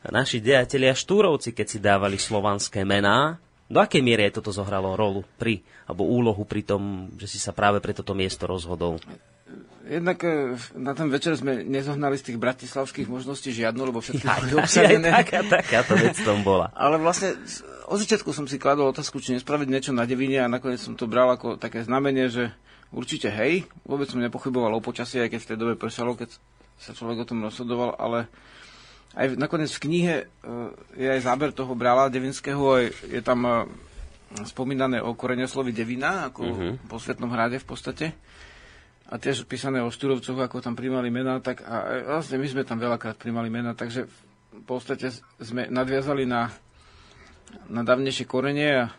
[0.07, 3.35] naši dejatelia Štúrovci, keď si dávali slovanské mená.
[3.67, 7.55] Do akej miery aj toto zohralo rolu pri, alebo úlohu pri tom, že si sa
[7.55, 8.99] práve pre toto miesto rozhodol?
[9.83, 10.31] Jednak e,
[10.73, 14.55] na ten večer sme nezohnali z tých bratislavských možností žiadnu, lebo všetky Aj, boli aj,
[14.55, 15.09] aj obsadené.
[15.11, 16.71] taká, takáto vec tom bola.
[16.77, 17.35] Ale vlastne
[17.85, 21.03] od začiatku som si kladol otázku, či nespraviť niečo na devine a nakoniec som to
[21.03, 22.55] bral ako také znamenie, že
[22.89, 26.31] určite hej, vôbec som nepochyboval o počasí, aj keď v tej dobe pršalo, keď
[26.75, 28.31] sa človek o tom rozhodoval, ale
[29.13, 30.25] aj nakoniec v knihe e,
[30.95, 33.51] je aj záber toho brala devinského, aj je tam e,
[34.41, 36.87] spomínané o koreňoslovi Devina, ako Mhm.
[36.87, 38.05] po Svetnom hrade v podstate.
[39.13, 42.65] A tiež písané o Štúrovcoch, ako tam primali mená, tak a e, vlastne my sme
[42.65, 44.09] tam veľakrát primali mená, takže
[44.49, 46.49] v podstate sme nadviazali na,
[47.69, 48.91] na dávnejšie korene a e,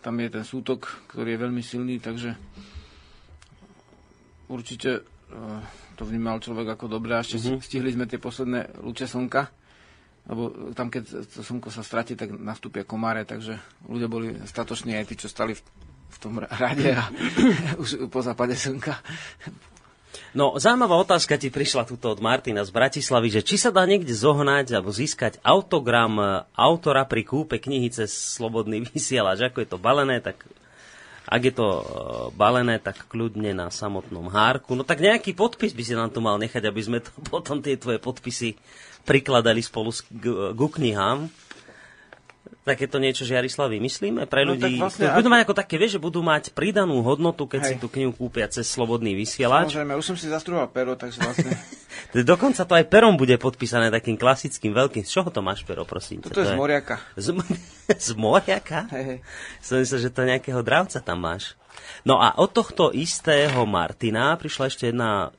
[0.00, 2.40] tam je ten sútok, ktorý je veľmi silný, takže
[4.48, 5.40] určite e,
[6.00, 7.60] to vnímal človek ako dobré a ešte mm-hmm.
[7.60, 9.52] stihli sme tie posledné lúče slnka,
[10.32, 15.04] lebo tam, keď to slnko sa stratí, tak nastúpia komáre, takže ľudia boli statoční aj
[15.04, 15.60] tí, čo stali v,
[16.10, 17.06] v tom rade a
[17.82, 18.98] už po západe slnka.
[20.30, 24.14] No, zaujímavá otázka ti prišla tuto od Martina z Bratislavy, že či sa dá niekde
[24.14, 29.42] zohnať alebo získať autogram e, autora pri kúpe knihy cez Slobodný vysielač.
[29.50, 30.46] Ako je to balené, tak
[31.26, 31.82] ak je to e,
[32.38, 34.78] balené, tak kľudne na samotnom hárku.
[34.78, 37.74] No tak nejaký podpis by si nám tu mal nechať, aby sme to, potom tie
[37.74, 38.54] tvoje podpisy
[39.02, 41.26] prikladali spolu s, k, ku knihám.
[42.70, 44.78] Takéto niečo Žiarislav vymyslíme pre No, ľudí.
[44.78, 47.68] tak vlastne budú ak- mať ako také, vieš, že budú mať pridanú hodnotu, keď Hej.
[47.68, 49.74] si tú knihu kúpia cez Slobodný vysielač.
[49.74, 51.50] Samozrejme, už som si zastruhal pero, takže vlastne...
[52.30, 55.02] Dokonca to aj perom bude podpísané takým klasickým veľkým.
[55.02, 56.22] Z čoho to máš pero, prosím?
[56.22, 56.96] Toto je To z Moriaka.
[57.14, 57.26] Z,
[58.06, 58.86] z moriaka?
[58.88, 59.18] Hej, hej.
[59.58, 61.58] Som myslel, že to nejakého dravca tam máš.
[62.00, 65.34] No a od tohto istého Martina prišla ešte jedna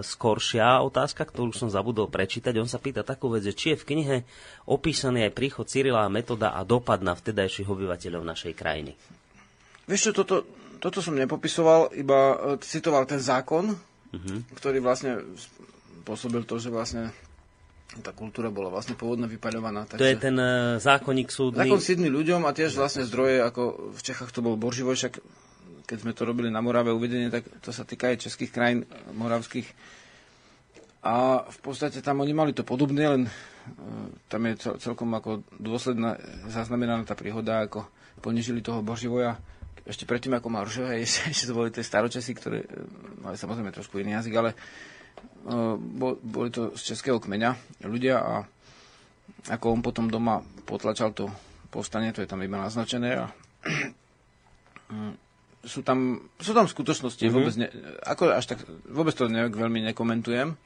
[0.00, 2.56] skoršia otázka, ktorú som zabudol prečítať.
[2.56, 4.16] On sa pýta takú vec, že či je v knihe
[4.64, 8.96] opísaný aj príchod Cyrila a metoda a dopad na vtedajších obyvateľov našej krajiny.
[9.84, 10.48] Vieš čo, toto,
[10.80, 13.76] toto som nepopisoval, iba e, citoval ten zákon,
[14.56, 15.22] ktorý vlastne
[16.02, 17.12] spôsobil to, že vlastne
[18.02, 19.86] tá kultúra bola vlastne pôvodne vypaľovaná.
[19.90, 21.66] To je ten uh, zákonník súdny.
[21.66, 25.18] Zákon sídny ľuďom a tiež vlastne zdroje, ako v Čechách to bol Borživoj, však
[25.90, 29.10] keď sme to robili na Morave uvedenie, tak to sa týka aj českých krajín e,
[29.10, 29.66] moravských.
[31.02, 33.30] A v podstate tam oni mali to podobné, len e,
[34.30, 36.14] tam je cel, celkom ako dôsledná
[36.46, 37.90] zaznamenaná tá príhoda, ako
[38.22, 39.34] ponižili toho Boživoja
[39.82, 42.68] ešte predtým, ako mal Ružové, ešte, to boli tie staročasy, ktoré e,
[43.26, 44.54] mali samozrejme trošku iný jazyk, ale
[45.74, 48.34] bol, boli to z českého kmeňa ľudia a
[49.48, 51.32] ako on potom doma potlačal to
[51.72, 53.26] povstanie, to je tam iba naznačené a
[55.60, 57.36] sú tam, sú tam skutočnosti, mm-hmm.
[57.36, 57.68] vôbec, ne,
[58.04, 60.56] ako až tak, vôbec to ne, veľmi nekomentujem,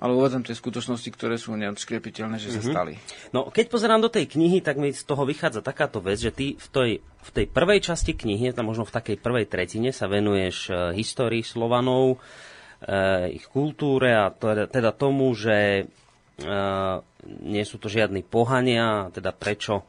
[0.00, 2.64] ale uvádzam tie skutočnosti, ktoré sú neodškriepiteľné, že mm-hmm.
[2.64, 2.94] sa stali.
[3.30, 6.56] No, keď pozerám do tej knihy, tak mi z toho vychádza takáto vec, že ty
[6.56, 10.56] v tej, v tej prvej časti knihy, tam možno v takej prvej tretine, sa venuješ
[10.72, 17.04] uh, histórii Slovanov, uh, ich kultúre a teda, teda tomu, že uh,
[17.44, 19.84] nie sú to žiadni pohania, teda prečo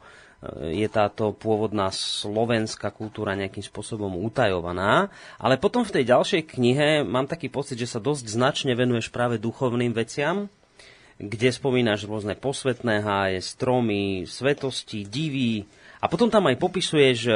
[0.74, 5.06] je táto pôvodná slovenská kultúra nejakým spôsobom utajovaná.
[5.38, 9.38] Ale potom v tej ďalšej knihe mám taký pocit, že sa dosť značne venuješ práve
[9.38, 10.50] duchovným veciam,
[11.22, 15.62] kde spomínaš rôzne posvetné háje, stromy, svetosti, divy.
[16.02, 17.34] A potom tam aj popisuješ e,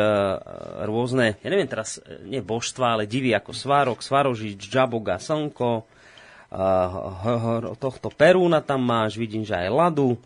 [0.91, 5.87] rôzne, ja neviem teraz, e, nie božstva, ale divy ako Svárok, Svarožič, Džaboga, Slnko,
[7.78, 10.19] tohto Perúna tam máš, vidím, že aj Ladu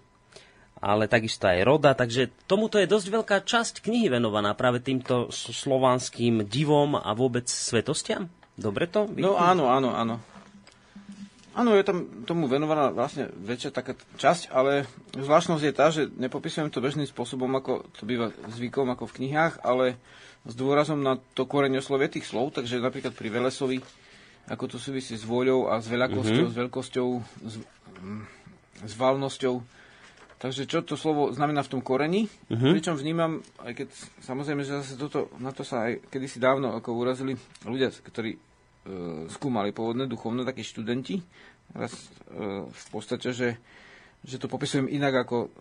[0.81, 6.49] ale takisto aj roda, takže tomuto je dosť veľká časť knihy venovaná práve týmto slovanským
[6.49, 8.33] divom a vôbec svetostiam.
[8.57, 9.09] Dobre to?
[9.13, 10.17] No áno, áno, áno.
[11.51, 16.71] Áno, je tam tomu venovaná vlastne väčšia taká časť, ale zvláštnosť je tá, že nepopisujem
[16.71, 19.99] to bežným spôsobom, ako to býva zvykom, ako v knihách, ale
[20.47, 23.83] s dôrazom na to koreňoslovie tých slov, takže napríklad pri Velesovi,
[24.47, 26.55] ako to súvisí s vôľou a s veľakosťou, mm-hmm.
[26.55, 27.09] s veľkosťou,
[27.45, 27.55] s,
[27.99, 28.23] mm,
[28.87, 29.55] s valnosťou,
[30.41, 32.73] Takže čo to slovo znamená v tom koreni, uh-huh.
[32.73, 33.89] pričom vnímam, aj keď
[34.25, 37.37] samozrejme, že zase toto, na to sa aj kedysi dávno ako urazili
[37.69, 38.39] ľudia, ktorí e,
[39.29, 41.21] skúmali pôvodné duchovné, takí študenti,
[41.77, 41.93] raz
[42.33, 43.61] e, v podstate, že,
[44.25, 45.53] že to popisujem inak, ako,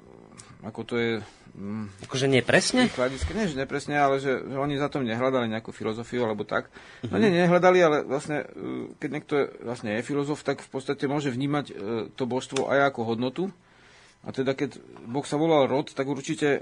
[0.63, 1.11] ako to je...
[1.59, 2.87] Mm, akože nie presne?
[2.87, 6.71] Hľadiska, nie, že nepresne, ale že, že oni za tom nehľadali nejakú filozofiu alebo tak.
[7.03, 7.11] Uh-huh.
[7.11, 11.03] No nie, nehľadali, ale vlastne, e, keď niekto je, vlastne je filozof, tak v podstate
[11.03, 11.73] môže vnímať e,
[12.15, 13.51] to božstvo aj ako hodnotu,
[14.19, 16.61] a teda keď Boh sa volal rod, tak určite e,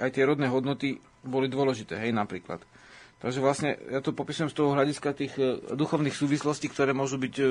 [0.00, 2.64] aj tie rodné hodnoty boli dôležité, hej, napríklad.
[3.16, 7.34] Takže vlastne ja to popisujem z toho hľadiska tých e, duchovných súvislostí, ktoré môžu byť
[7.36, 7.44] e,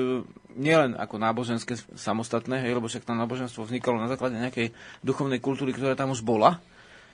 [0.58, 4.74] nielen ako náboženské samostatné, hej, lebo však tam náboženstvo vznikalo na základe nejakej
[5.06, 6.58] duchovnej kultúry, ktorá tam už bola,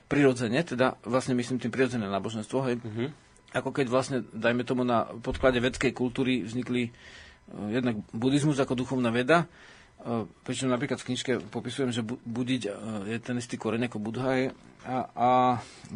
[0.09, 2.76] prirodzene, teda vlastne myslím tým prirodzené náboženstvo, hej.
[2.80, 3.09] Mm-hmm.
[3.60, 6.88] Ako keď vlastne, dajme tomu, na podklade vedskej kultúry vznikli
[7.68, 9.44] jednak buddhizmus ako duchovná veda,
[10.42, 12.62] Pričom napríklad v knižke popisujem, že budiť
[13.06, 14.50] je ten istý koreň ako Budha
[14.82, 15.30] a, a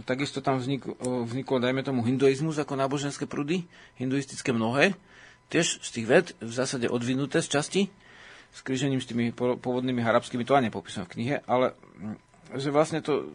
[0.07, 3.67] takisto tam vznik, vzniklo, dajme tomu, hinduizmus ako náboženské prúdy,
[3.99, 4.95] hinduistické mnohé,
[5.51, 7.83] tiež z tých ved v zásade odvinuté z časti,
[8.55, 11.75] s krížením s tými pôvodnými arabskými, to ani nepopisujem v knihe, ale
[12.55, 13.27] že vlastne to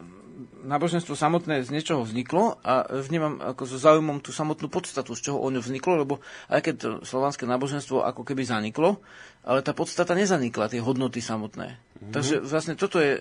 [0.64, 5.38] náboženstvo samotné z niečoho vzniklo a vnímam ako so zaujímom tú samotnú podstatu, z čoho
[5.38, 6.14] ono vzniklo, lebo
[6.48, 9.00] aj keď to slovanské náboženstvo ako keby zaniklo,
[9.42, 11.76] ale tá podstata nezanikla, tie hodnoty samotné.
[11.76, 12.12] Mm-hmm.
[12.14, 13.18] Takže vlastne toto je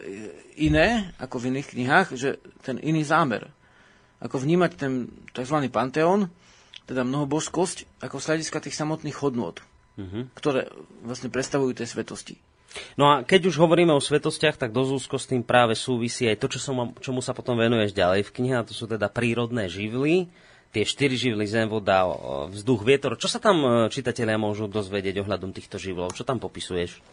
[0.58, 3.50] iné ako v iných knihách, že ten iný zámer.
[4.22, 5.58] Ako vnímať ten tzv.
[5.74, 6.30] panteón,
[6.86, 9.66] teda mnohobožskosť, ako z hľadiska tých samotných hodnot,
[9.98, 10.36] mm-hmm.
[10.38, 10.70] ktoré
[11.02, 12.38] vlastne predstavujú tie svetosti.
[12.96, 16.40] No a keď už hovoríme o svetostiach, tak dosť úzko s tým práve súvisí aj
[16.40, 19.68] to, čo som, čomu sa potom venuješ ďalej v knihe, a to sú teda prírodné
[19.68, 20.32] živly,
[20.72, 22.08] tie štyri živly, zem, voda,
[22.48, 23.20] vzduch, vietor.
[23.20, 26.16] Čo sa tam e, čitatelia môžu dozvedieť ohľadom týchto živlov?
[26.16, 27.04] Čo tam popisuješ?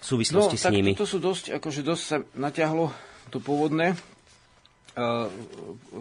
[0.00, 0.92] V súvislosti no, s nimi.
[0.96, 2.88] To sú dosť, akože dosť sa natiahlo
[3.28, 3.98] to pôvodné
[4.96, 5.28] uh,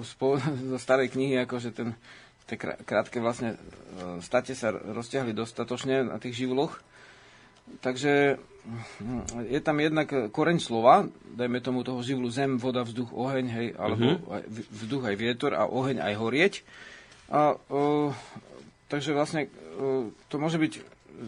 [0.72, 1.98] zo starej knihy, akože ten,
[2.48, 6.80] tie krátke vlastne uh, state sa rozťahli dostatočne na tých živloch.
[7.80, 8.42] Takže
[9.00, 11.08] hm, je tam jednak koreň slova,
[11.40, 14.44] dajme tomu toho živlu zem, voda, vzduch, oheň, hej, alebo uh-huh.
[14.52, 16.54] vzduch aj vietor a oheň aj horieť.
[17.30, 18.12] A, o,
[18.92, 19.48] takže vlastne
[19.80, 20.74] o, to môže byť,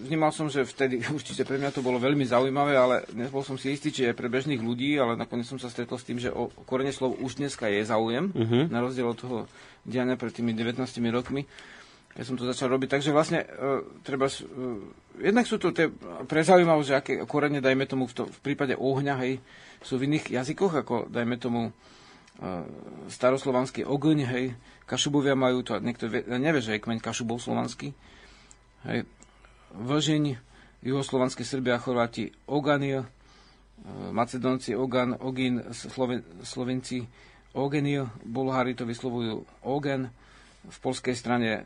[0.09, 3.71] vnímal som, že vtedy určite pre mňa to bolo veľmi zaujímavé, ale nebol som si
[3.71, 6.51] istý, či je pre bežných ľudí, ale nakoniec som sa stretol s tým, že o
[6.67, 8.67] korene slov už dneska je záujem, uh-huh.
[8.67, 9.37] na rozdiel od toho
[9.87, 11.47] diania pred tými 19 rokmi
[12.11, 12.89] keď som to začal robiť.
[12.99, 14.27] Takže vlastne uh, treba...
[14.27, 14.83] Uh,
[15.19, 15.87] jednak sú to tie
[16.27, 19.39] pre že aké korene, dajme tomu v, to, v prípade ohňa, hej,
[19.83, 22.63] sú v iných jazykoch, ako dajme tomu uh,
[23.07, 24.45] staroslovanský ogoň, hej,
[24.87, 27.95] Kašubovia majú to, niekto vie, nevie, že je kmeň Kašubov slovanský,
[28.87, 29.07] hej,
[29.71, 30.35] Vlžiň,
[30.83, 33.09] juhoslovanskí Srbia a Chorváti Oganil, uh,
[34.11, 37.07] Macedonci Ogan, Ogin, Sloven, Slovenci
[37.55, 40.11] Ogenil, Bulhári to vyslovujú Ogen,
[40.67, 41.61] v polskej strane e,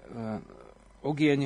[1.04, 1.42] ogieň,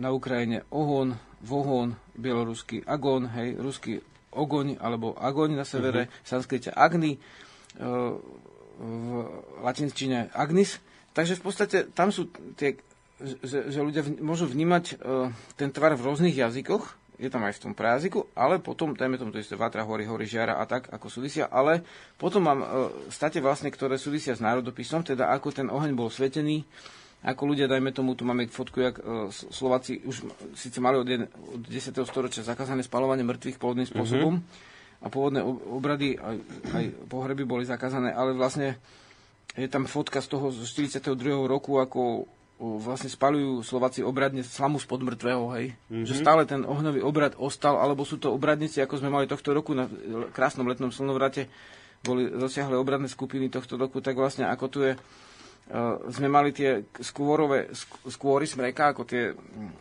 [0.00, 4.00] na Ukrajine ohon, vohon, bieloruský agón, hej, ruský
[4.32, 6.24] ogoň alebo agoň na severe, uh-huh.
[6.24, 7.20] sanskrite agni, e,
[8.82, 9.08] v
[9.60, 10.80] latinčine agnis.
[11.12, 12.80] Takže v podstate tam sú tie
[13.22, 17.54] že, že ľudia v, môžu vnímať uh, ten tvar v rôznych jazykoch, je tam aj
[17.54, 20.90] v tom prajazyku, ale potom, dajme tomu, to isté Vatra, hory, hory, žiara a tak,
[20.90, 21.86] ako súvisia, ale
[22.18, 26.66] potom mám uh, state vlastne, ktoré súvisia s národopisom, teda ako ten oheň bol svetený,
[27.22, 30.26] ako ľudia, dajme tomu, tu máme fotku, jak uh, Slováci už
[30.58, 31.94] síce mali od, jeden, od 10.
[32.02, 35.06] storočia zakázané spalovanie mŕtvych pôvodným spôsobom mm-hmm.
[35.06, 36.36] a pôvodné obrady aj,
[36.74, 38.82] aj pohreby boli zakázané, ale vlastne
[39.54, 41.46] je tam fotka z toho z 42.
[41.46, 42.26] roku, ako
[42.62, 45.66] vlastne spalujú Slováci obradne slamu spod mŕtvého, hej.
[45.90, 46.06] Mm-hmm.
[46.06, 49.74] Že stále ten ohňový obrad ostal, alebo sú to obradníci, ako sme mali tohto roku
[49.74, 49.90] na
[50.30, 51.50] krásnom letnom slnovrate,
[52.06, 56.86] boli dosiahle obradné skupiny tohto roku, tak vlastne ako tu je, uh, sme mali tie
[57.02, 57.70] skôrové,
[58.06, 59.34] skôry smreka, ako tie,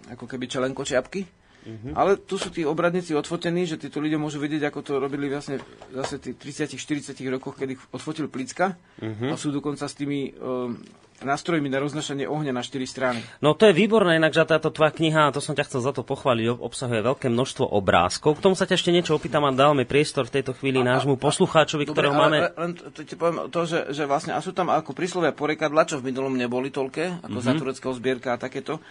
[0.10, 1.94] ako keby čelenko čiapky, Mm-hmm.
[1.94, 5.62] Ale tu sú tí obradníci odfotení, že títo ľudia môžu vidieť, ako to robili vlastne
[5.94, 9.30] zase tých 30-40 rokoch, kedy odfotil Plicka mm-hmm.
[9.30, 10.82] a sú dokonca s tými um,
[11.22, 13.20] nástrojmi na roznašanie ohňa na 4 strany.
[13.40, 16.02] No to je výborné, inak, že táto tvoja kniha, to som ťa chcel za to
[16.02, 18.42] pochváliť, obsahuje veľké množstvo obrázkov.
[18.42, 21.86] K tomu sa ťa ešte niečo opýtam a dáme priestor v tejto chvíli nášmu poslucháčovi,
[21.86, 22.38] Dobre, ktorého máme...
[22.58, 26.02] Len to ti poviem to, že, že vlastne, a sú tam ako príslovia porekadla, čo
[26.02, 27.46] v minulom neboli toľké, ako mm-hmm.
[27.46, 28.82] za tureckého zbierka a takéto,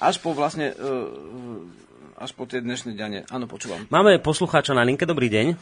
[0.00, 1.89] až po vlastne uh,
[2.20, 3.24] až po tie dnešné dane.
[3.32, 3.88] Áno, počúvam.
[3.88, 5.08] Máme poslucháča na linke.
[5.08, 5.56] Dobrý deň.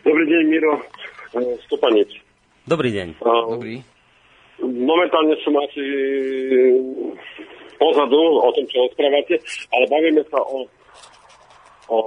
[0.00, 0.80] Dobrý deň, Miro.
[1.36, 2.08] E, Stopanec.
[2.64, 3.20] Dobrý deň.
[3.20, 3.84] Dobrý.
[4.64, 5.84] Momentálne som asi
[7.76, 9.36] pozadu o tom, čo rozprávate,
[9.72, 10.64] ale bavíme sa o,
[11.92, 11.98] o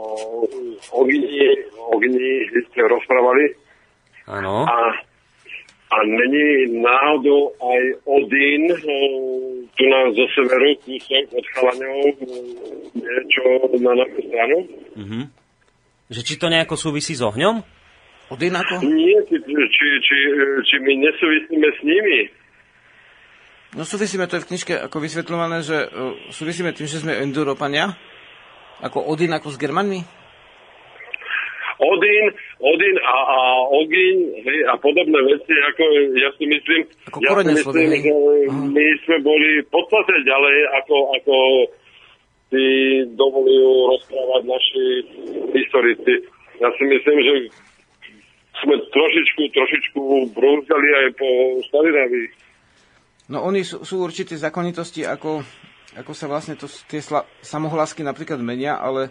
[0.97, 1.21] ogni,
[1.93, 3.53] ogni, ste rozprávali.
[4.29, 4.65] Áno.
[4.65, 4.97] A
[5.93, 8.81] a není náhodou aj Odín eh,
[9.77, 12.41] tu nás zo severu, kúsok od Chalaňov, eh,
[12.97, 13.41] niečo
[13.77, 14.57] na našu stranu?
[14.97, 15.23] Mm-hmm.
[16.09, 17.61] Že či to nejako súvisí s ohňom?
[18.33, 18.81] Odín ako?
[18.81, 20.17] Nie, či, či, či,
[20.65, 22.19] či my nesúvisíme s nimi.
[23.73, 27.97] No súvisíme, to je v knižke ako vysvetľované, že uh, súvisíme tým, že sme Enduropania,
[28.85, 30.22] ako Odín ako s Germanmi.
[31.79, 32.25] Odín,
[32.61, 33.39] Odín a, a
[33.73, 35.83] Ogín hej, a podobné veci, ako
[36.13, 38.11] ja si myslím, ako ja si myslím že
[38.69, 41.35] my sme boli v podstate ďalej, ako, ako
[42.53, 42.65] si
[43.17, 44.85] dovolujú rozprávať naši
[45.57, 46.13] historici.
[46.61, 47.33] Ja si myslím, že
[48.61, 50.01] sme trošičku, trošičku
[50.37, 51.27] brúzali aj po
[51.67, 52.27] Skandinávii.
[53.33, 55.41] No oni sú, sú určité zákonitosti, ako,
[55.97, 59.09] ako sa vlastne to, tie sla, samohlasky napríklad menia, ale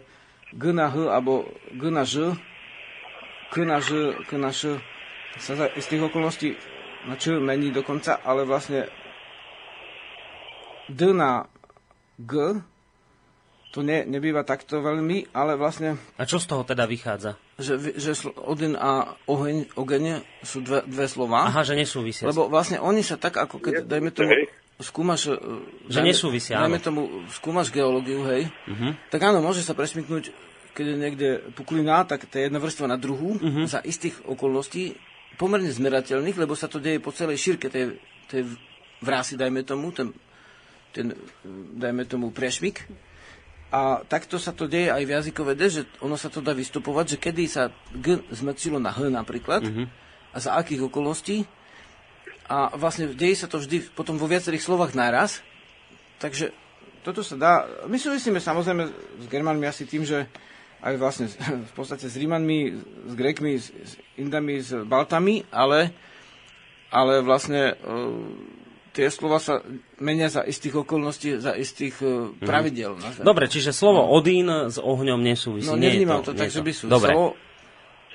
[0.54, 2.36] G na H alebo G na Ž
[3.52, 4.80] k na Ž, k na Š
[5.36, 6.56] sa za z tých okolností
[7.04, 8.88] na Č mení dokonca, ale vlastne
[10.88, 11.44] D na
[12.16, 12.64] G
[13.72, 15.96] to ne, nebýva takto veľmi, ale vlastne...
[16.20, 17.40] A čo z toho teda vychádza?
[17.56, 21.48] Že, že Odin a oheň, ogene sú dve, dve slova.
[21.48, 22.28] Aha, že nesúvisia.
[22.28, 24.28] Lebo vlastne oni sa tak, ako keď, dajme tomu,
[24.76, 25.32] skúmaš...
[25.32, 25.40] E,
[25.88, 28.92] že dajme, nesúvisia, Dajme tomu, skúmaš geológiu, hej, uh-huh.
[29.08, 30.36] tak áno, môže sa presmyknúť
[30.72, 33.68] keď je niekde puklina, tak to je jedna vrstva na druhú uh-huh.
[33.68, 34.96] za istých okolností,
[35.36, 38.48] pomerne zmerateľných, lebo sa to deje po celej šírke tej, tej
[39.04, 40.12] vrásy, dajme tomu, ten,
[40.92, 41.12] ten,
[41.76, 42.88] dajme tomu, prešmik.
[43.72, 47.16] A takto sa to deje aj v jazykové D, že ono sa to dá vystupovať,
[47.16, 49.86] že kedy sa G zmecilo na H napríklad uh-huh.
[50.32, 51.48] a za akých okolností.
[52.52, 55.40] A vlastne deje sa to vždy potom vo viacerých slovách naraz.
[56.20, 56.52] Takže
[57.00, 57.52] toto sa dá...
[57.88, 58.82] My súvisíme samozrejme
[59.24, 60.28] s Germanmi asi tým, že
[60.82, 61.26] aj vlastne
[61.70, 62.74] v podstate s Rímanmi,
[63.08, 65.94] s Grekmi, s, s Indami, s Baltami, ale,
[66.90, 68.18] ale vlastne uh,
[68.92, 69.62] tie slova sa
[70.02, 72.98] menia za istých okolností, za istých uh, pravidel.
[72.98, 73.24] Mm.
[73.24, 74.12] Dobre, čiže slovo no.
[74.12, 75.70] Odín s ohňom nesúvisí.
[75.70, 76.90] No nevnímam to, to tak, že by sú.
[76.90, 77.14] Dobre.
[77.14, 77.38] Slovo,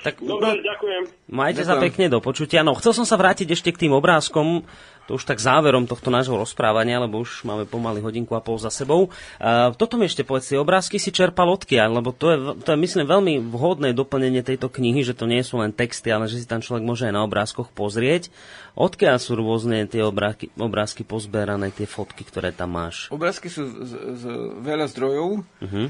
[0.06, 1.02] tak, Dobre, ďakujem.
[1.30, 1.68] Majte ďakujem.
[1.68, 2.62] sa pekne do počutia.
[2.62, 4.62] No, chcel som sa vrátiť ešte k tým obrázkom,
[5.08, 8.68] to už tak záverom tohto nášho rozprávania, lebo už máme pomaly hodinku a pol za
[8.68, 9.08] sebou.
[9.40, 12.78] Uh, toto mi ešte povedz, tie obrázky si čerpal odkiaľ, lebo to je, to je
[12.78, 16.46] myslím veľmi vhodné doplnenie tejto knihy, že to nie sú len texty, ale že si
[16.46, 18.28] tam človek môže aj na obrázkoch pozrieť.
[18.76, 23.08] Odkiaľ sú rôzne tie obrázky, obrázky pozberané, tie fotky, ktoré tam máš?
[23.08, 24.24] Obrázky sú z, z
[24.60, 25.40] veľa zdrojov.
[25.40, 25.88] Uh-huh.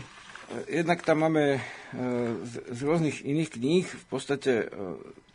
[0.64, 1.60] Jednak tam máme
[2.40, 4.72] z, z rôznych iných kníh v podstate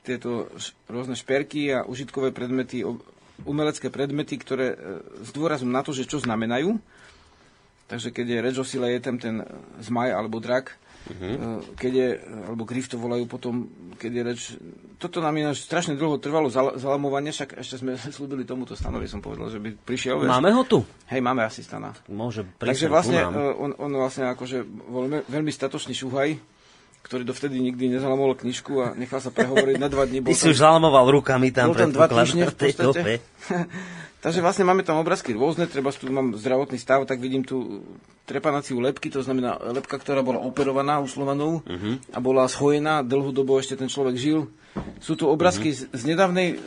[0.01, 0.49] tieto
[0.89, 2.81] rôzne šperky a užitkové predmety
[3.41, 4.77] umelecké predmety, ktoré
[5.23, 6.77] s e, dôrazom na to, že čo znamenajú.
[7.89, 9.41] Takže keď je reč o sile, je tam ten
[9.81, 10.77] zmaj alebo drak.
[11.03, 11.59] Uh-huh.
[11.75, 12.09] Keď je,
[12.47, 13.67] alebo grif to volajú potom,
[13.99, 14.41] keď je reč...
[14.95, 19.51] Toto nám ináč strašne dlho trvalo zalamovanie, však ešte sme slúbili tomuto stanovi, som povedal,
[19.51, 20.23] že by prišiel.
[20.23, 20.79] Máme ho tu?
[21.11, 21.91] Hej, máme asistana.
[22.07, 26.39] Môže Takže vlastne e, on, on vlastne akože bol veľmi statočný šuhaj,
[27.03, 30.23] ktorý dovtedy nikdy nezalamoval knižku a nechal sa prehovoriť na dva dní.
[30.31, 31.75] Ty si už zalamoval rukami tam.
[31.75, 33.19] Bol tam dva týždne v podstate.
[34.23, 37.83] Takže vlastne máme tam obrázky rôzne, treba tu mám zdravotný stav, tak vidím tu
[38.23, 41.99] trepanáciu lepky, to znamená lepka, ktorá bola operovaná u Slovanov uh-huh.
[42.07, 44.47] a bola schojená, dlhú dobu ešte ten človek žil.
[45.03, 45.91] Sú tu obrázky uh-huh.
[45.91, 46.57] z, z nedávnej e,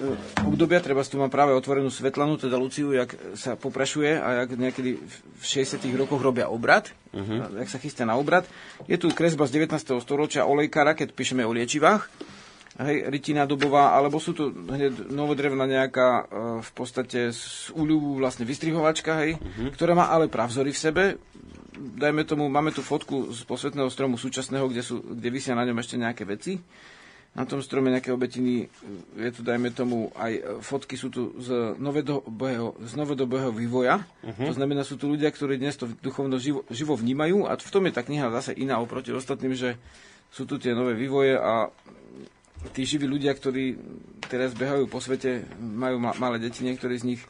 [0.44, 5.00] obdobia, treba tu mám práve otvorenú Svetlanu, teda Luciu, jak sa poprašuje a jak niekedy
[5.16, 7.56] v 60 rokoch robia obrad, uh-huh.
[7.56, 8.44] jak sa chystá na obrad.
[8.84, 9.96] Je tu kresba z 19.
[10.04, 12.35] storočia olejkára, keď píšeme o liečivách
[12.84, 16.22] hej, rytina dobová, alebo sú tu hneď novodrevná nejaká e,
[16.60, 19.72] v podstate z úľuvu vlastne vystrihovačka, hej, uh-huh.
[19.72, 21.04] ktorá má ale pravzory v sebe.
[21.76, 25.76] Dajme tomu, máme tu fotku z posvetného stromu súčasného, kde, sú, kde vysia na ňom
[25.80, 26.60] ešte nejaké veci.
[27.36, 28.64] Na tom strome nejaké obetiny
[29.12, 34.00] je tu, dajme tomu, aj fotky sú tu z novodobého, z novodobého vývoja.
[34.24, 34.48] Uh-huh.
[34.48, 37.84] To znamená, sú tu ľudia, ktorí dnes to duchovno živo, živo vnímajú a v tom
[37.88, 39.76] je tá kniha zase iná oproti ostatným, že
[40.32, 41.68] sú tu tie nové vývoje a
[42.72, 43.78] tí živí ľudia, ktorí
[44.26, 47.22] teraz behajú po svete, majú ma- malé deti, niektorí z nich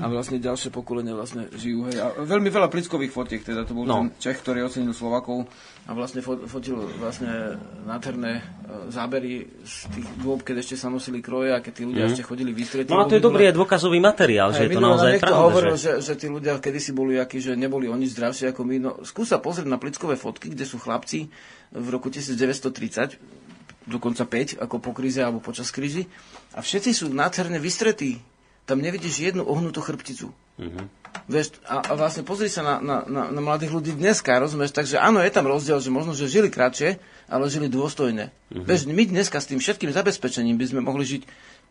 [0.00, 1.84] a vlastne ďalšie pokolenie vlastne žijú.
[1.92, 2.00] Hej.
[2.00, 4.08] A veľmi veľa plickových fotiek, teda to bol no.
[4.08, 5.44] ten Čech, ktorý ocenil Slovakov
[5.84, 8.42] a vlastne fotil vlastne nádherné e,
[8.88, 12.10] zábery z tých dôb, keď ešte sa nosili kroje a keď tí ľudia mm.
[12.16, 12.88] ešte chodili vystretí.
[12.88, 15.44] No a to je dobrý aj dôkazový materiál, že je to naozaj pravda.
[15.44, 16.00] hovoril, že...
[16.00, 18.76] Že, že tí ľudia kedysi boli akí, že neboli oni zdravší ako my.
[18.80, 21.28] No, skúsa pozrieť na plickové fotky, kde sú chlapci
[21.76, 23.43] v roku 1930
[23.84, 26.08] dokonca 5, ako po kríze alebo počas krízy.
[26.56, 28.20] A všetci sú nádherne vystretí.
[28.64, 30.32] Tam nevidíš jednu ohnutú chrbticu.
[30.56, 30.86] Mm-hmm.
[31.28, 34.72] Vieš, a, a vlastne pozri sa na, na, na, na mladých ľudí dneska, rozumieš?
[34.72, 36.96] Takže áno, je tam rozdiel, že možno, že žili kratšie,
[37.28, 38.32] ale žili dôstojne.
[38.32, 38.64] Mm-hmm.
[38.64, 41.22] Vieš, my dneska s tým všetkým zabezpečením by sme mohli žiť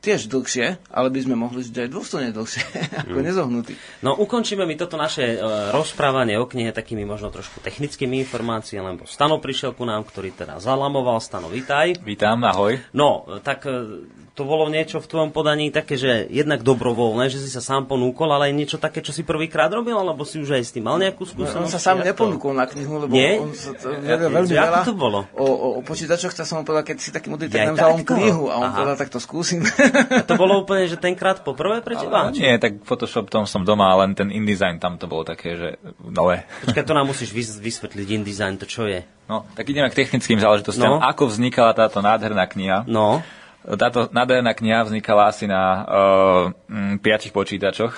[0.03, 2.63] tiež dlhšie, ale by sme mohli žiť aj dôstojne dlhšie,
[3.07, 3.23] ako mm.
[3.23, 3.73] nezohnutí.
[4.03, 9.07] No ukončíme mi toto naše uh, rozprávanie o knihe takými možno trošku technickými informáciami, lebo
[9.07, 11.23] Stano prišiel ku nám, ktorý teda zalamoval.
[11.23, 12.03] Stano, vítaj.
[12.03, 12.84] Vítam, ahoj.
[12.91, 14.03] No, tak uh,
[14.34, 18.34] to bolo niečo v tvojom podaní také, že jednak dobrovoľné, že si sa sám ponúkol,
[18.34, 20.97] ale aj niečo také, čo si prvýkrát robil, alebo si už aj s tým mal
[20.97, 21.61] nejakú skúsenosť?
[21.61, 23.38] No, on sa sám neponúkol na knihu, lebo Nie?
[23.38, 24.81] on sa to ja, veľmi ja, veľa.
[24.89, 25.30] to bolo?
[25.38, 28.49] O, o, o počítačoch sa som mu povedal, keď si taký modlý, tak nám knihu
[28.49, 28.77] a on Aha.
[28.81, 29.61] povedal, tak to skúsim.
[29.94, 32.28] A to bolo úplne, že tenkrát poprvé pre teba?
[32.28, 35.70] Ale, nie, tak Photoshop tom som doma, len ten InDesign tam to bolo také, že
[36.02, 36.44] nové.
[36.65, 39.06] Počkaj, to nám musíš vysvetliť InDesign, to čo je?
[39.30, 40.98] No, tak ideme k technickým záležitostiam.
[40.98, 41.03] No.
[41.03, 42.84] Ako vznikala táto nádherná kniha?
[42.90, 43.24] No.
[43.64, 47.95] Táto nádherná kniha vznikala asi na uh, piatich počítačoch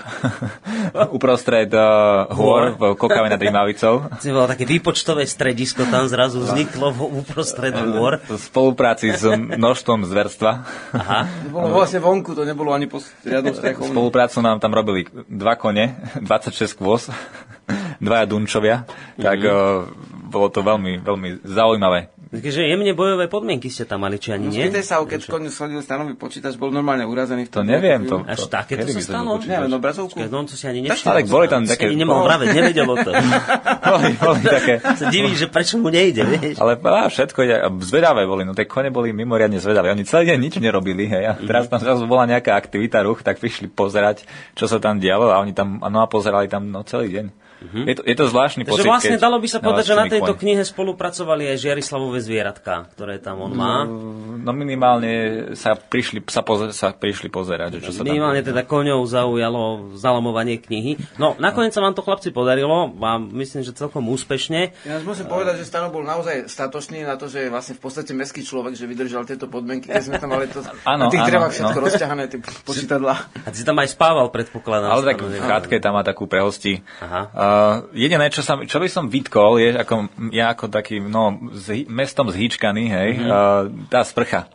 [1.18, 4.06] uprostred uh, hôr v Kokave nad Rímavicou.
[4.22, 8.22] To bolo také výpočtové stredisko, tam zrazu vzniklo v, uprostred hôr.
[8.30, 10.52] V spolupráci s množstvom zverstva.
[10.94, 11.26] Aha.
[11.26, 13.90] To bolo vlastne vonku, to nebolo ani pod riadom strechom.
[13.90, 17.10] Spoluprácu nám tam robili dva kone, 26 kôz,
[18.06, 18.86] dvaja dunčovia,
[19.18, 19.90] tak mm-hmm.
[19.90, 22.14] uh, bolo to veľmi, veľmi zaujímavé.
[22.36, 24.68] Takže jemne bojové podmienky ste tam mali, či ani no, nie?
[24.68, 27.64] Spýtaj sa, keď koniec schodil stanový počítač, bol normálne urazený v tom.
[27.64, 29.40] To neviem, to, Až také to sa stalo?
[29.40, 30.20] Neviem, no obrazovku.
[30.28, 31.12] No, to si ani nevšimol.
[31.16, 31.92] Ale boli tam také...
[31.92, 33.12] Si nemohol vraveť, nevedel o to.
[33.94, 34.74] boli, boli také...
[34.84, 36.60] Sa diví, že prečo mu nejde, vieš?
[36.60, 37.40] Ale á, všetko,
[37.86, 39.94] zvedavé boli, no tie kone boli mimoriadne zvedavé.
[39.96, 41.24] Oni celý deň nič nerobili, hej.
[41.30, 41.48] A mhm.
[41.48, 45.40] teraz tam zrazu bola nejaká aktivita, ruch, tak prišli pozerať, čo sa tam dialo a
[45.40, 47.45] oni tam, no a pozerali tam no, celý deň.
[47.56, 47.88] Uh-huh.
[47.88, 50.34] Je, to, je to zvláštny Takže pocit, vlastne dalo by sa povedať, že na tejto
[50.36, 53.88] knihe spolupracovali aj Žiarislavové zvieratka, ktoré tam on má.
[53.88, 55.12] No, no minimálne
[55.56, 58.52] sa prišli, sa, pozer, sa prišli pozerať, čo sa Minimálne tam...
[58.54, 61.00] teda koňov zaujalo zalamovanie knihy.
[61.16, 64.76] No, nakoniec sa vám to chlapci podarilo a myslím, že celkom úspešne.
[64.84, 68.12] Ja musím povedať, že Stano bol naozaj statočný na to, že je vlastne v podstate
[68.12, 70.60] mestský človek, že vydržal tieto podmienky, keď sme tam mali to,
[70.92, 71.84] ano, tých drevách všetko no.
[71.88, 73.14] rozťahané, tie počítadla.
[73.16, 74.92] A ty si tam aj spával, predpokladám.
[74.92, 76.84] Ale tak chatke tam má takú prehosti.
[77.00, 77.22] Aha.
[77.32, 81.40] Uh, Uh, jediné, čo, sa, čo by som vytkol, je, ako, ja ako taký, no,
[81.56, 83.32] s, mestom zhýčkaný, hej, mm-hmm.
[83.32, 84.52] uh, tá sprcha.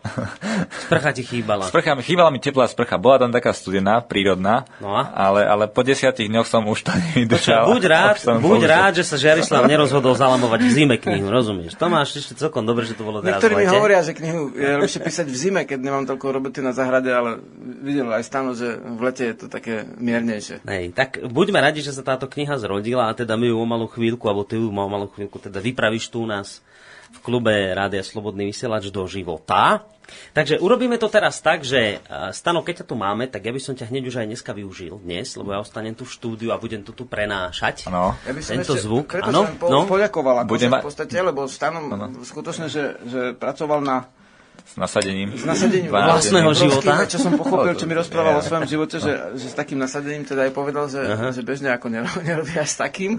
[0.87, 1.71] Sprcha ti chýbala.
[1.73, 3.01] Sprcha, chýbala mi teplá sprcha.
[3.01, 5.09] Bola tam taká studená, prírodná, no a?
[5.09, 7.73] ale, ale po desiatich dňoch som už to nevydržal.
[7.73, 11.79] Buď rád, buď rád, že sa Žiarislav nerozhodol zalamovať v zime knihu, rozumieš?
[11.81, 14.71] To máš ešte celkom dobre, že to bolo teraz Niektorí mi hovoria, že knihu je
[14.83, 17.41] lepšie písať v zime, keď nemám toľko roboty na zahrade, ale
[17.81, 20.67] videl aj stano, že v lete je to také miernejšie.
[20.67, 23.87] Hej, tak buďme radi, že sa táto kniha zrodila a teda my ju o malú
[23.87, 26.65] chvíľku, alebo ty ju o malú chvíľku teda vypravíš tu u nás
[27.11, 29.83] v klube Rádia Slobodný vysielač do života.
[30.35, 32.03] Takže urobíme to teraz tak, že
[32.35, 34.99] Stano, keď ťa tu máme, tak ja by som ťa hneď už aj dneska využil
[34.99, 37.87] dnes, lebo ja ostanem tu v štúdiu a budem to tu prenášať.
[37.87, 38.19] Ano.
[38.27, 39.07] Ja by som tento ešte, zvuk.
[39.07, 39.47] Preto ano?
[39.47, 39.87] som po, no?
[39.87, 40.71] poďakoval, ako budem...
[40.71, 41.79] v podstate, lebo Stano
[42.27, 44.11] skutočne, že, že pracoval na
[44.71, 45.29] S nasadením.
[45.33, 47.03] s nasadením Vlastného života?
[47.05, 50.47] Čo som pochopil, čo mi rozprával o svojom živote, že, že s takým nasadením teda
[50.47, 51.91] aj povedal, že, že bežne ako
[52.57, 53.19] až s takým.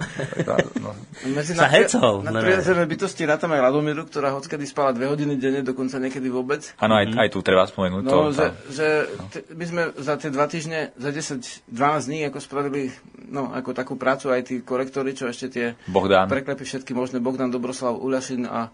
[0.80, 0.96] No,
[1.28, 5.60] Medzi Sa hecol, Na prirodzené bytosti rátam aj Ladomíru, ktorá hockedy spala dve hodiny denne,
[5.62, 6.72] dokonca niekedy vôbec.
[6.78, 8.02] Áno, aj, aj tu treba spomenúť.
[8.02, 8.88] to, No, že, tá- že
[9.30, 11.68] t- my sme za tie dva týždne, za 10-12
[12.06, 12.82] dní, ako spravili,
[13.26, 16.26] no, ako takú prácu aj tí korektory, čo ešte tie Bohdán.
[16.26, 18.72] preklepy všetky možné, Bogdan Dobroslav Uľašin a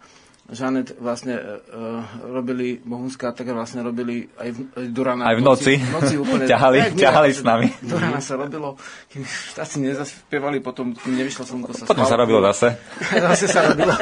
[0.48, 5.28] Žanet vlastne uh, robili, Bohunská tak vlastne robili aj v, aj do rana.
[5.28, 5.76] Aj v noci.
[5.76, 6.48] V noci úplne.
[6.52, 7.68] Ťahali- Tak, ťahali s nami.
[7.82, 12.11] Do rana sa robilo, kým štáci nezaspievali, potom kým nevyšlo slnko sa Potom spalo.
[12.11, 12.80] sa robilo zase.
[13.28, 13.91] Zase sa robilo.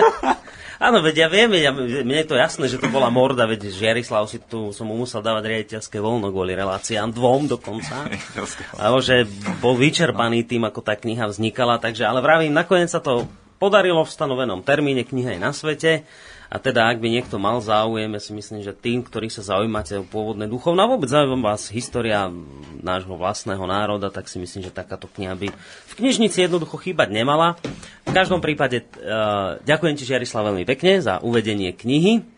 [0.78, 4.28] Áno, veď ja viem, ja, mne je to jasné, že to bola morda, veď Žiarislav
[4.28, 8.12] si tu som mu musel dávať riaditeľské voľno kvôli reláciám, dvom dokonca.
[8.76, 9.24] Alebo že
[9.58, 13.24] bol vyčerpaný tým, ako tá kniha vznikala, takže, ale vravím, nakoniec sa to
[13.56, 16.04] podarilo v stanovenom termíne, kniha je na svete.
[16.52, 19.98] A teda, ak by niekto mal záujem, ja si myslím, že tým, ktorí sa zaujímate
[19.98, 22.30] o pôvodné duchovno a vôbec zaujíma vás história
[22.82, 27.58] nášho vlastného národa, tak si myslím, že takáto kniha by v knižnici jednoducho chýbať nemala.
[28.06, 32.35] V každom prípade uh, ďakujem ti, Žiarislav, veľmi pekne za uvedenie knihy.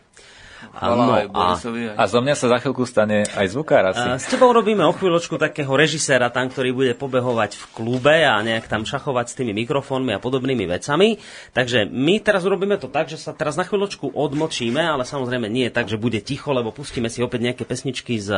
[0.78, 1.54] Aj a.
[1.94, 4.06] A zo mňa sa za chvíľku stane aj zvukár asi.
[4.06, 8.38] a s tebou robíme o chvíľočku takého režiséra tam, ktorý bude pobehovať v klube a
[8.42, 11.22] nejak tam šachovať s tými mikrofónmi a podobnými vecami.
[11.54, 15.70] Takže my teraz urobíme to tak, že sa teraz na chvíľočku odmočíme, ale samozrejme nie
[15.70, 18.30] je tak, že bude ticho, lebo pustíme si opäť nejaké pesničky z,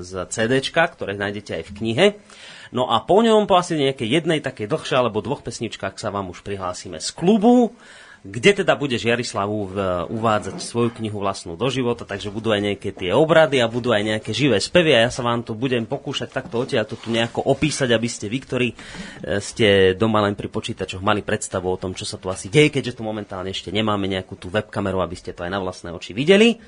[0.00, 2.06] z CDčka, ktoré nájdete aj v knihe.
[2.72, 6.32] No a po ňom, po asi nejakej jednej takej dlhšej alebo dvoch pesničkách sa vám
[6.32, 7.76] už prihlásime z klubu
[8.22, 9.76] kde teda bude Žiarislavu v,
[10.06, 14.02] uvádzať svoju knihu vlastnú do života, takže budú aj nejaké tie obrady a budú aj
[14.06, 17.42] nejaké živé spevy a ja sa vám to budem pokúšať takto odtiaľ to tu nejako
[17.42, 18.76] opísať, aby ste vy, ktorí e,
[19.42, 22.98] ste doma len pri počítačoch mali predstavu o tom, čo sa tu asi deje, keďže
[22.98, 26.62] tu momentálne ešte nemáme nejakú tú webkameru, aby ste to aj na vlastné oči videli.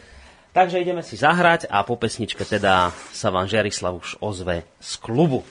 [0.54, 5.46] Takže ideme si zahrať a po pesničke teda sa vám Žiarislav už ozve z klubu.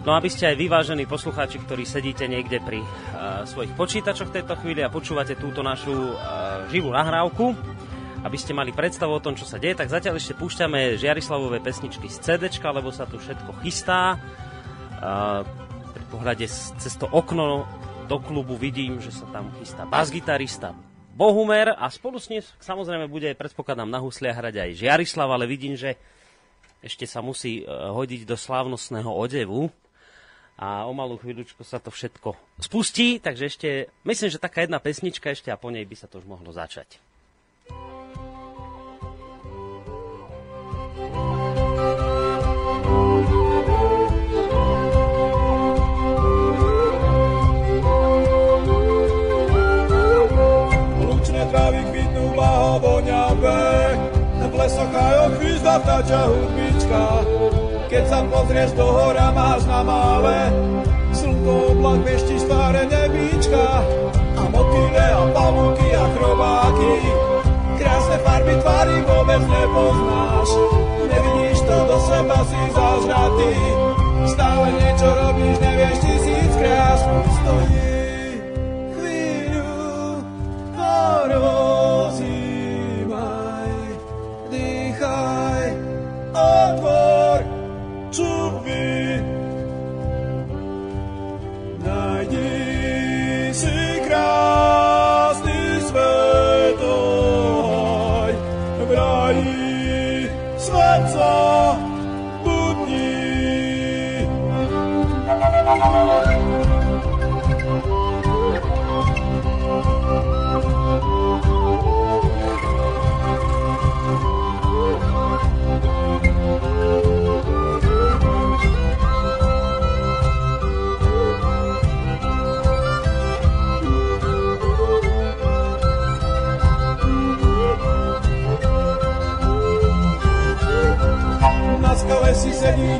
[0.00, 4.56] No aby ste aj vyvážení poslucháči, ktorí sedíte niekde pri uh, svojich počítačoch v tejto
[4.56, 7.52] chvíli a počúvate túto našu uh, živú nahrávku,
[8.24, 12.08] aby ste mali predstavu o tom, čo sa deje, tak zatiaľ ešte púšťame Žiarislavové pesničky
[12.08, 14.16] z CD, lebo sa tu všetko chystá.
[15.04, 15.44] Uh,
[15.92, 17.68] pri pohľade cez to okno
[18.08, 20.72] do klubu vidím, že sa tam chystá basgitarista
[21.12, 25.76] Bohumer a spolu s ním samozrejme bude, predpokladám, na husliach hrať aj Žiarislav, ale vidím,
[25.76, 26.00] že
[26.80, 29.68] ešte sa musí hodiť do slávnostného odevu
[30.60, 33.68] a o malú chvíľučku sa to všetko spustí, takže ešte,
[34.04, 37.00] myslím, že taká jedna pesnička ešte a po nej by sa to už mohlo začať.
[51.00, 53.64] Lučné trávy kvitnú blahovoňavé,
[54.44, 57.00] v lesoch aj ochvízda vtáča hudbička.
[57.90, 60.54] Keď sa pozrieš do hora, máš na mále,
[61.10, 63.82] slnko oblak vešti staré nebíčka.
[64.38, 67.02] A motýle a pavúky a chrobáky,
[67.82, 70.48] krásne farby tvary vôbec nepoznáš.
[71.02, 73.58] Nevidíš to do seba, si zažratý,
[74.38, 77.00] stále niečo robíš, nevieš tisíckrát.
[77.42, 77.90] Stojí
[78.94, 80.22] chvíľu,
[80.78, 81.89] porozímaj,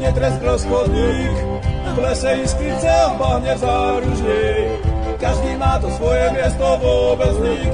[0.00, 1.36] netresklo schodník,
[1.92, 4.80] v lese iskrice a bahne záružník.
[5.20, 7.72] Každý má to svoje miesto vôbec nik,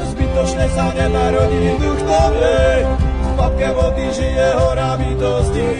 [0.00, 2.88] zbytočne sa nenarodí duch tam je.
[3.20, 5.70] V papke vody žije hora bytosti,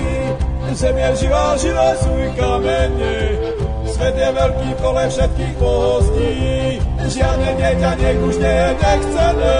[0.77, 3.17] zem je živá, živé sú i kamene.
[3.89, 6.33] Svet je veľký kole všetkých pohostí,
[7.01, 9.57] žiadne dieťa nech už nie je nechcené.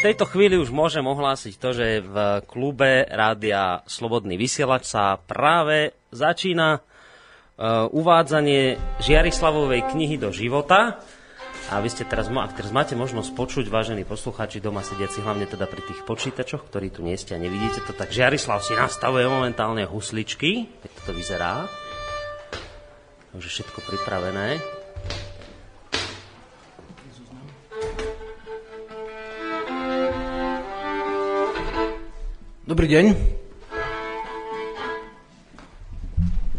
[0.00, 5.92] V tejto chvíli už môžem ohlásiť to, že v klube Rádia Slobodný vysielač sa práve
[6.08, 11.04] začína uh, uvádzanie Žiarislavovej knihy do života.
[11.68, 15.68] A vy ste teraz, ak teraz máte možnosť počuť, vážení poslucháči doma sediaci, hlavne teda
[15.68, 19.84] pri tých počítačoch, ktorí tu nie ste a nevidíte to, tak Žiarislav si nastavuje momentálne
[19.84, 21.68] husličky, tak to vyzerá.
[23.36, 24.79] Takže všetko pripravené.
[32.70, 33.18] Dobrý deň.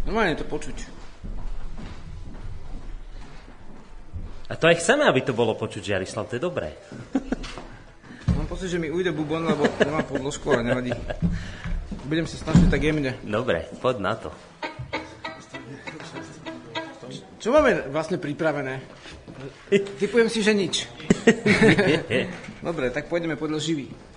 [0.03, 0.83] Normálne to počuť.
[4.51, 6.75] A to aj chceme, aby to bolo počuť, Jarislav, to je dobré.
[8.35, 10.91] Mám pocit, že mi ujde bubon, lebo nemám podložku, ale nevadí.
[12.03, 13.15] Budem sa snažiť tak jemne.
[13.23, 14.35] Dobre, poď na to.
[17.39, 18.83] Čo máme vlastne pripravené?
[19.95, 20.91] Typujem si, že nič.
[22.67, 24.10] Dobre, tak pôjdeme podľa živý.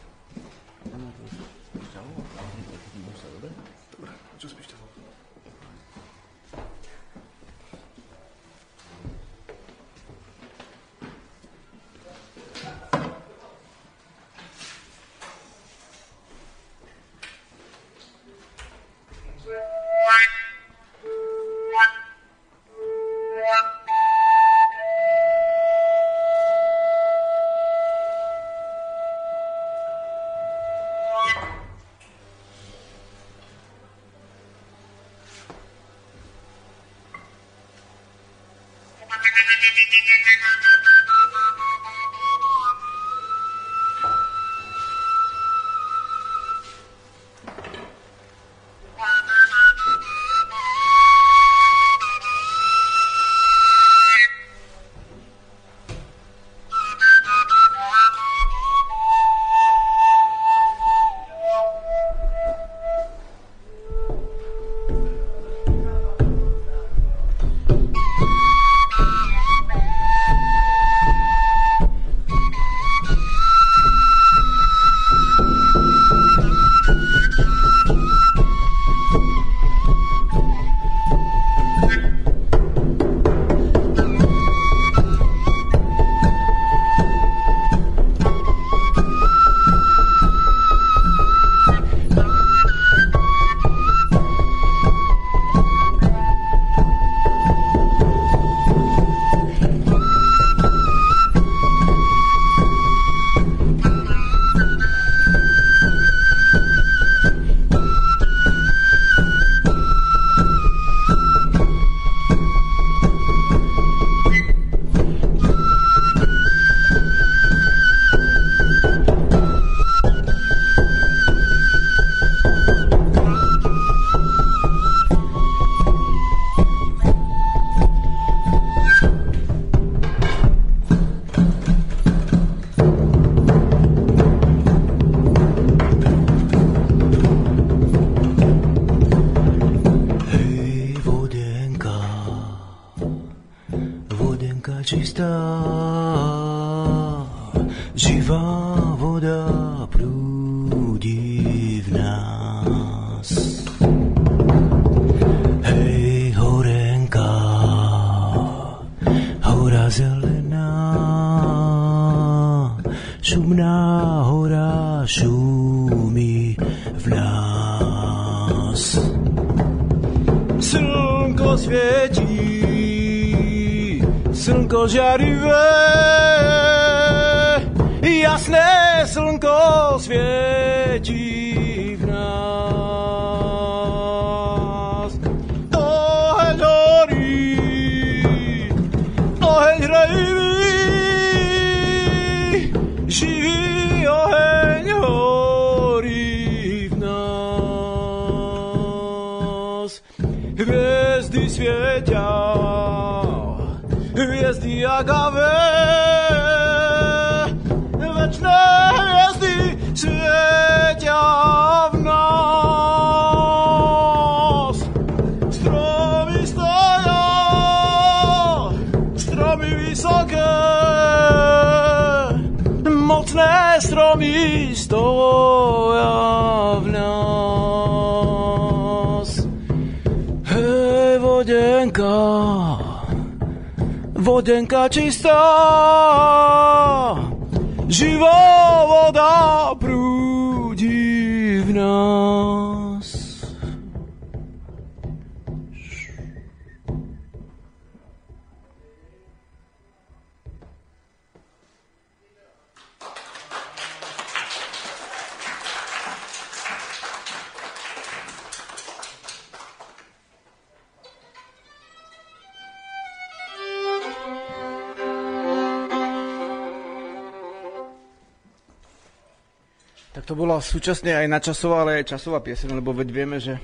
[270.84, 273.56] Súčasne aj načasová, ale aj časová pieseň, lebo veď vieme, že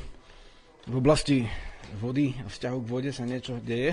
[0.89, 1.45] v oblasti
[2.01, 3.93] vody a vzťahu k vode sa niečo deje.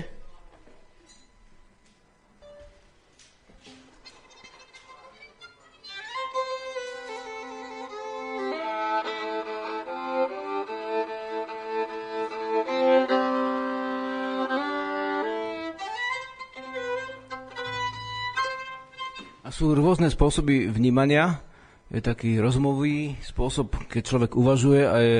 [19.52, 21.47] Sú rôzne spôsoby vnímania.
[21.88, 25.18] Je taký rozmový spôsob, keď človek uvažuje a je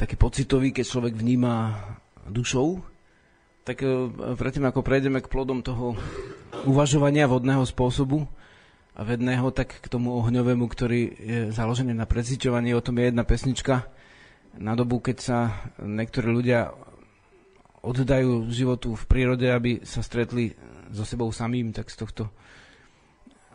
[0.00, 1.76] taký pocitový, keď človek vníma
[2.24, 2.80] dušou.
[3.68, 5.92] Tak e, predtým, ako prejdeme k plodom toho
[6.64, 8.24] uvažovania vodného spôsobu
[8.96, 12.72] a vedného, tak k tomu ohňovému, ktorý je založený na preciťovaní.
[12.72, 13.92] O tom je jedna pesnička
[14.56, 15.38] na dobu, keď sa
[15.84, 16.72] niektorí ľudia
[17.84, 20.56] oddajú životu v prírode, aby sa stretli
[20.88, 22.32] so sebou samým, tak z tohto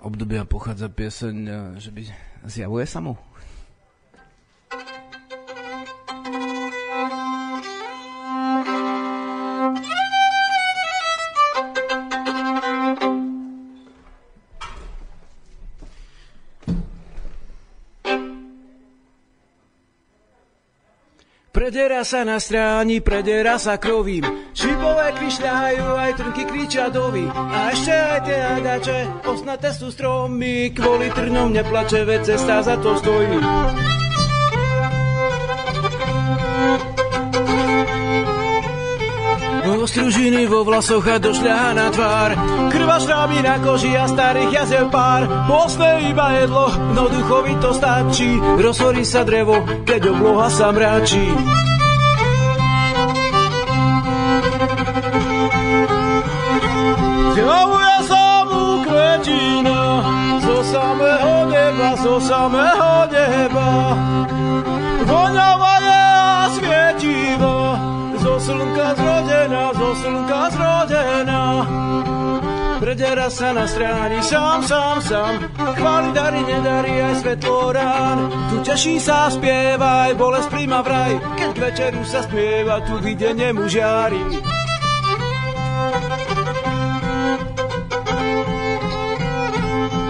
[0.04, 1.36] obdobia pochádza pieseň,
[1.80, 2.02] že by
[2.44, 3.18] zjavuje samou.
[21.64, 24.28] Predera sa na stráni, predera sa krovím.
[24.52, 27.24] Šipové kryšľajú, aj trnky kričia dovi.
[27.32, 30.76] A ešte aj tie hadače, osnaté sú stromy.
[30.76, 33.40] Kvôli trňom neplače, veď cesta za to stojí.
[39.84, 42.32] Ostružiny vo vlasoch a došľaha na tvár.
[42.72, 45.28] Krva šrámy na koži a starých jazev pár.
[45.44, 48.32] Postné iba jedlo, no duchovi to stačí.
[48.64, 51.28] Rozhorí sa drevo, keď obloha sa mráčí
[73.14, 73.70] Predera sa na
[74.26, 78.26] sám, sám, sám, chváli dary, nedary aj svetlo rán.
[78.50, 83.70] Tu teší sa, spieva aj bolesť príjma vraj, keď večeru sa spieva, tu videnie mu
[83.70, 84.18] žiari.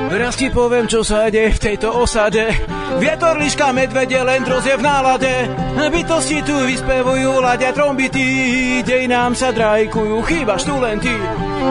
[0.07, 2.55] Raz ti poviem, čo sa deje v tejto osade.
[3.03, 5.51] Vietor, liška, medvede, len je v nálade.
[5.91, 11.11] Bytosti tu vyspevujú, ladia trombity, dejinám sa drajkujú, chýbaš tu len ty.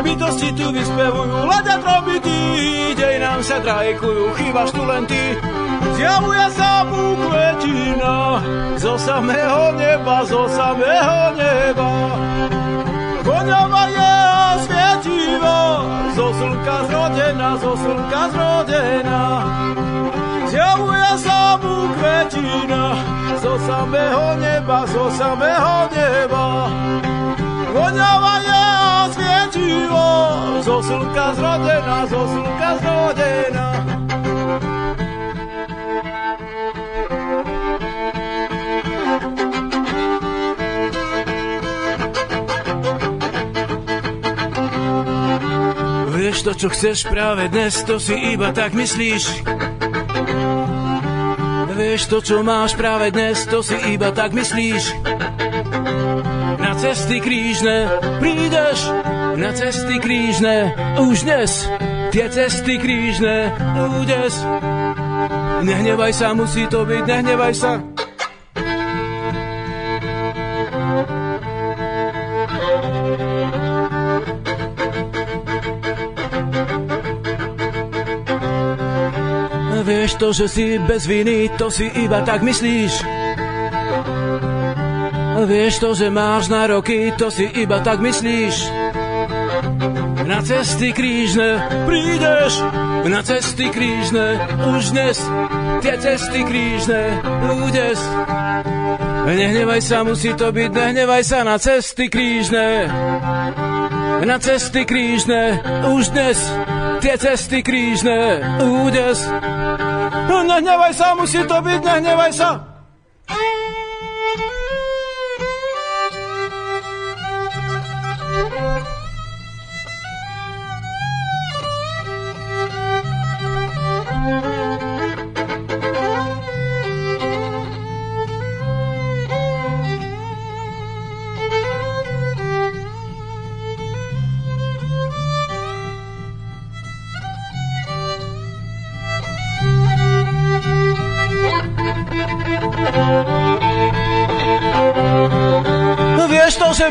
[0.02, 2.38] Bytosti tu vyspevujú, ladia trombity,
[2.98, 5.38] dejinám sa drajkujú, chýbaš tu len ty.
[5.94, 8.16] Zjavuje sa mu kvetina,
[8.78, 11.90] zo samého neba, zo samého neba.
[13.22, 14.42] Voňava je a
[16.42, 19.22] slnka zrodená, zo slnka zrodená.
[20.50, 22.84] Zjavuje sa mu kvetina,
[23.38, 26.44] zo samého neba, zo samého neba.
[27.72, 28.91] Voňava je a
[29.62, 30.06] svietivo,
[30.62, 33.68] zo slnka zrodená, zo slnka zrodená.
[46.12, 49.42] Vieš to, čo chceš práve dnes, to si iba tak myslíš.
[51.72, 54.96] Vieš to, čo máš práve dnes, to si iba tak myslíš.
[56.62, 57.90] Na cesty krížne
[58.22, 58.86] prídeš,
[59.36, 61.68] na cesty krížne už dnes.
[62.12, 63.52] Tie cesty krížne
[64.00, 64.34] údes.
[65.62, 67.80] Nehnevaj sa, musí to byť, nehnevaj sa.
[79.82, 83.02] Vieš to, že si bez viny, to si iba tak myslíš.
[85.42, 88.54] Vieš to, že máš na roky, to si iba tak myslíš.
[90.32, 92.64] Na cesty krížne prídeš,
[93.04, 95.20] na cesty krížne už dnes,
[95.84, 97.20] tie cesty krížne
[97.52, 98.00] údes.
[99.28, 102.88] Nehnevaj sa, musí to byť, nehnevaj sa na cesty krížne.
[104.24, 105.60] Na cesty krížne
[105.92, 106.40] už dnes,
[107.04, 109.20] tie cesty krížne údes.
[110.32, 112.71] Nehnevaj sa, musí to byť, nehnevaj sa.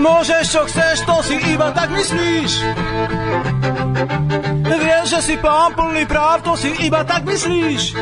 [0.02, 2.52] Môžeš, čo chceš, to si iba tak myslíš.
[4.66, 7.94] Vieš, že si pán plný práv, to si iba tak myslíš.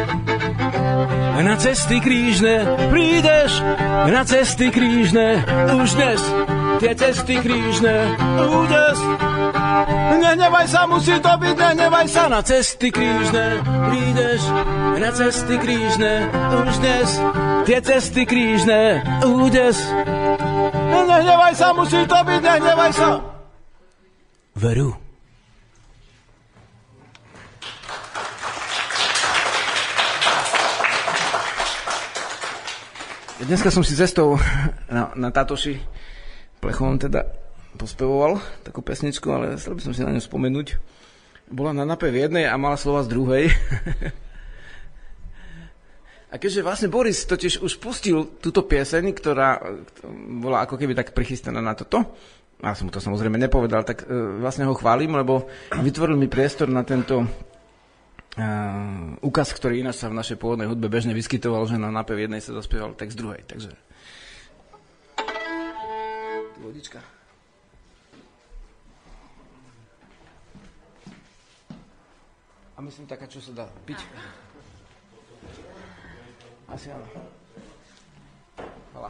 [1.39, 3.63] Na cesty krížne prídeš,
[4.11, 6.21] na cesty krížne už dnes.
[6.79, 7.95] Tie cesty krížne
[8.39, 8.99] údes.
[10.19, 13.63] Nehnevaj sa, musí to byť, nehnevaj sa na cesty krížne.
[13.63, 14.41] Prídeš
[14.99, 17.09] na cesty krížne už dnes.
[17.65, 19.79] Tie cesty krížne údes.
[20.89, 23.09] Nehnevaj sa, musí to byť, nehnevaj sa.
[24.57, 24.91] Veru.
[33.39, 34.35] Dneska som si cestou
[34.91, 35.79] na, na Tatoši
[36.59, 37.23] plechovom teda
[37.79, 38.37] pospevoval
[38.67, 40.75] takú pesničku, ale chcel by som si na ňu spomenúť.
[41.49, 43.45] Bola na nape v jednej a mala slova z druhej.
[46.29, 49.57] a keďže vlastne Boris totiž už pustil túto pieseň, ktorá
[50.37, 52.05] bola ako keby tak prichystaná na toto,
[52.59, 56.67] a som mu to samozrejme nepovedal, tak uh, vlastne ho chválim, lebo vytvoril mi priestor
[56.67, 57.27] na tento uh,
[59.23, 62.43] úkaz, ktorý ináč sa v našej pôvodnej hudbe bežne vyskytoval, že na nape v jednej
[62.43, 63.41] sa zaspieval text druhej.
[63.47, 63.71] Takže...
[66.59, 66.99] Vodička.
[72.75, 73.99] A myslím taká, čo sa dá piť.
[76.69, 77.07] Asi áno.
[78.93, 79.09] Hvala.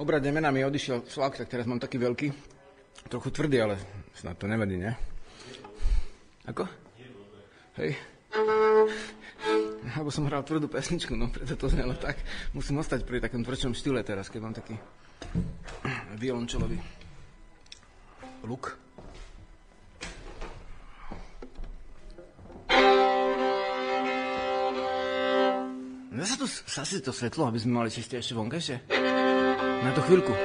[0.00, 2.32] Obradne mena mi odišiel flak, tak teraz mám taký veľký.
[3.12, 3.76] Trochu tvrdý, ale
[4.16, 4.96] snad to nevadí, ne?
[6.48, 6.89] Ako?
[7.78, 7.94] Hej.
[9.94, 12.18] Alebo som hral tvrdú pesničku, no preto to znelo tak.
[12.54, 14.78] Musím ostať pri takom tvrdšom štýle teraz, keď mám taký
[16.18, 16.78] violončelový
[18.46, 18.78] luk.
[26.20, 28.76] Zase tu zase to svetlo, aby sme mali čistejšie vonkajšie.
[29.80, 30.36] Na to chvíľku.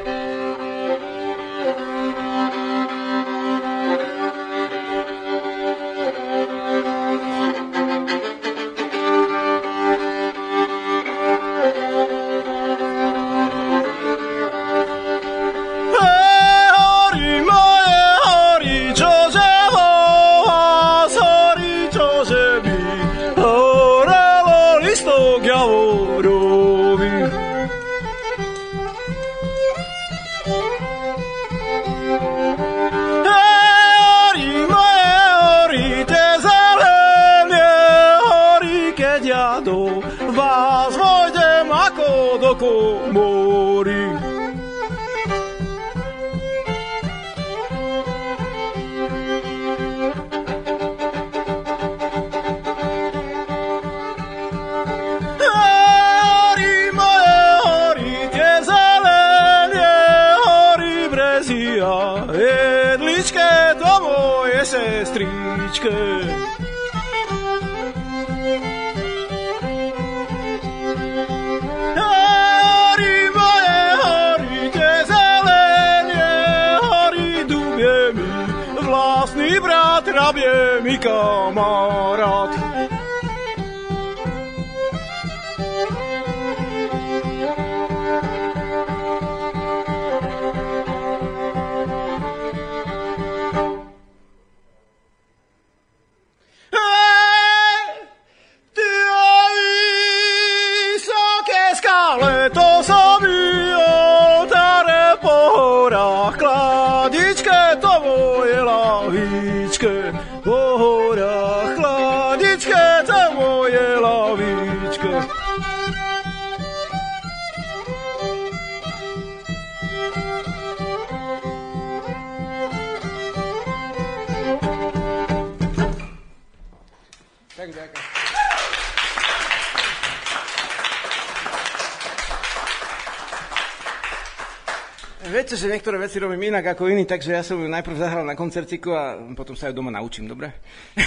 [136.47, 139.77] Inak ako iní, takže ja som ju najprv zahral na koncertiku a potom sa ju
[139.77, 140.53] doma naučím, dobre?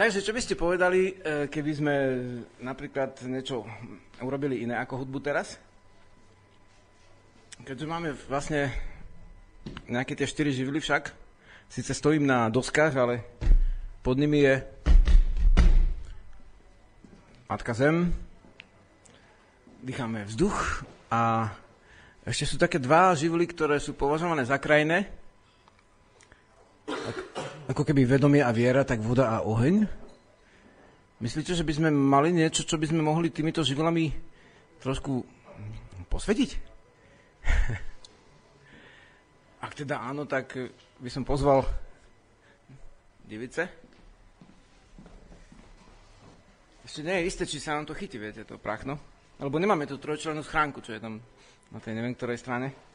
[0.00, 1.94] takže čo by ste povedali, e, keby sme
[2.64, 3.68] napríklad niečo
[4.24, 5.60] urobili iné ako hudbu teraz?
[7.64, 8.72] Keďže máme vlastne
[9.88, 11.12] nejaké tie štyri živly však,
[11.68, 13.24] síce stojím na doskách, ale
[14.04, 14.60] pod nimi je
[17.48, 18.12] Matka Zem,
[19.84, 21.52] dýchame vzduch a
[22.24, 25.12] ešte sú také dva živly, ktoré sú považované za krajné.
[26.88, 27.16] Ak,
[27.68, 29.84] ako keby vedomie a viera, tak voda a oheň.
[31.20, 34.08] Myslíte, že by sme mali niečo, čo by sme mohli týmito živlami
[34.80, 35.20] trošku
[36.08, 36.50] posvetiť?
[39.64, 40.56] Ak teda áno, tak
[41.00, 41.64] by som pozval
[43.24, 43.68] divice.
[46.84, 49.00] Ešte nie je isté, či sa nám to chytí, viete, to prachno.
[49.40, 51.24] Alebo nemáme tu trojčlenú schránku, čo je tam
[51.74, 52.93] na tej neviem ktorej strane.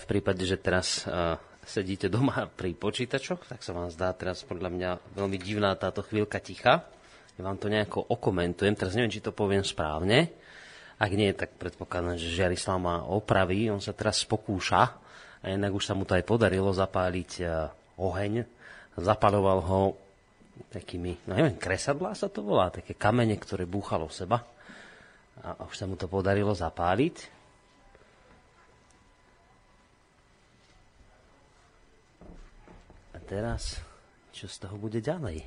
[0.00, 4.72] V prípade, že teraz uh, sedíte doma pri počítačoch, tak sa vám zdá teraz podľa
[4.72, 6.88] mňa veľmi divná táto chvíľka ticha.
[7.36, 10.32] Ja vám to nejako okomentujem, teraz neviem, či to poviem správne.
[11.00, 13.72] Ak nie, tak predpokladám, že Žiarislav má opravy.
[13.72, 14.92] On sa teraz pokúša
[15.40, 17.44] a inak už sa mu to aj podarilo zapáliť e,
[17.96, 18.44] oheň.
[19.00, 19.96] Zapaloval ho
[20.68, 24.44] takými, no neviem, kresadlá sa to volá, také kamene, ktoré búchalo seba.
[25.40, 27.39] A už sa mu to podarilo zapáliť.
[33.30, 33.78] Teraz,
[34.34, 35.46] čo z toho bude ďalej?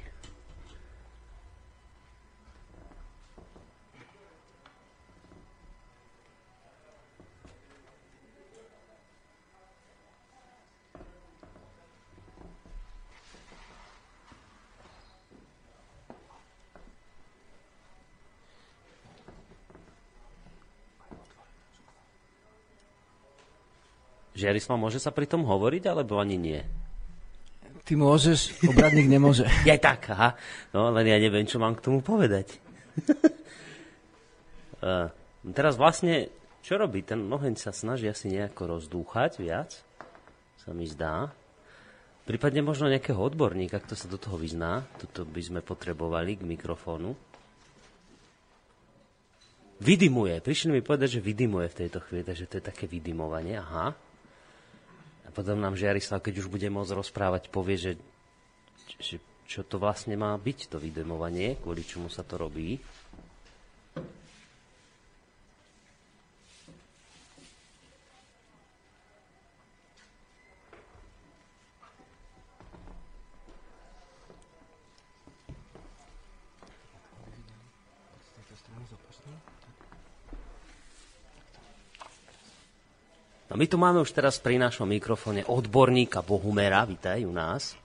[24.34, 26.83] Žiarislav, môže sa pri tom hovoriť, alebo ani nie?
[27.84, 29.44] Ty môžeš, obradník nemôže.
[29.68, 30.40] Ja tak, aha.
[30.72, 32.56] No, len ja neviem, čo mám k tomu povedať.
[34.80, 35.12] uh,
[35.58, 36.32] teraz vlastne,
[36.64, 37.04] čo robí?
[37.04, 39.76] Ten oheň sa snaží asi nejako rozdúchať viac,
[40.64, 41.28] sa mi zdá.
[42.24, 44.88] Prípadne možno nejakého odborníka, kto sa do toho vyzná.
[44.96, 47.12] Toto by sme potrebovali k mikrofónu.
[49.84, 50.40] Vydimuje.
[50.40, 53.60] Prišli mi povedať, že vydimuje v tejto chvíli, takže to je také vydimovanie.
[53.60, 53.92] Aha
[55.34, 57.92] potom nám Žiarislav, keď už bude môcť rozprávať, povie, že,
[59.02, 59.18] že
[59.50, 62.78] čo to vlastne má byť, to vydemovanie, kvôli čomu sa to robí.
[83.53, 87.80] No my tu máme už teraz pri našom mikrofóne odborníka Bohumera, vítaj u nás.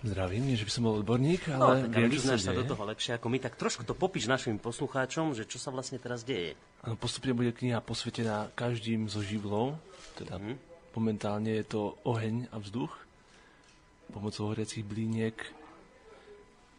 [0.00, 2.64] Zdravím, nie, že by som bol odborník, no, ale no, tak viem, sa, sa do
[2.64, 3.36] toho lepšie ako my.
[3.36, 6.56] Tak trošku to popíš našim poslucháčom, že čo sa vlastne teraz deje.
[6.88, 9.76] Ano, postupne bude kniha posvetená každým zo živlov,
[10.16, 10.56] teda hmm.
[10.96, 12.96] momentálne je to oheň a vzduch,
[14.08, 15.36] pomocou horiacich blíniek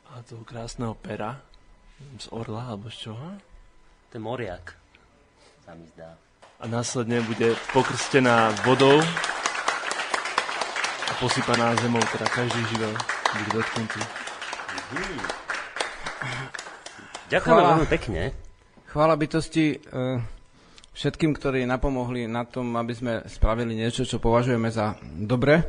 [0.09, 1.45] a toho krásneho pera
[2.17, 3.37] z orla, alebo z čoho?
[4.09, 4.81] To je moriak,
[5.61, 6.32] sa mi zdá
[6.63, 9.03] a následne bude pokrstená vodou
[11.03, 12.95] a posypaná zemou, teda každý živel
[13.35, 13.99] bude dotknutý.
[17.27, 18.31] Ďakujem veľmi pekne.
[18.87, 20.23] Chvála bytosti uh,
[20.95, 25.67] všetkým, ktorí napomohli na tom, aby sme spravili niečo, čo považujeme za dobre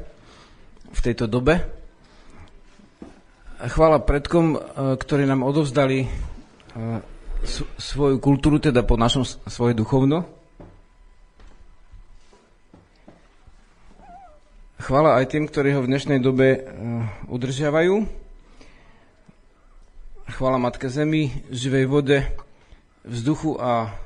[0.95, 1.59] v tejto dobe.
[3.59, 4.61] Chvála predkom, uh,
[4.95, 7.03] ktorí nám odovzdali uh,
[7.83, 10.44] svoju kultúru, teda po našom svoje duchovno.
[14.85, 18.05] Chvala aj tým, ktorí ho v dnešnej dobe uh, udržiavajú.
[20.29, 22.21] Chvala Matke Zemi, živej vode,
[23.01, 23.97] vzduchu a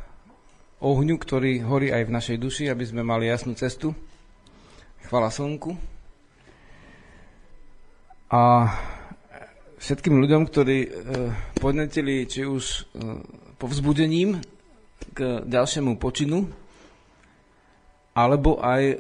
[0.78, 3.90] ohňu, ktorý horí aj v našej duši, aby sme mali jasnú cestu.
[5.10, 5.74] Chvala Slnku.
[8.30, 8.70] A
[9.82, 10.90] všetkým ľuďom, ktorí uh,
[11.58, 13.18] podnetili či už uh,
[13.58, 14.38] povzbudením
[15.10, 16.46] k ďalšiemu počinu,
[18.18, 18.96] alebo aj uh,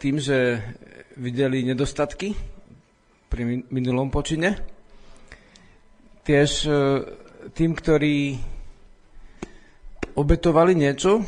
[0.00, 0.56] tým, že
[1.20, 2.32] videli nedostatky
[3.28, 4.54] pri minulom počine.
[6.24, 6.70] Tiež e,
[7.52, 8.38] tým, ktorí
[10.14, 11.26] obetovali niečo,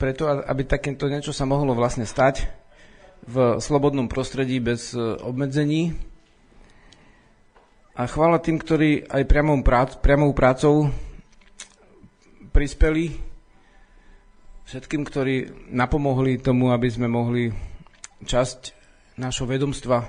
[0.00, 2.48] preto aby takéto niečo sa mohlo vlastne stať
[3.28, 5.92] v slobodnom prostredí bez e, obmedzení.
[7.94, 9.62] A chvála tým, ktorí aj priamou,
[10.02, 10.90] priamou prácou
[12.50, 13.33] prispeli
[14.64, 15.34] všetkým, ktorí
[15.72, 17.52] napomohli tomu, aby sme mohli
[18.24, 18.60] časť
[19.20, 20.08] nášho vedomstva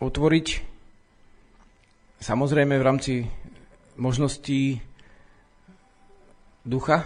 [0.00, 0.46] otvoriť.
[2.22, 3.14] Samozrejme v rámci
[4.00, 4.80] možností
[6.64, 7.04] ducha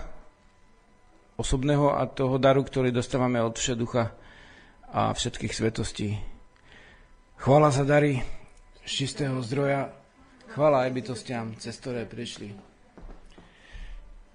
[1.40, 4.12] osobného a toho daru, ktorý dostávame od Všeducha
[4.92, 6.20] a všetkých svetostí.
[7.40, 8.20] Chvala za dary
[8.84, 9.88] z čistého zdroja,
[10.52, 12.69] chvala aj bytostiam, cez ktoré prišli.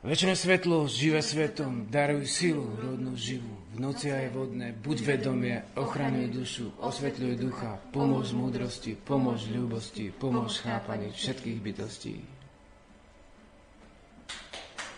[0.06, 3.58] Večné svetlo, živé svetom, daruj silu, rodnú živú.
[3.74, 10.62] V noci aj vodné, buď vedomie, ochraňuj dušu, osvetľuj ducha, pomôž múdrosti, pomôž ľúbosti, pomôž
[10.62, 12.22] chápaní všetkých bytostí.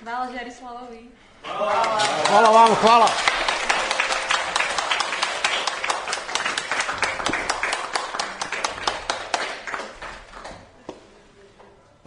[0.03, 1.01] Chvála Žiarislavovi.
[2.27, 3.07] Chvála vám, chvála.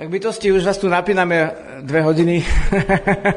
[0.01, 1.53] Tak bytosti, už vás tu napíname
[1.85, 2.41] dve hodiny.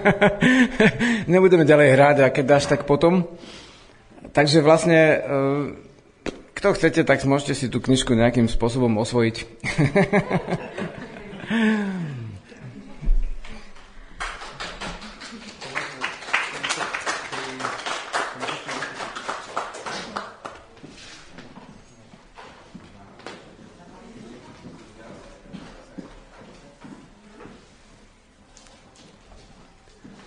[1.28, 3.28] Nebudeme ďalej hrať a keď dáš, tak potom.
[4.32, 5.18] Takže vlastne, e,
[6.56, 9.44] kto chcete, tak môžete si tú knižku nejakým spôsobom osvojiť.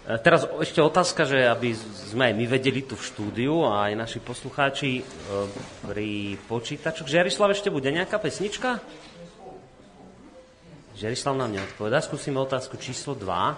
[0.07, 0.47] E, Teraz
[0.77, 1.73] ešte otázka, že aby
[2.13, 5.03] sme aj my vedeli tu v štúdiu a aj naši poslucháči e,
[5.89, 7.09] pri počítačoch.
[7.09, 8.85] Žiarislav, ešte bude nejaká pesnička?
[11.01, 12.05] Žiarislav nám neodpovedá.
[12.05, 13.57] Skúsime otázku číslo 2.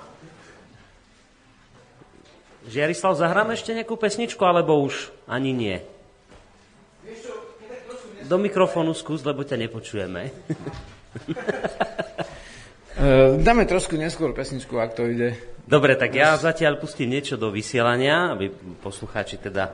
[2.71, 5.83] Žiarislav, zahráme ešte nejakú pesničku, alebo už ani nie?
[8.31, 10.31] Do mikrofónu skús, lebo ťa nepočujeme.
[12.99, 15.39] E, dáme trošku neskôr pesničku, ak to ide.
[15.71, 18.51] Dobre, tak ja zatiaľ pustím niečo do vysielania, aby
[18.83, 19.71] poslucháči teda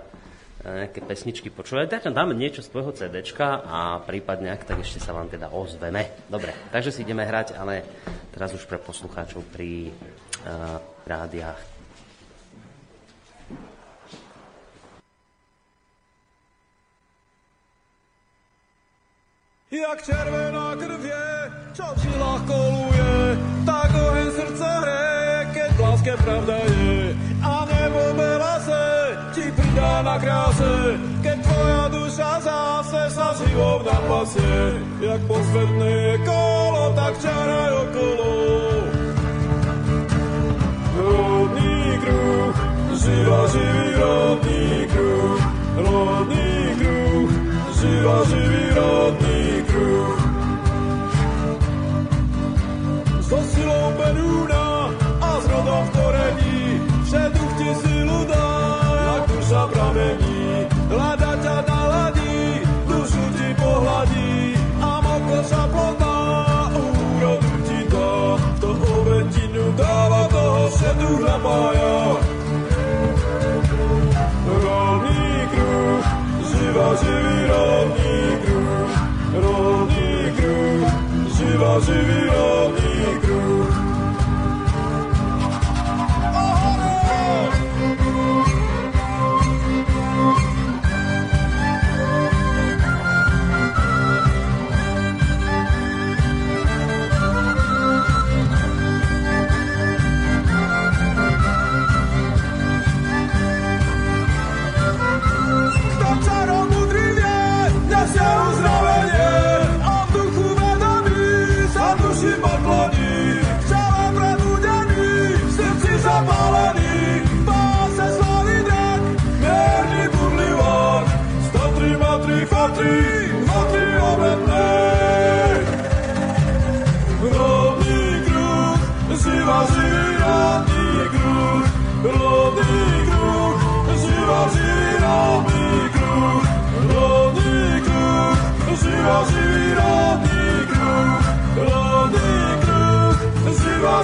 [0.60, 1.88] e, nejaké pesničky počúvali.
[1.88, 6.28] Tak dáme niečo z tvojho CDčka a prípadne, ak tak ešte sa vám teda ozveme.
[6.28, 7.88] Dobre, takže si ideme hrať, ale
[8.28, 10.76] teraz už pre poslucháčov pri uh,
[11.08, 11.73] rádiách.
[19.74, 23.14] Jak červená krv je, čo v žilách koluje,
[23.66, 26.98] tak oheň srdca hreje, keď v láske pravda je.
[27.42, 28.02] A nebo
[28.62, 28.84] se
[29.34, 30.94] ti pridá na kráse,
[31.26, 34.78] keď tvoja duša zase sa živou napasie.
[35.02, 38.30] Jak posvetné je kolo, tak čaraj okolo.
[40.94, 42.56] Rodný kruh,
[42.94, 45.42] živa živý rodný kruh,
[45.82, 47.30] rodný kruh,
[47.74, 49.33] živa živý rodný
[54.04, 56.60] Perúna a s rodom v korení,
[57.08, 58.48] všetuch ti silu dá,
[59.00, 60.68] jak duša pramení.
[60.92, 66.16] Hľada ťa naladí, dušu ti pohladí, a mokoša plná
[66.76, 68.36] úrodu ti dá.
[68.60, 71.96] Toho obetinu dáva, toho všetuch napája.
[74.44, 76.04] Rodný kruh,
[76.44, 78.92] živa živý rodný kruh,
[79.32, 80.88] rodný kruh,
[81.32, 82.83] živa živý rodný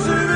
[0.01, 0.30] živa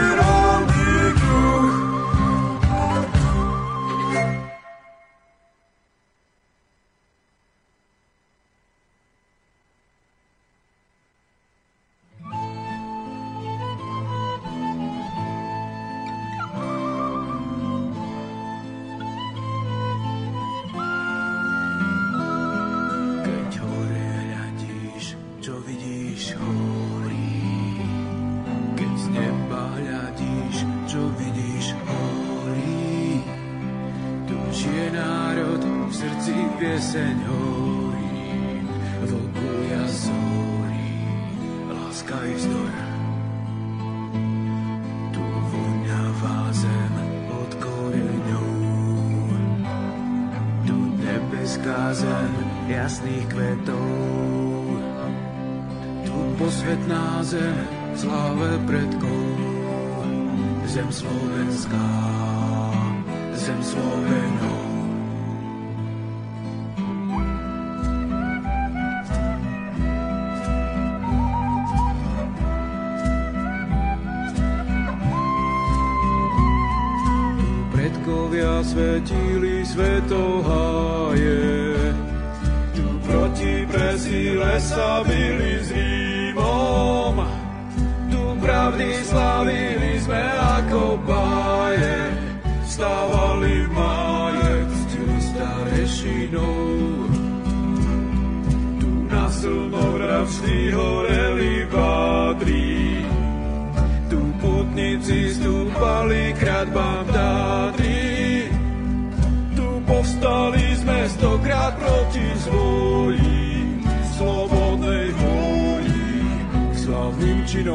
[117.64, 117.72] Tu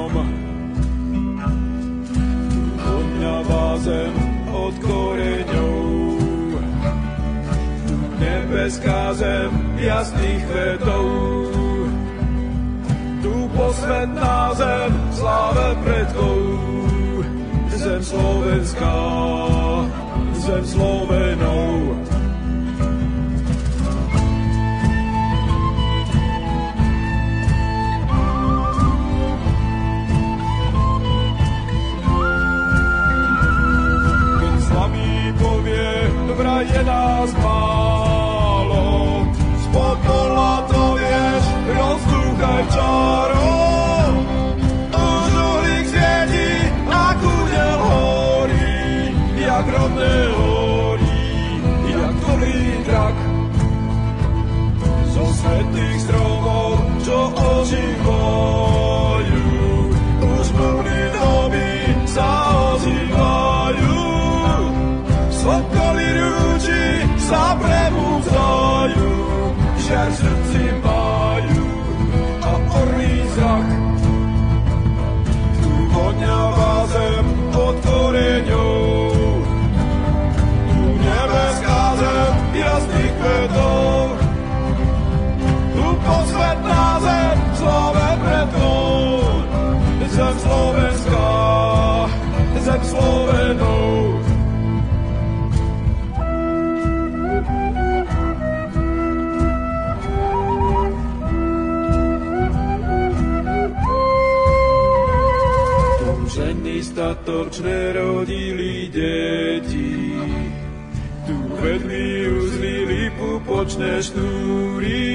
[2.77, 4.13] odňavá zem
[4.45, 5.81] pod koreňou.
[7.89, 9.49] Tu nebeská zem
[9.81, 11.05] jasných kvetov,
[13.25, 16.37] tu posvetná zem sláve predkov,
[17.73, 18.97] zem slovenská,
[20.37, 21.97] zem Slovenov.
[37.09, 37.68] Vraj je
[92.69, 94.21] zem Slovenov.
[106.29, 110.13] ženy statočné rodili deti.
[111.25, 115.09] Tu vedli uzlili pupočné šnúry.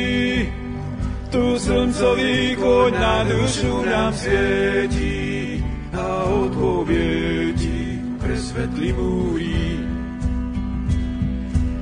[1.30, 5.03] Tu slncový koň na dušu nám svieti
[8.54, 9.82] presvetli múry.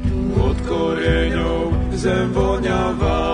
[0.09, 3.29] Tu od koreňov zem voňavá,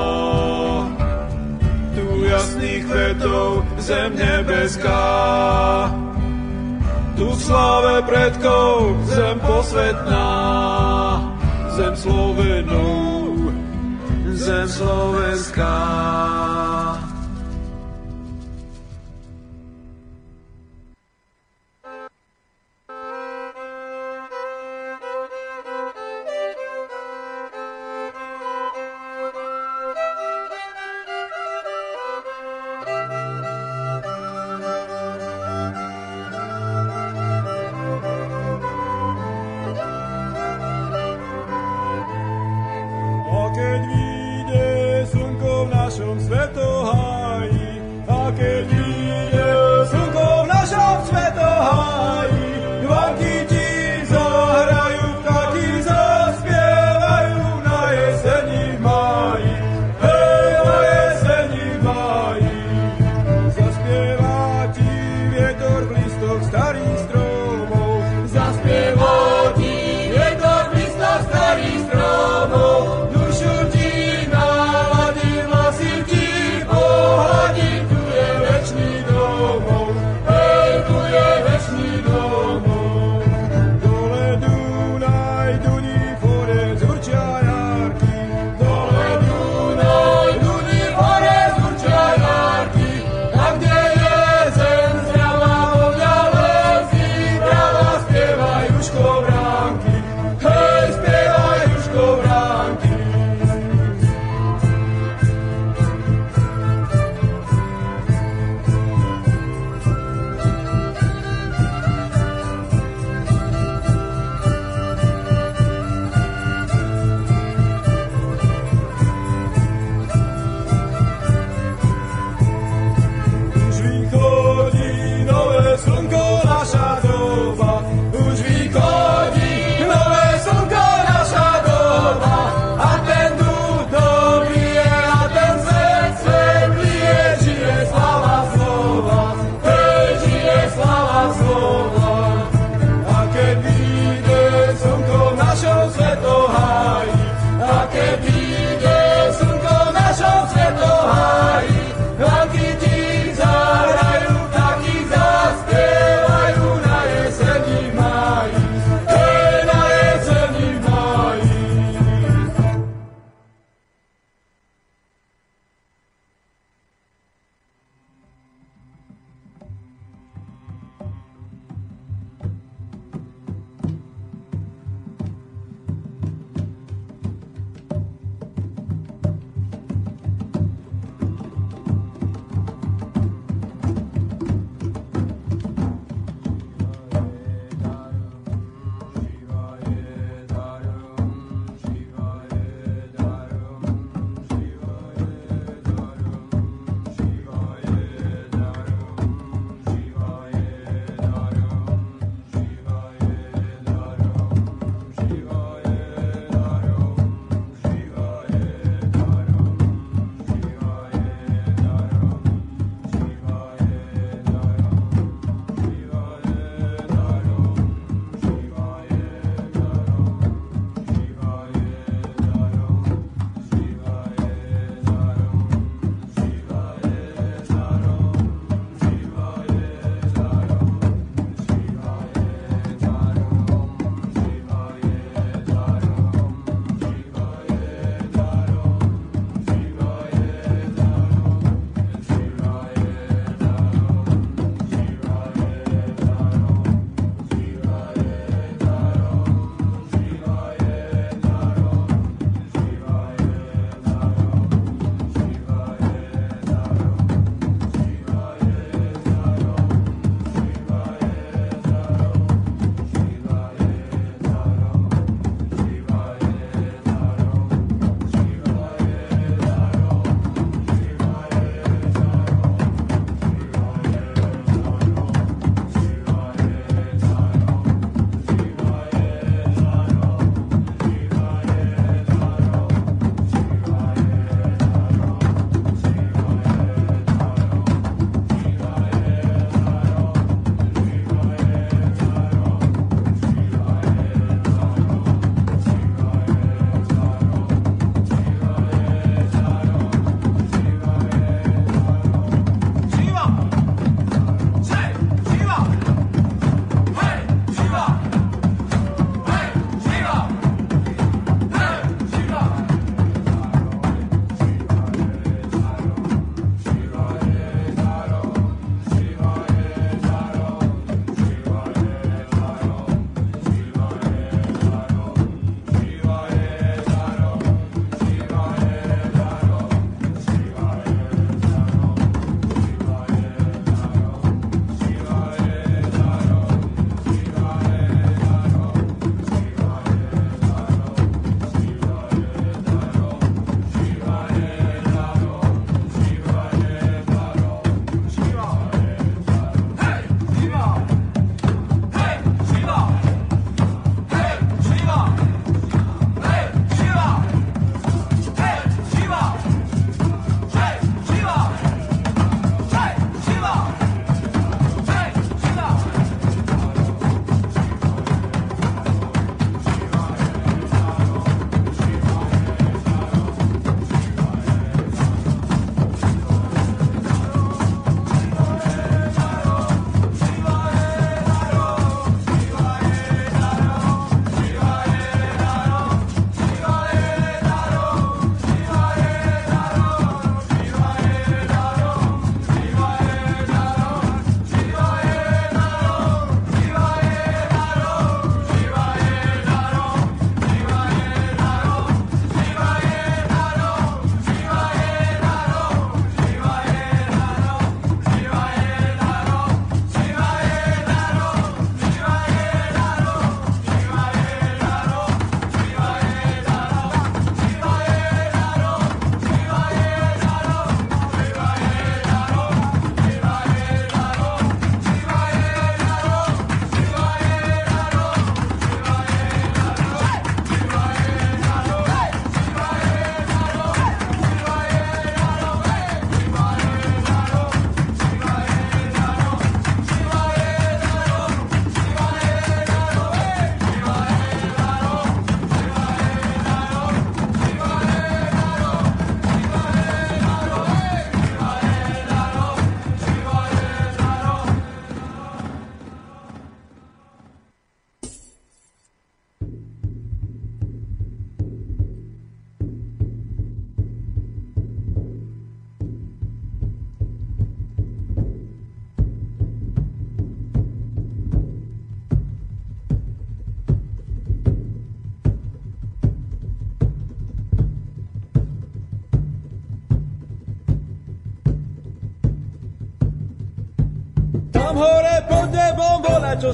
[1.95, 5.07] tu jasných kvetov zem nebeská.
[7.15, 10.31] Tu v sláve predkov zem posvetná,
[11.79, 13.55] zem Slovenov,
[14.35, 15.79] zem slovenská.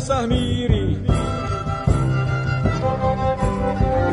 [0.04, 1.00] Sa hmíri.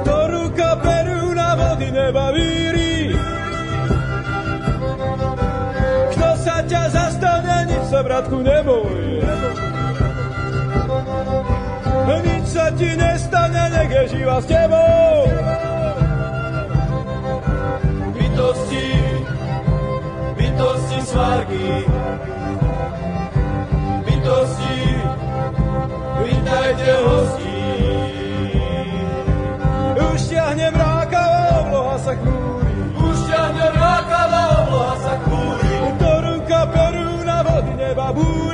[0.07, 3.11] Ktorú kaperu na vody neba víri.
[6.15, 9.19] Kto sa ťa zastane, nič sa, bratku, neboj.
[12.21, 15.27] Nič sa ti nestane, nech je živa s tebou.
[18.15, 18.87] Bytosti,
[20.39, 21.90] bytosti svarky,
[38.22, 38.50] vody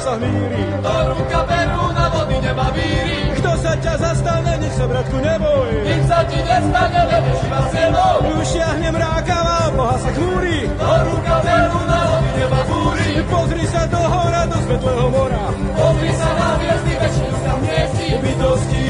[0.00, 0.64] sa hmíri.
[0.80, 3.18] To ruka peru na vody neba víri.
[3.36, 5.70] Kto sa ťa zastane, nič sa, bratku, neboj.
[5.84, 8.16] Nič sa ti nestane, lebo živa s tebou.
[8.40, 10.60] Už ťahne mrákava, Boha sa chmúri.
[10.80, 13.10] To ruka peru na vody neba búri.
[13.28, 15.44] Pozri sa do hora, do svetlého mora.
[15.76, 18.08] Pozri sa na hviezdy, večný tam hniezdi.
[18.24, 18.84] Bytosti,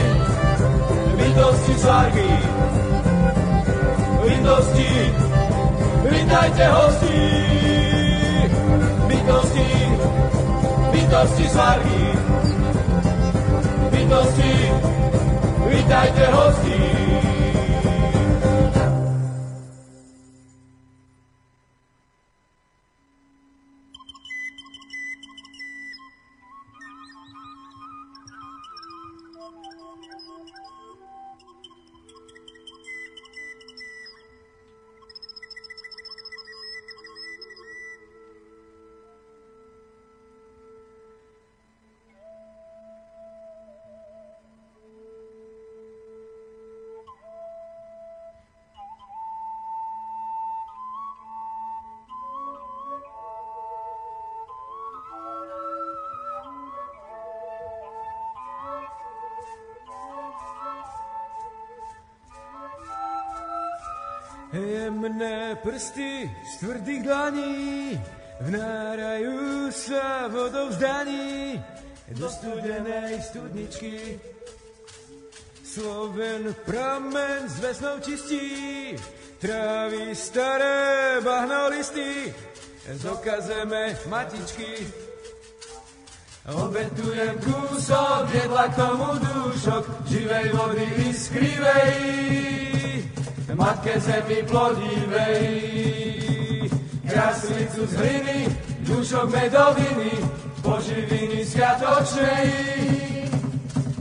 [1.19, 2.31] bytosti svarky.
[4.21, 4.91] Bytosti,
[6.07, 7.60] vítajte hosti
[11.11, 12.01] bytosti svarky.
[13.91, 14.71] Bytosti,
[15.67, 17.30] vítajte hosti.
[65.63, 68.01] Prsty z tvrdých dlaní
[68.41, 71.61] vnárajú sa vodou vzdaní
[72.17, 74.17] do studenej studničky.
[75.63, 78.97] Sloven pramen s vesnou čistí,
[79.39, 82.35] trávi staré bahno listy,
[82.99, 84.91] zokazeme matičky.
[86.51, 91.95] Obetujem kúsok, jedla k tomu dúšok, živej vody iskrivej,
[93.55, 95.49] matke zemi plodivej.
[97.11, 98.47] Kraslicu z hliny,
[98.87, 100.11] dušok medoviny,
[100.63, 102.47] poživiny sviatočnej,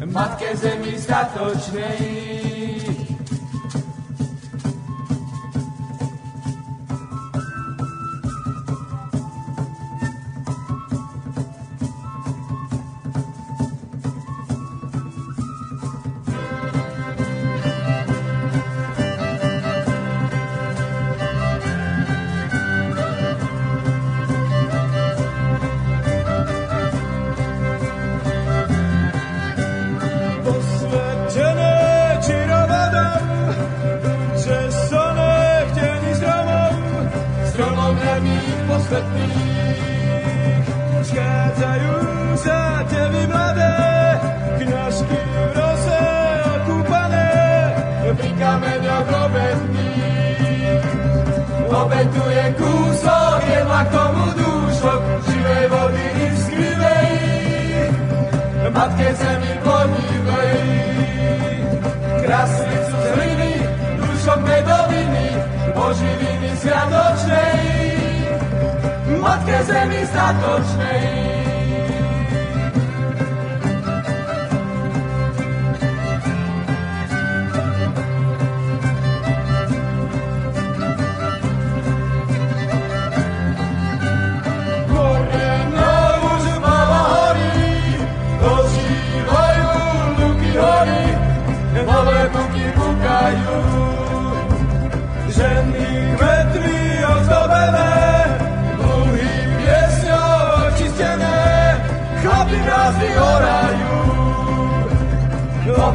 [0.05, 2.38] matke zemi statočnej.
[58.99, 60.59] Matke zemi plodivej.
[62.23, 63.53] krasnicu z hliny,
[63.97, 65.27] dušok medoviny,
[65.71, 67.59] poživiny sviatočnej,
[69.23, 71.28] Matke Zemi statočnej.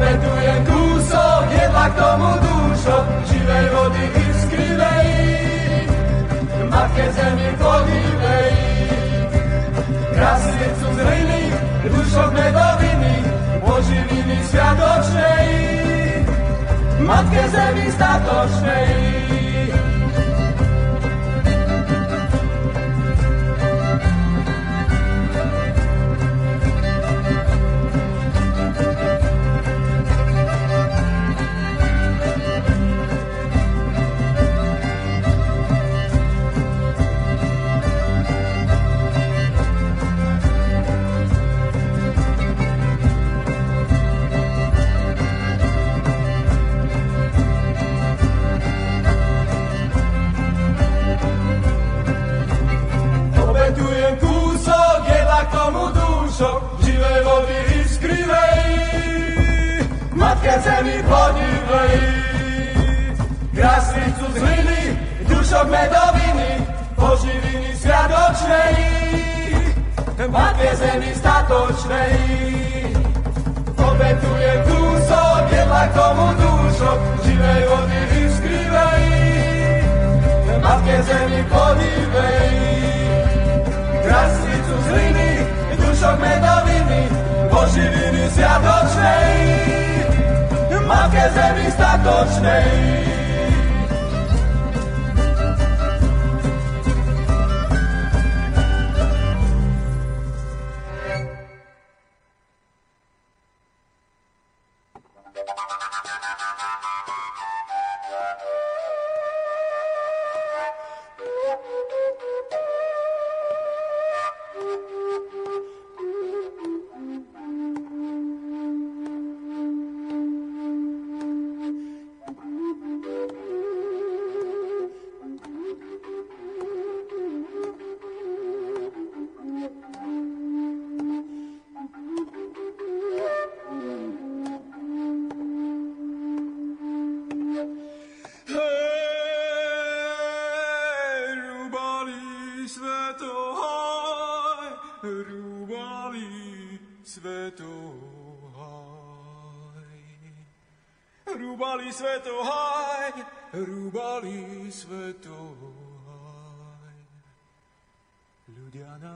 [0.05, 5.09] Obetujem kúsok jedla k tomu dúšok, živej vody i skrivej,
[6.69, 8.53] matke zemi podivej.
[10.13, 11.43] Krasnicu z hliny,
[11.89, 13.15] dušok medoviny,
[13.65, 15.49] poživiny sviatočnej,
[17.01, 19.44] matke zemi statočnej.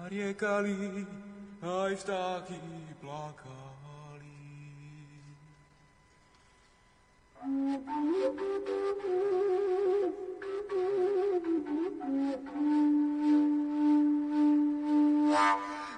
[0.10, 1.06] Nariekali,
[1.62, 2.62] aj vtáky
[2.98, 4.42] plakali.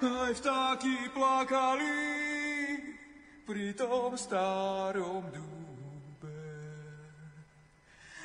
[0.01, 1.99] Aj vtáky plakali
[3.47, 5.50] pri tom starom dúbe.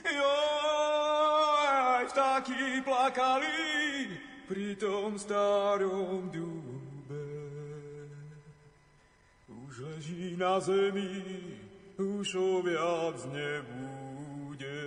[0.06, 0.36] Jo,
[1.66, 4.10] aj vtáky plakali
[4.46, 7.26] pri tom starom dúbe.
[9.50, 11.58] Už leží na zemi,
[11.98, 14.82] už ho viac nebude.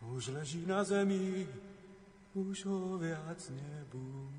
[0.00, 1.44] Už leží na zemi,
[2.32, 4.31] už ho viac nebude.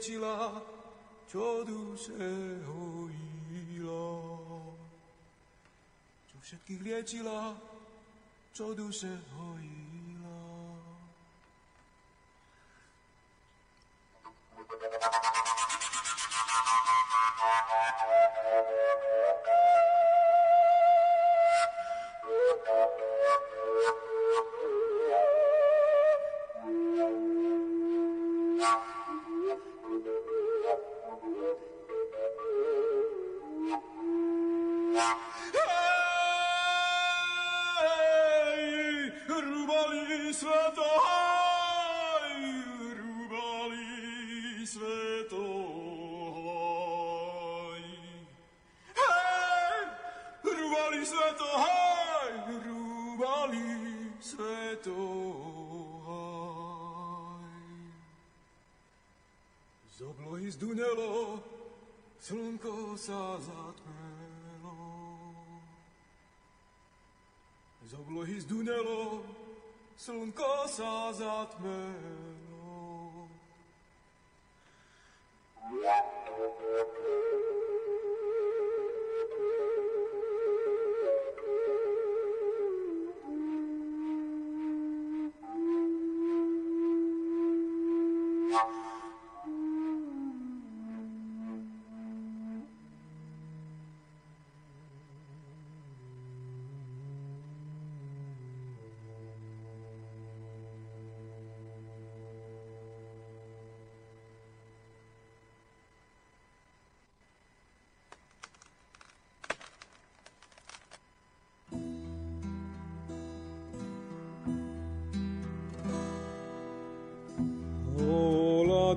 [0.00, 0.56] liečila,
[1.28, 4.08] čo duše hojila.
[6.24, 7.52] Čo všetkých liečila,
[8.56, 9.79] čo duše hojila.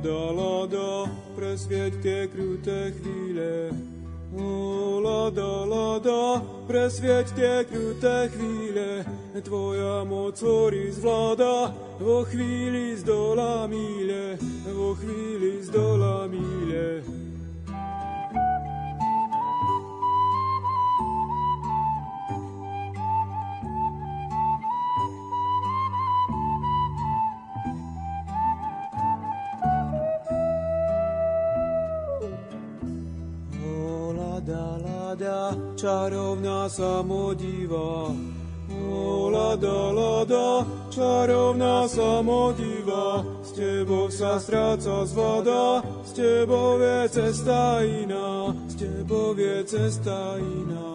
[0.03, 3.71] Lada, lada, presvieť tie kruté chvíle.
[4.35, 9.07] O, lada, lada, presvieť tie kruté chvíle.
[9.39, 11.71] Tvoja moc hory zvláda,
[12.03, 14.35] vo chvíli zdola míle,
[14.75, 16.92] vo chvíli zdola míle.
[36.73, 38.09] samodiva,
[38.89, 48.57] o lada, lada, čarovná samodiva, s tebou sa stráca zvada, s tebou je cesta iná,
[48.65, 50.92] s tebou je cesta iná.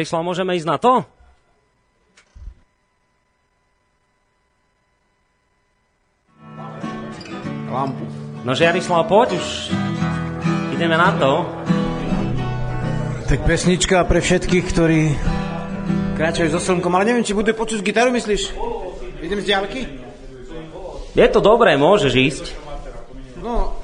[0.00, 1.04] Žiarislav, môžeme ísť na to?
[7.68, 8.08] Lampu.
[8.40, 9.68] No Žiarislav, poď už.
[10.72, 11.44] Ideme na to.
[13.28, 15.12] Tak pesnička pre všetkých, ktorí
[16.16, 18.56] kráčajú so slnkom, ale neviem, či bude počuť gitaru, myslíš?
[19.20, 19.84] Idem z diálky?
[21.12, 22.44] Je to dobré, môžeš ísť.
[23.44, 23.76] No,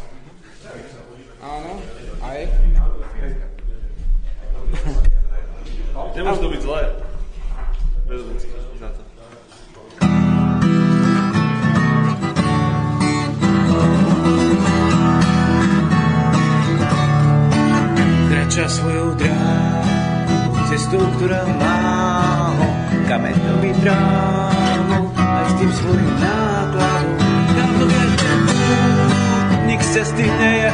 [6.27, 6.83] Nemôže to byť zlé.
[8.11, 8.21] Bez
[8.83, 9.01] na to.
[18.27, 21.79] Kráča svojou dráhou, cestou, ktorá má
[22.59, 22.69] ho
[23.07, 27.19] kameňový drámou, aj s tým svojím nákladom.
[27.55, 28.35] Dávno vie, že
[29.63, 30.71] únik z cesty nie je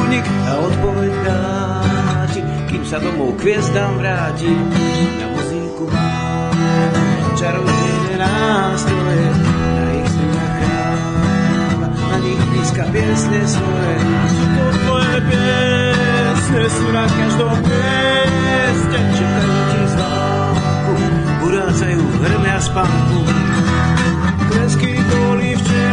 [0.00, 1.79] únik a odpoveď dá
[2.80, 4.48] kým sa domov k hviezdám vráti.
[5.20, 6.48] Na muzíku má
[7.36, 9.26] čarodejné nástroje,
[9.76, 13.96] na ich strunách hráva, na nich píska piesne svoje.
[14.56, 20.94] To tvoje piesne sú na každom mieste, čakajú ti zvánku,
[21.52, 23.20] urácajú hrmia spánku.
[24.48, 25.89] Klesky boli včera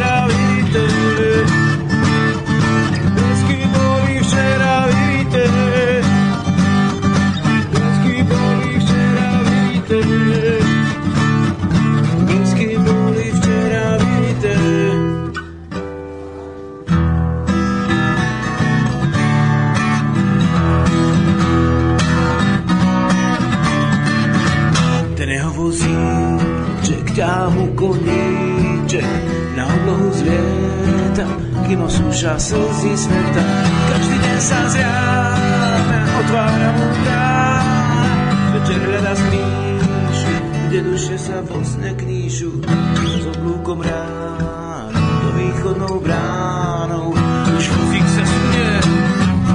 [31.67, 33.43] kým osúša slzy sveta.
[33.91, 38.07] Každý deň sa zjáme, otvára mu brána,
[38.55, 40.33] večer hľada skrýšu,
[40.71, 42.63] kde duše sa vlastne knížu,
[43.03, 47.11] s oblúkom ráno, do východnou bránou.
[47.51, 48.71] Už vozík sa sunie,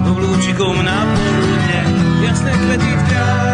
[0.05, 1.81] oblúčikom na poludne,
[2.29, 3.52] jasné kvety v tráve,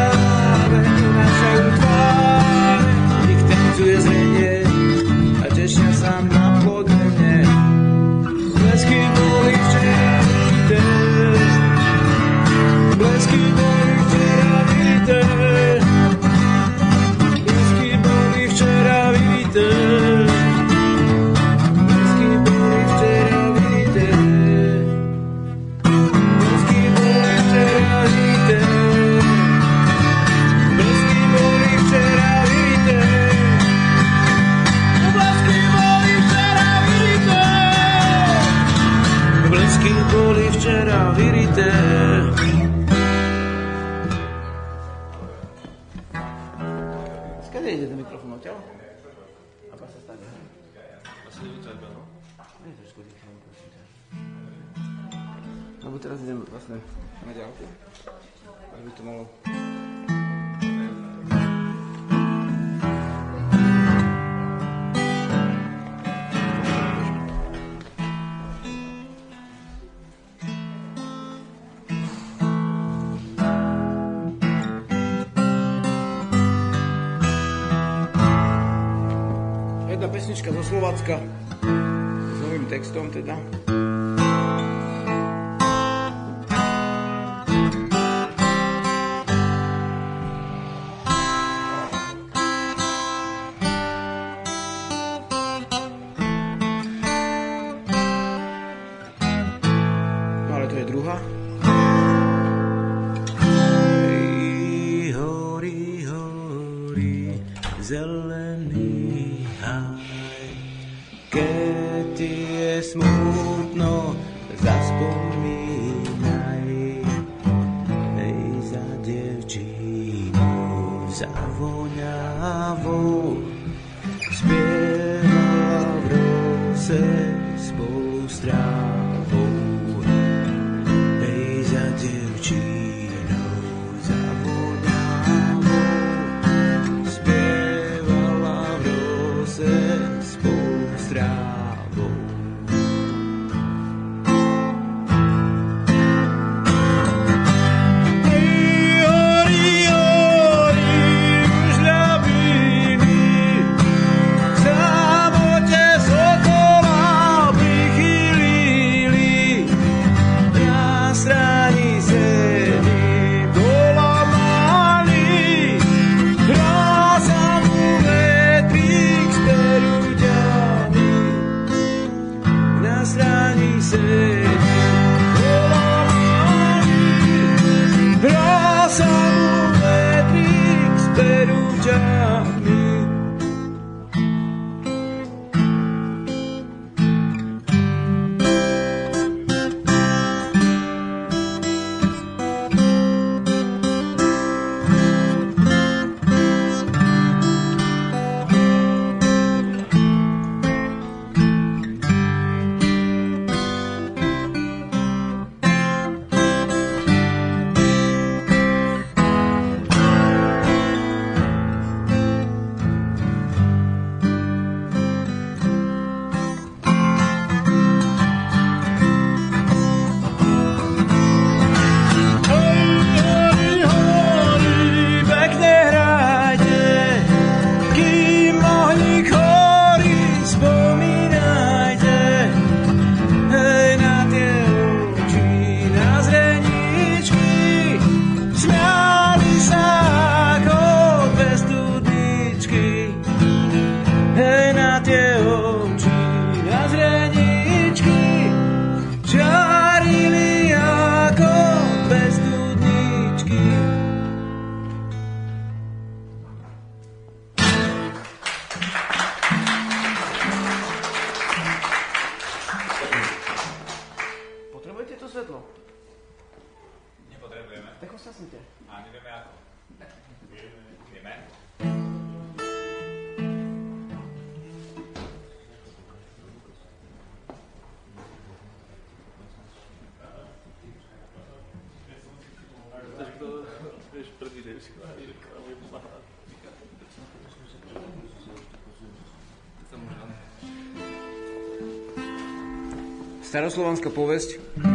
[293.59, 294.87] Staroslovanská povesť v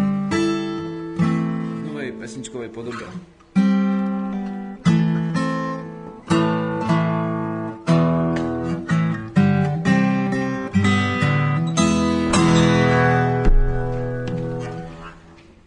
[1.84, 3.04] novej pesničkovej podobe.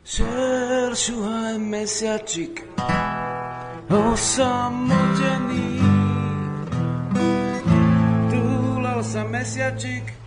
[0.08, 2.64] Šeršuhaj mesiačik
[3.92, 5.84] osamotený
[8.32, 10.25] Túlal sa mesiačik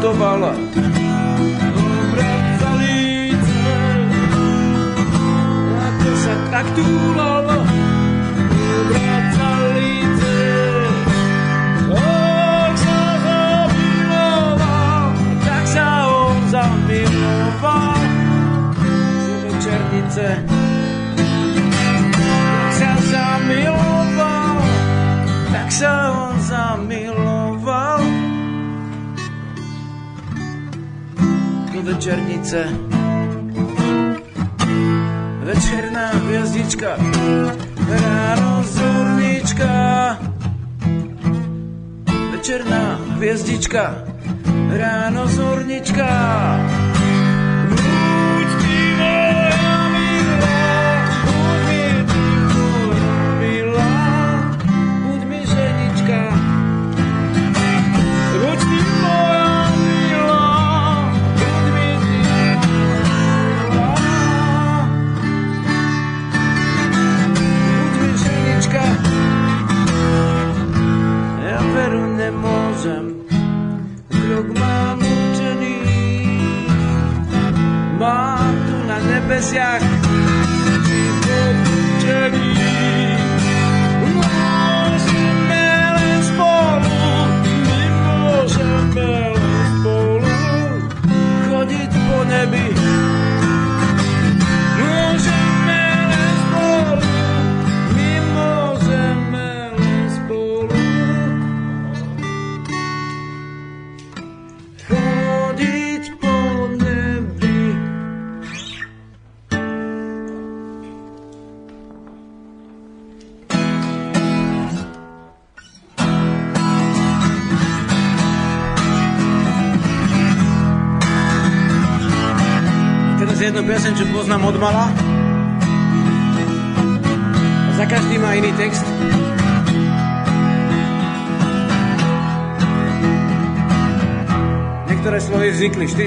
[0.00, 0.69] 都包了。
[32.50, 32.68] ulice.
[35.42, 36.96] Večerná hviezdička,
[37.88, 39.72] ráno zúrnička.
[42.32, 44.09] Večerná hviezdička,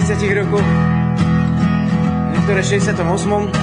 [0.04, 0.60] 40 roku,
[2.36, 3.63] niektoré v 68.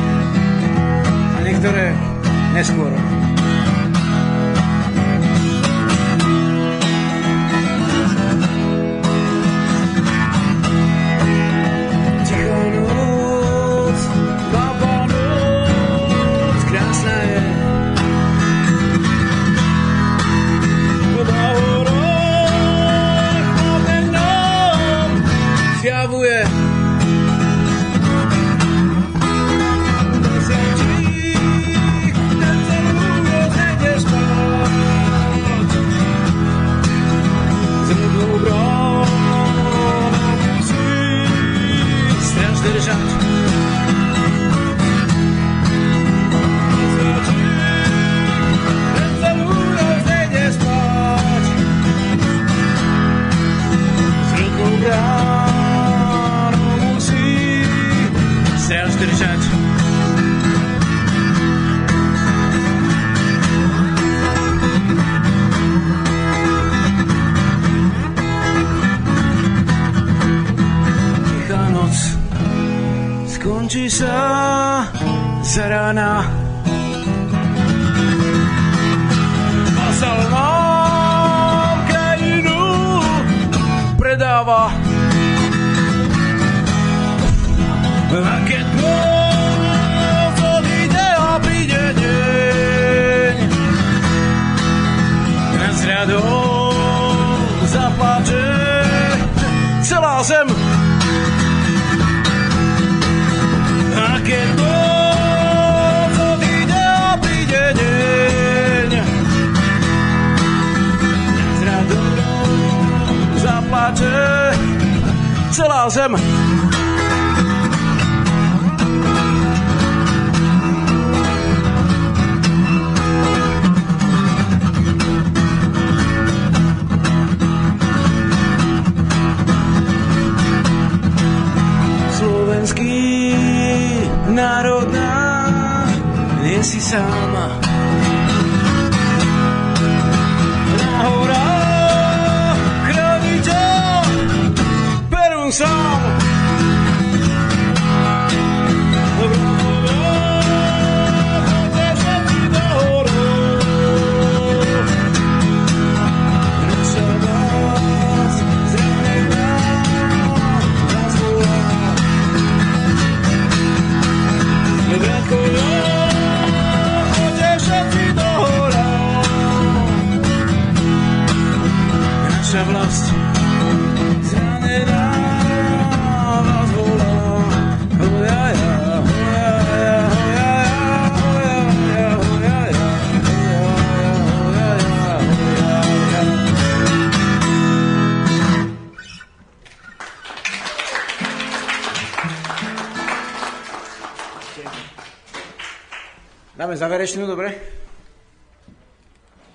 [197.00, 197.56] Záverečnú, dobre?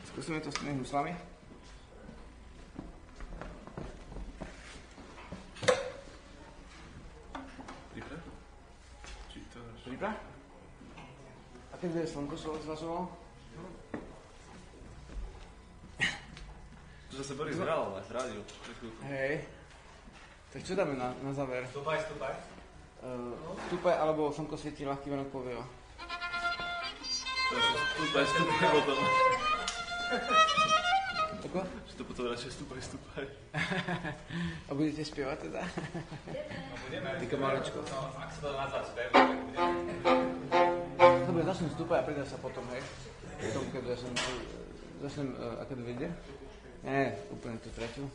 [0.09, 1.13] Skúsime to s tými huslami.
[9.85, 10.09] Prípra?
[11.69, 12.33] A keď bude slnko
[12.65, 13.13] zvažovalo?
[16.01, 18.41] To zase Boris hral, ale v rádiu.
[19.05, 19.45] Hej.
[20.49, 21.61] Tak čo dáme na, na záver?
[21.69, 22.33] Stúpaj, stúpaj.
[23.05, 23.37] Uh,
[23.69, 25.85] stúpaj, alebo slnko svietí, ľahký venok povieva.
[27.95, 28.99] Stúpaj, stúpaj potom.
[31.47, 31.63] Ako?
[31.63, 33.23] Že to potom radšej stúpaj, stúpaj.
[34.67, 35.63] A budete spievať teda?
[36.91, 37.09] Budeme.
[37.23, 37.79] Týka maličko.
[37.87, 39.95] No, ak sa to nazvať spev, tak budeme.
[41.23, 42.83] Dobre, začnem stúpať a pridá sa potom, hej?
[43.39, 44.15] Potom, keď začnem,
[44.99, 46.11] začnem uh, aké to vyjde?
[46.83, 48.11] Nie, úplne tú tretiu.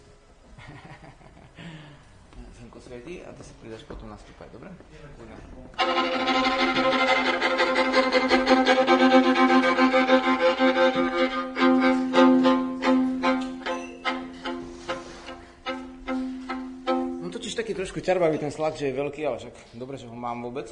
[2.60, 4.68] Slnko svietí a ty sa pridáš potom na stúpaj, dobre?
[5.16, 5.40] Kľudne.
[17.80, 20.68] Trošku ťarbavý ten slak, že je veľký, ale však dobre, že ho mám vôbec.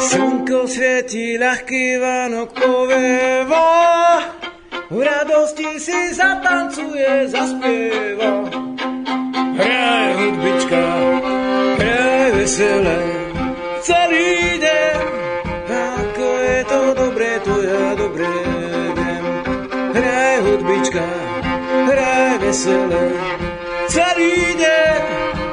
[0.00, 3.68] Slnko svieti, ľahký Vánok povieva,
[4.92, 8.44] v radosti si zatancuje, zaspieva.
[9.56, 10.84] Hraj hudbička,
[11.80, 13.00] hraj veselé,
[13.80, 15.29] celý deň,
[22.60, 23.04] veselé,
[23.88, 25.00] celý deň,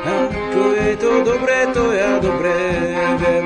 [0.03, 2.55] ako je to dobré, to ja dobre
[3.23, 3.45] viem.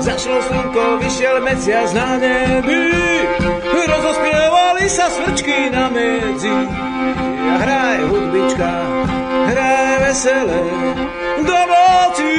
[0.00, 2.88] Zašlo slnko, vyšiel mesiac na nebi,
[3.68, 6.56] rozospievali sa svrčky na medzi.
[7.60, 8.72] Hraj hudbička,
[9.52, 10.64] hraj veselé,
[11.44, 12.32] do noci,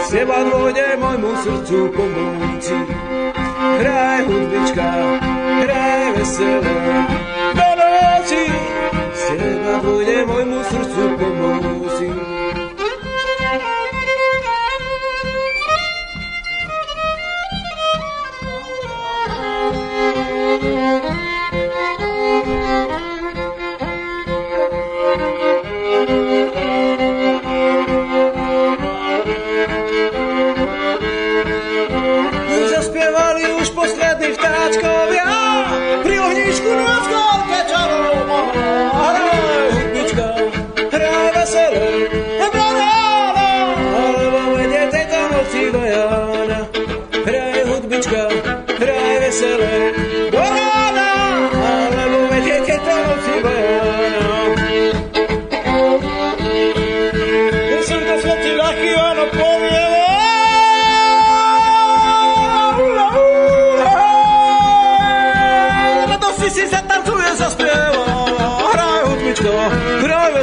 [0.00, 2.80] z teba dôjde môjmu srdcu pomôci.
[3.76, 4.88] Hraj hudbička,
[5.68, 7.15] hraj veselé,
[9.76, 11.15] teba dôjde môjmu srdcu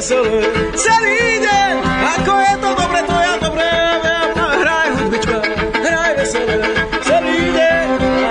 [0.03, 0.39] veselé.
[0.75, 1.73] Celý deň,
[2.19, 3.67] ako je to dobre, to ja dobre
[4.03, 5.37] viem Hraj hudbička,
[5.79, 6.57] hraj veselé.
[7.07, 7.85] Celý deň,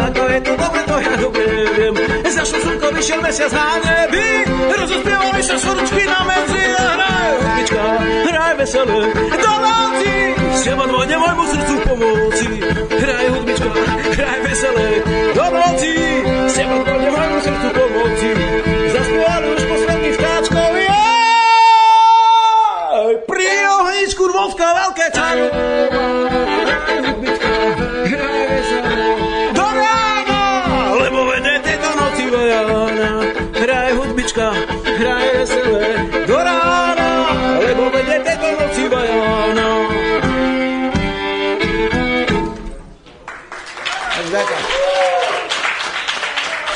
[0.04, 1.94] ako je to dobre, to ja dobre viem.
[2.28, 4.28] Zašlo slnko, vyšiel mesiac na nebi
[4.68, 7.84] Rozospievali sa svrčky na medzi Hraj hudbička,
[8.28, 9.00] hraj veselé.
[9.32, 10.14] Do noci,
[10.52, 12.50] z teba dvojde môjmu srdcu pomôci.
[13.00, 13.70] Hraj hudbička,
[14.20, 14.88] hraj veselé.
[15.32, 18.28] Do noci, z teba dvojde môjmu srdcu pomôci.
[18.92, 20.10] Zaspievali už poslední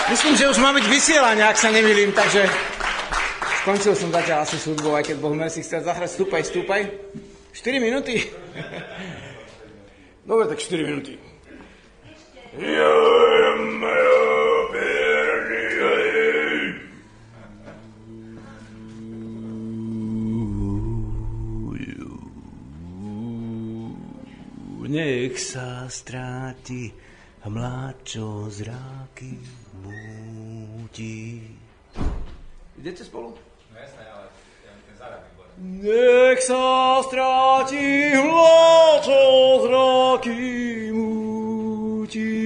[0.07, 2.47] Myslím, že už má byť vysielanie, ak sa nemýlim, takže
[3.63, 6.15] skončil som zatiaľ asi s hudbou, aj keď Bohumil si chcel zahrať.
[6.15, 6.83] Stúpaj, stúpaj.
[7.67, 8.15] 4 minúty?
[10.23, 11.19] Dobre, tak 4 minúty.
[24.87, 26.95] Nech sa stráti
[27.51, 29.35] mláčo zráky
[29.83, 31.43] múti.
[32.79, 33.35] Idete spolu?
[33.35, 34.16] No jasné, výborný.
[35.57, 39.21] Nech sa stráti hlo, čo
[39.65, 42.37] zraky múti.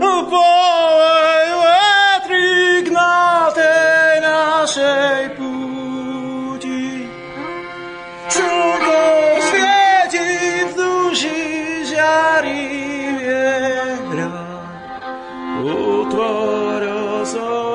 [0.00, 1.48] Povej
[3.52, 7.04] tej našej púti,
[8.32, 9.04] čo to
[9.52, 10.32] svieti
[10.64, 11.40] v duši
[11.84, 12.97] žarí.
[16.18, 17.67] waters